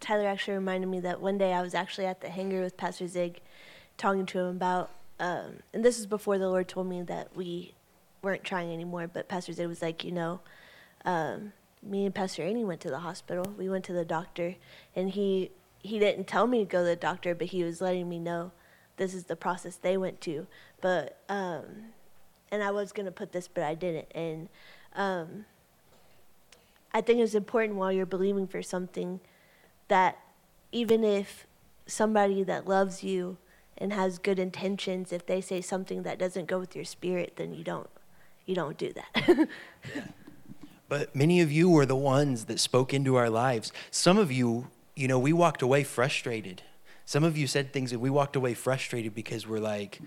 Tyler 0.00 0.26
actually 0.26 0.54
reminded 0.54 0.86
me 0.86 1.00
that 1.00 1.20
one 1.20 1.36
day 1.36 1.52
I 1.52 1.60
was 1.60 1.74
actually 1.74 2.06
at 2.06 2.22
the 2.22 2.30
hangar 2.30 2.62
with 2.62 2.78
Pastor 2.78 3.06
Zig 3.08 3.42
talking 3.98 4.24
to 4.24 4.38
him 4.38 4.56
about, 4.56 4.88
um, 5.20 5.58
and 5.74 5.84
this 5.84 5.98
is 5.98 6.06
before 6.06 6.38
the 6.38 6.48
Lord 6.48 6.66
told 6.66 6.86
me 6.86 7.02
that 7.02 7.36
we 7.36 7.74
weren't 8.22 8.42
trying 8.42 8.72
anymore, 8.72 9.06
but 9.06 9.28
Pastor 9.28 9.52
Zig 9.52 9.68
was 9.68 9.82
like, 9.82 10.02
you 10.02 10.12
know, 10.12 10.40
um, 11.04 11.52
me 11.82 12.06
and 12.06 12.14
Pastor 12.14 12.42
Annie 12.42 12.64
went 12.64 12.80
to 12.82 12.90
the 12.90 13.00
hospital. 13.00 13.54
We 13.56 13.68
went 13.68 13.84
to 13.86 13.92
the 13.92 14.04
doctor, 14.04 14.56
and 14.94 15.10
he 15.10 15.50
he 15.80 15.98
didn't 15.98 16.26
tell 16.26 16.46
me 16.46 16.58
to 16.58 16.64
go 16.64 16.80
to 16.80 16.84
the 16.84 16.96
doctor, 16.96 17.34
but 17.34 17.48
he 17.48 17.62
was 17.62 17.80
letting 17.80 18.08
me 18.08 18.18
know 18.18 18.52
this 18.96 19.14
is 19.14 19.24
the 19.24 19.36
process 19.36 19.76
they 19.76 19.96
went 19.96 20.20
to. 20.22 20.46
But 20.80 21.18
um, 21.28 21.64
and 22.50 22.62
I 22.62 22.70
was 22.70 22.92
gonna 22.92 23.12
put 23.12 23.32
this, 23.32 23.48
but 23.48 23.64
I 23.64 23.74
didn't. 23.74 24.08
And 24.14 24.48
um, 24.94 25.44
I 26.92 27.00
think 27.00 27.20
it's 27.20 27.34
important 27.34 27.76
while 27.76 27.92
you're 27.92 28.06
believing 28.06 28.46
for 28.46 28.62
something 28.62 29.20
that 29.88 30.18
even 30.72 31.04
if 31.04 31.46
somebody 31.86 32.42
that 32.42 32.66
loves 32.66 33.02
you 33.02 33.38
and 33.76 33.92
has 33.92 34.18
good 34.18 34.38
intentions, 34.38 35.12
if 35.12 35.24
they 35.24 35.40
say 35.40 35.60
something 35.60 36.02
that 36.02 36.18
doesn't 36.18 36.46
go 36.46 36.58
with 36.58 36.74
your 36.74 36.84
spirit, 36.84 37.34
then 37.36 37.54
you 37.54 37.64
don't 37.64 37.88
you 38.46 38.54
don't 38.54 38.78
do 38.78 38.92
that. 38.92 39.48
But 40.88 41.14
many 41.14 41.40
of 41.40 41.52
you 41.52 41.68
were 41.68 41.86
the 41.86 41.96
ones 41.96 42.46
that 42.46 42.58
spoke 42.58 42.94
into 42.94 43.16
our 43.16 43.28
lives. 43.28 43.72
Some 43.90 44.18
of 44.18 44.32
you, 44.32 44.68
you 44.96 45.06
know, 45.06 45.18
we 45.18 45.32
walked 45.32 45.62
away 45.62 45.84
frustrated. 45.84 46.62
Some 47.04 47.24
of 47.24 47.36
you 47.36 47.46
said 47.46 47.72
things 47.72 47.90
that 47.90 47.98
we 47.98 48.10
walked 48.10 48.36
away 48.36 48.54
frustrated 48.54 49.14
because 49.14 49.46
we're 49.46 49.60
like, 49.60 50.00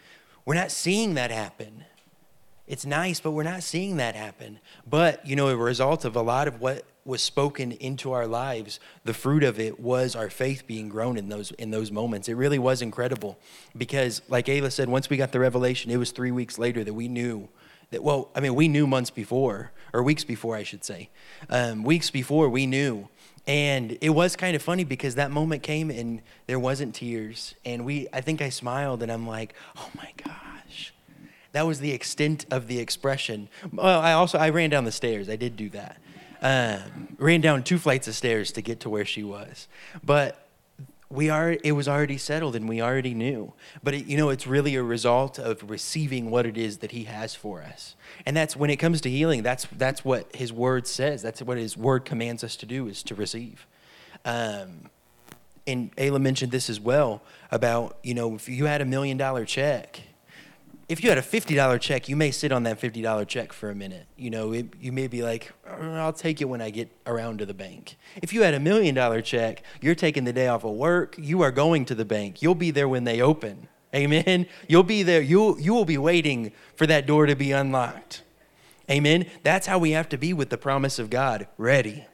we're 0.46 0.56
not 0.56 0.72
seeing 0.72 1.14
that 1.16 1.32
happen. 1.32 1.86
It's 2.68 2.86
nice, 2.86 3.20
but 3.20 3.32
we're 3.32 3.44
not 3.44 3.64
seeing 3.64 3.98
that 3.98 4.16
happen. 4.16 4.60
But, 4.90 5.26
you 5.28 5.36
know, 5.36 5.50
a 5.50 5.56
result 5.56 6.06
of 6.06 6.16
a 6.16 6.22
lot 6.22 6.48
of 6.48 6.62
what 6.62 6.86
was 7.04 7.22
spoken 7.22 7.72
into 7.74 8.12
our 8.12 8.28
lives, 8.28 8.80
the 9.04 9.14
fruit 9.14 9.44
of 9.44 9.60
it 9.60 9.80
was 9.80 10.16
our 10.16 10.30
faith 10.30 10.68
being 10.68 10.88
grown 10.88 11.18
in 11.18 11.30
those 11.30 11.52
in 11.52 11.72
those 11.72 11.92
moments. 11.92 12.30
It 12.30 12.36
really 12.36 12.60
was 12.60 12.82
incredible. 12.82 13.40
Because 13.76 14.22
like 14.30 14.46
Ayla 14.46 14.72
said, 14.72 14.88
once 14.90 15.10
we 15.10 15.18
got 15.18 15.32
the 15.32 15.40
revelation, 15.40 15.92
it 15.92 15.98
was 15.98 16.12
three 16.12 16.32
weeks 16.32 16.60
later 16.60 16.84
that 16.84 16.94
we 16.94 17.08
knew 17.08 17.50
that 17.92 18.04
well, 18.04 18.30
I 18.34 18.40
mean, 18.40 18.56
we 18.56 18.68
knew 18.68 18.88
months 18.88 19.10
before, 19.10 19.72
or 19.94 20.02
weeks 20.02 20.24
before, 20.24 20.56
I 20.56 20.64
should 20.64 20.84
say. 20.84 21.10
Um, 21.50 21.84
weeks 21.84 22.10
before 22.10 22.50
we 22.50 22.66
knew. 22.66 23.10
And 23.48 23.98
it 24.02 24.12
was 24.12 24.36
kind 24.36 24.56
of 24.56 24.62
funny 24.62 24.84
because 24.84 25.16
that 25.16 25.32
moment 25.32 25.64
came 25.64 25.90
and 25.90 26.22
there 26.48 26.60
wasn't 26.60 26.96
tears. 26.96 27.56
And 27.66 27.86
we 27.86 28.08
I 28.14 28.22
think 28.22 28.42
I 28.42 28.50
smiled 28.50 29.02
and 29.04 29.12
I'm 29.12 29.28
like, 29.28 29.54
oh 29.78 29.90
my 29.96 30.10
gosh. 30.24 30.94
That 31.54 31.68
was 31.68 31.80
the 31.80 31.92
extent 31.92 32.46
of 32.50 32.68
the 32.68 32.80
expression. 32.80 33.50
Well, 33.74 34.00
I 34.00 34.14
also 34.14 34.38
I 34.38 34.50
ran 34.50 34.70
down 34.70 34.86
the 34.86 34.92
stairs. 34.92 35.28
I 35.28 35.36
did 35.36 35.58
do 35.58 35.70
that. 35.70 35.98
Um, 36.42 37.16
ran 37.18 37.42
down 37.42 37.64
two 37.64 37.78
flights 37.78 38.08
of 38.08 38.16
stairs 38.16 38.52
to 38.54 38.62
get 38.62 38.80
to 38.82 38.90
where 38.90 39.06
she 39.06 39.24
was. 39.24 39.68
But 40.04 40.41
we 41.12 41.30
are 41.30 41.58
it 41.64 41.74
was 41.74 41.88
already 41.88 42.18
settled 42.18 42.56
and 42.56 42.68
we 42.68 42.82
already 42.82 43.14
knew. 43.14 43.54
But 43.84 43.94
it, 43.94 44.06
you 44.06 44.18
know 44.18 44.30
it's 44.30 44.48
really 44.48 44.76
a 44.76 44.84
result 44.84 45.38
of 45.38 45.70
receiving 45.70 46.32
what 46.32 46.46
it 46.46 46.58
is 46.58 46.80
that 46.80 46.92
he 46.92 47.06
has 47.06 47.36
for 47.36 47.62
us. 47.62 47.96
And 48.26 48.36
that's 48.36 48.56
when 48.56 48.70
it 48.70 48.78
comes 48.78 49.02
to 49.02 49.10
healing 49.10 49.44
that's 49.44 49.68
that's 49.74 50.06
what 50.06 50.34
his 50.36 50.54
word 50.54 50.88
says. 50.88 51.22
That's 51.22 51.42
what 51.42 51.58
his 51.58 51.76
word 51.76 52.06
commands 52.06 52.44
us 52.44 52.56
to 52.58 52.66
do 52.66 52.88
is 52.88 53.04
to 53.04 53.16
receive. 53.16 53.68
Um, 54.24 54.90
and 55.68 55.96
Ayla 55.96 56.22
mentioned 56.22 56.52
this 56.52 56.70
as 56.70 56.80
well 56.80 57.22
about 57.52 57.98
you 58.04 58.14
know 58.14 58.36
if 58.36 58.48
you 58.48 58.66
had 58.66 58.82
a 58.82 58.86
million 58.86 59.18
dollar 59.18 59.46
check 59.46 60.02
if 60.92 61.02
you 61.02 61.10
had 61.10 61.18
a 61.18 61.22
$50 61.22 61.80
check, 61.80 62.10
you 62.10 62.18
may 62.18 62.32
sit 62.32 62.52
on 62.52 62.64
that 62.64 62.78
$50 62.78 63.26
check 63.26 63.54
for 63.54 63.70
a 63.70 63.76
minute. 63.76 64.08
You 64.18 64.30
know, 64.30 64.52
it, 64.52 64.74
you 64.78 64.92
may 64.92 65.08
be 65.08 65.24
like, 65.24 65.54
"Uh, 65.66 65.92
I'll 65.92 66.12
take 66.12 66.42
it 66.42 66.46
when 66.46 66.62
I 66.62 66.70
get 66.70 66.92
around 67.08 67.40
to 67.40 67.46
the 67.46 67.54
bank. 67.54 67.96
If 68.22 68.34
you 68.34 68.42
had 68.42 68.54
a 68.54 68.60
million 68.60 68.94
dollar 68.94 69.22
check, 69.22 69.64
you're 69.80 69.96
taking 69.96 70.26
the 70.26 70.34
day 70.34 70.50
off 70.50 70.66
of 70.66 70.74
work, 70.74 71.16
you 71.18 71.44
are 71.44 71.52
going 71.52 71.86
to 71.86 71.96
the 71.96 72.04
bank. 72.04 72.42
You'll 72.42 72.56
be 72.56 72.72
there 72.72 72.90
when 72.90 73.06
they 73.06 73.22
open. 73.22 73.70
Amen. 73.96 74.48
You'll 74.68 74.84
be 74.84 75.02
there. 75.02 75.22
You 75.22 75.58
you 75.58 75.74
will 75.74 75.86
be 75.86 75.98
waiting 75.98 76.52
for 76.76 76.86
that 76.88 77.08
door 77.08 77.26
to 77.26 77.36
be 77.38 77.54
unlocked. 77.54 78.24
Amen. 78.90 79.28
That's 79.44 79.68
how 79.68 79.80
we 79.80 79.92
have 79.92 80.10
to 80.10 80.18
be 80.18 80.34
with 80.34 80.50
the 80.50 80.58
promise 80.58 81.00
of 81.00 81.10
God, 81.10 81.48
ready. 81.58 82.06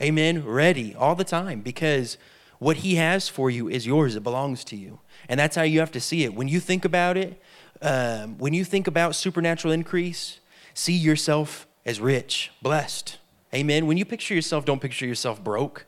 Amen. 0.00 0.44
Ready 0.44 0.94
all 0.94 1.16
the 1.16 1.24
time 1.24 1.62
because 1.62 2.16
what 2.60 2.78
he 2.78 2.94
has 2.94 3.28
for 3.28 3.50
you 3.50 3.68
is 3.68 3.86
yours. 3.86 4.14
It 4.14 4.22
belongs 4.22 4.62
to 4.64 4.76
you. 4.76 5.00
And 5.28 5.40
that's 5.40 5.56
how 5.56 5.62
you 5.62 5.80
have 5.80 5.92
to 5.92 6.00
see 6.00 6.22
it. 6.22 6.34
When 6.34 6.46
you 6.46 6.60
think 6.60 6.84
about 6.84 7.16
it, 7.16 7.40
um, 7.84 8.38
when 8.38 8.54
you 8.54 8.64
think 8.64 8.86
about 8.86 9.14
supernatural 9.14 9.72
increase, 9.72 10.40
see 10.72 10.94
yourself 10.94 11.66
as 11.84 12.00
rich, 12.00 12.50
blessed. 12.62 13.18
Amen. 13.54 13.86
When 13.86 13.96
you 13.96 14.04
picture 14.04 14.34
yourself, 14.34 14.64
don't 14.64 14.80
picture 14.80 15.06
yourself 15.06 15.44
broke. 15.44 15.86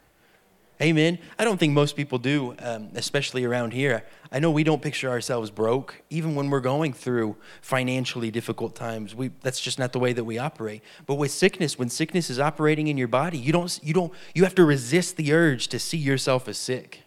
Amen. 0.80 1.18
I 1.38 1.44
don't 1.44 1.58
think 1.58 1.72
most 1.72 1.96
people 1.96 2.18
do, 2.18 2.54
um, 2.58 2.90
especially 2.94 3.44
around 3.44 3.72
here. 3.72 4.04
I 4.30 4.40
know 4.40 4.50
we 4.50 4.62
don't 4.62 4.82
picture 4.82 5.08
ourselves 5.08 5.50
broke, 5.50 6.02
even 6.10 6.34
when 6.34 6.50
we're 6.50 6.60
going 6.60 6.92
through 6.92 7.36
financially 7.62 8.30
difficult 8.30 8.74
times. 8.74 9.14
We, 9.14 9.30
that's 9.40 9.58
just 9.58 9.78
not 9.78 9.92
the 9.94 9.98
way 9.98 10.12
that 10.12 10.24
we 10.24 10.36
operate. 10.36 10.82
But 11.06 11.14
with 11.14 11.30
sickness, 11.30 11.78
when 11.78 11.88
sickness 11.88 12.28
is 12.28 12.38
operating 12.38 12.88
in 12.88 12.98
your 12.98 13.08
body, 13.08 13.38
you 13.38 13.52
don't, 13.52 13.80
you 13.82 13.94
don't, 13.94 14.12
you 14.34 14.44
have 14.44 14.54
to 14.56 14.66
resist 14.66 15.16
the 15.16 15.32
urge 15.32 15.68
to 15.68 15.78
see 15.78 15.96
yourself 15.96 16.46
as 16.46 16.58
sick. 16.58 17.04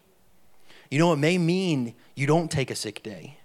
You 0.90 0.98
know, 0.98 1.12
it 1.12 1.18
may 1.18 1.38
mean 1.38 1.94
you 2.16 2.26
don't 2.26 2.50
take 2.50 2.72
a 2.72 2.74
sick 2.74 3.04
day. 3.04 3.36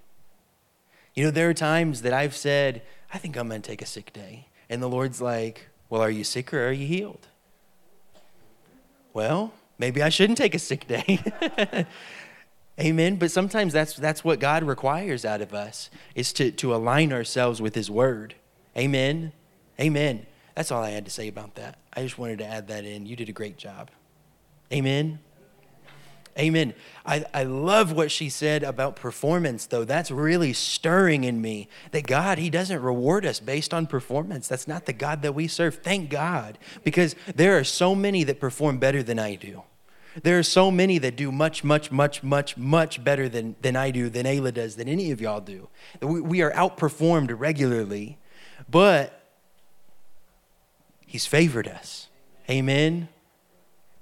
You 1.15 1.23
know, 1.23 1.31
there 1.31 1.49
are 1.49 1.53
times 1.53 2.01
that 2.01 2.13
I've 2.13 2.35
said, 2.35 2.81
I 3.13 3.17
think 3.17 3.37
I'm 3.37 3.47
going 3.47 3.61
to 3.61 3.67
take 3.67 3.81
a 3.81 3.85
sick 3.85 4.11
day. 4.11 4.47
And 4.69 4.81
the 4.81 4.89
Lord's 4.89 5.21
like, 5.21 5.67
Well, 5.89 6.01
are 6.01 6.09
you 6.09 6.23
sick 6.23 6.53
or 6.53 6.67
are 6.67 6.71
you 6.71 6.85
healed? 6.85 7.27
Well, 9.13 9.53
maybe 9.79 10.03
I 10.03 10.09
shouldn't 10.09 10.37
take 10.37 10.53
a 10.53 10.59
sick 10.59 10.87
day. 10.87 11.23
Amen. 12.79 13.15
But 13.15 13.31
sometimes 13.31 13.71
that's, 13.71 13.93
that's 13.93 14.25
what 14.25 14.39
God 14.39 14.63
requires 14.63 15.23
out 15.23 15.41
of 15.41 15.53
us 15.53 15.89
is 16.13 16.33
to, 16.33 16.51
to 16.51 16.75
align 16.75 17.13
ourselves 17.13 17.61
with 17.61 17.75
His 17.75 17.89
Word. 17.89 18.35
Amen. 18.77 19.31
Amen. 19.79 20.25
That's 20.55 20.71
all 20.71 20.83
I 20.83 20.89
had 20.89 21.05
to 21.05 21.11
say 21.11 21.29
about 21.29 21.55
that. 21.55 21.77
I 21.93 22.03
just 22.03 22.17
wanted 22.17 22.39
to 22.39 22.45
add 22.45 22.67
that 22.67 22.83
in. 22.83 23.05
You 23.05 23.15
did 23.15 23.29
a 23.29 23.33
great 23.33 23.57
job. 23.57 23.89
Amen. 24.73 25.19
Amen. 26.37 26.73
I, 27.05 27.23
I 27.33 27.43
love 27.43 27.93
what 27.93 28.11
she 28.11 28.27
said 28.27 28.63
about 28.63 28.97
performance, 28.97 29.67
though. 29.67 29.85
That's 29.85 30.11
really 30.11 30.51
stirring 30.51 31.23
in 31.23 31.41
me 31.41 31.69
that 31.91 32.05
God, 32.05 32.37
He 32.37 32.49
doesn't 32.49 32.81
reward 32.81 33.25
us 33.25 33.39
based 33.39 33.73
on 33.73 33.87
performance. 33.87 34.47
That's 34.49 34.67
not 34.67 34.85
the 34.85 34.93
God 34.93 35.21
that 35.21 35.33
we 35.33 35.47
serve. 35.47 35.75
Thank 35.75 36.09
God. 36.09 36.57
Because 36.83 37.15
there 37.33 37.57
are 37.57 37.63
so 37.63 37.95
many 37.95 38.25
that 38.25 38.41
perform 38.41 38.79
better 38.79 39.01
than 39.01 39.17
I 39.17 39.35
do. 39.35 39.63
There 40.23 40.37
are 40.37 40.43
so 40.43 40.71
many 40.71 40.97
that 40.99 41.15
do 41.15 41.31
much, 41.31 41.63
much, 41.63 41.91
much, 41.91 42.23
much, 42.23 42.57
much 42.57 43.03
better 43.03 43.29
than, 43.29 43.55
than 43.61 43.75
I 43.75 43.91
do, 43.91 44.09
than 44.09 44.25
Ayla 44.25 44.53
does, 44.53 44.75
than 44.75 44.89
any 44.89 45.11
of 45.11 45.21
y'all 45.21 45.41
do. 45.41 45.69
We, 46.01 46.19
we 46.19 46.41
are 46.41 46.51
outperformed 46.51 47.33
regularly, 47.37 48.17
but 48.69 49.21
He's 51.05 51.25
favored 51.25 51.67
us. 51.67 52.09
Amen. 52.49 53.07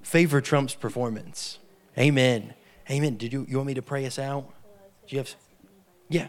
Favor 0.02 0.42
trumps 0.42 0.74
performance. 0.74 1.60
Amen. 1.98 2.54
Amen. 2.90 3.18
Did 3.18 3.32
you 3.34 3.46
you 3.50 3.58
want 3.58 3.68
me 3.68 3.74
to 3.76 3.82
pray 3.82 4.06
us 4.06 4.18
out? 4.20 4.46
Do 5.08 5.16
you 5.16 5.20
have 5.20 5.34
Yeah. 6.10 6.28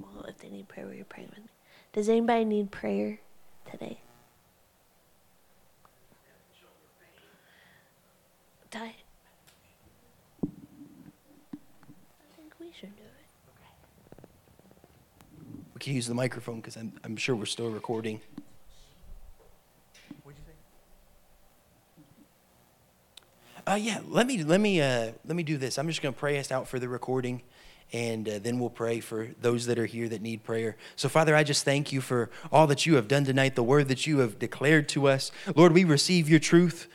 Well, 0.00 0.24
if 0.28 0.38
they 0.38 0.48
need 0.48 0.68
prayer, 0.68 0.86
will 0.86 0.94
you 0.94 1.04
pray 1.04 1.24
with 1.28 1.38
me? 1.38 1.44
Does 1.92 2.08
anybody 2.08 2.44
need 2.44 2.70
prayer 2.70 3.18
today? 3.70 4.00
Di- 8.70 8.80
I 8.80 8.86
think 12.36 12.54
we 12.58 12.72
should 12.78 12.96
do 12.96 13.02
it. 13.02 13.08
We 15.74 15.78
can 15.80 15.94
use 15.94 16.06
the 16.06 16.14
microphone 16.14 16.56
because 16.56 16.76
I'm 16.76 16.92
I'm 17.04 17.16
sure 17.16 17.36
we're 17.36 17.44
still 17.46 17.70
recording. 17.70 18.20
Uh, 23.74 23.76
yeah, 23.76 23.98
let 24.08 24.28
me 24.28 24.40
let 24.44 24.60
me 24.60 24.80
uh, 24.80 25.10
let 25.26 25.34
me 25.34 25.42
do 25.42 25.56
this. 25.56 25.78
I'm 25.78 25.88
just 25.88 26.00
going 26.00 26.14
to 26.14 26.20
pray 26.20 26.38
us 26.38 26.52
out 26.52 26.68
for 26.68 26.78
the 26.78 26.88
recording, 26.88 27.42
and 27.92 28.28
uh, 28.28 28.38
then 28.38 28.60
we'll 28.60 28.70
pray 28.70 29.00
for 29.00 29.30
those 29.40 29.66
that 29.66 29.80
are 29.80 29.86
here 29.86 30.08
that 30.10 30.22
need 30.22 30.44
prayer. 30.44 30.76
So, 30.94 31.08
Father, 31.08 31.34
I 31.34 31.42
just 31.42 31.64
thank 31.64 31.90
you 31.90 32.00
for 32.00 32.30
all 32.52 32.68
that 32.68 32.86
you 32.86 32.94
have 32.94 33.08
done 33.08 33.24
tonight, 33.24 33.56
the 33.56 33.64
word 33.64 33.88
that 33.88 34.06
you 34.06 34.20
have 34.20 34.38
declared 34.38 34.88
to 34.90 35.08
us. 35.08 35.32
Lord, 35.56 35.72
we 35.72 35.82
receive 35.82 36.30
your 36.30 36.38
truth. 36.38 36.86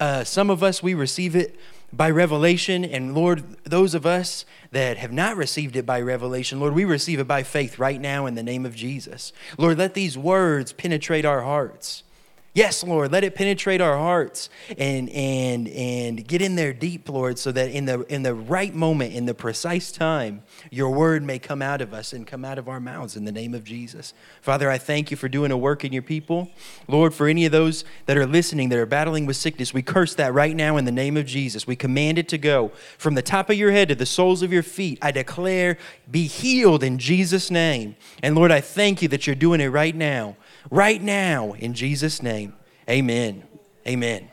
Uh, 0.00 0.24
some 0.24 0.48
of 0.48 0.62
us 0.62 0.82
we 0.82 0.94
receive 0.94 1.36
it 1.36 1.54
by 1.92 2.08
revelation, 2.08 2.82
and 2.82 3.14
Lord, 3.14 3.62
those 3.64 3.94
of 3.94 4.06
us 4.06 4.46
that 4.70 4.96
have 4.96 5.12
not 5.12 5.36
received 5.36 5.76
it 5.76 5.84
by 5.84 6.00
revelation, 6.00 6.60
Lord, 6.60 6.72
we 6.72 6.86
receive 6.86 7.20
it 7.20 7.28
by 7.28 7.42
faith 7.42 7.78
right 7.78 8.00
now 8.00 8.24
in 8.24 8.36
the 8.36 8.42
name 8.42 8.64
of 8.64 8.74
Jesus. 8.74 9.34
Lord, 9.58 9.76
let 9.76 9.92
these 9.92 10.16
words 10.16 10.72
penetrate 10.72 11.26
our 11.26 11.42
hearts. 11.42 12.04
Yes, 12.54 12.84
Lord, 12.84 13.12
let 13.12 13.24
it 13.24 13.34
penetrate 13.34 13.80
our 13.80 13.96
hearts 13.96 14.50
and 14.76 15.08
and 15.08 15.66
and 15.68 16.28
get 16.28 16.42
in 16.42 16.54
there 16.54 16.74
deep, 16.74 17.08
Lord, 17.08 17.38
so 17.38 17.50
that 17.50 17.70
in 17.70 17.86
the 17.86 18.00
in 18.12 18.24
the 18.24 18.34
right 18.34 18.74
moment, 18.74 19.14
in 19.14 19.24
the 19.24 19.32
precise 19.32 19.90
time, 19.90 20.42
your 20.70 20.90
word 20.90 21.22
may 21.22 21.38
come 21.38 21.62
out 21.62 21.80
of 21.80 21.94
us 21.94 22.12
and 22.12 22.26
come 22.26 22.44
out 22.44 22.58
of 22.58 22.68
our 22.68 22.78
mouths 22.78 23.16
in 23.16 23.24
the 23.24 23.32
name 23.32 23.54
of 23.54 23.64
Jesus. 23.64 24.12
Father, 24.42 24.70
I 24.70 24.76
thank 24.76 25.10
you 25.10 25.16
for 25.16 25.30
doing 25.30 25.50
a 25.50 25.56
work 25.56 25.82
in 25.82 25.94
your 25.94 26.02
people. 26.02 26.50
Lord, 26.88 27.14
for 27.14 27.26
any 27.26 27.46
of 27.46 27.52
those 27.52 27.86
that 28.04 28.18
are 28.18 28.26
listening 28.26 28.68
that 28.68 28.78
are 28.78 28.84
battling 28.84 29.24
with 29.24 29.36
sickness, 29.36 29.72
we 29.72 29.80
curse 29.80 30.14
that 30.16 30.34
right 30.34 30.54
now 30.54 30.76
in 30.76 30.84
the 30.84 30.92
name 30.92 31.16
of 31.16 31.24
Jesus. 31.24 31.66
We 31.66 31.74
command 31.74 32.18
it 32.18 32.28
to 32.28 32.38
go 32.38 32.70
from 32.98 33.14
the 33.14 33.22
top 33.22 33.48
of 33.48 33.56
your 33.56 33.72
head 33.72 33.88
to 33.88 33.94
the 33.94 34.04
soles 34.04 34.42
of 34.42 34.52
your 34.52 34.62
feet. 34.62 34.98
I 35.00 35.10
declare, 35.10 35.78
be 36.10 36.26
healed 36.26 36.82
in 36.82 36.98
Jesus' 36.98 37.50
name. 37.50 37.96
And 38.22 38.34
Lord, 38.34 38.52
I 38.52 38.60
thank 38.60 39.00
you 39.00 39.08
that 39.08 39.26
you're 39.26 39.34
doing 39.34 39.62
it 39.62 39.68
right 39.68 39.96
now 39.96 40.36
right 40.70 41.02
now 41.02 41.52
in 41.52 41.74
Jesus' 41.74 42.22
name. 42.22 42.54
Amen. 42.88 43.44
Amen. 43.86 44.30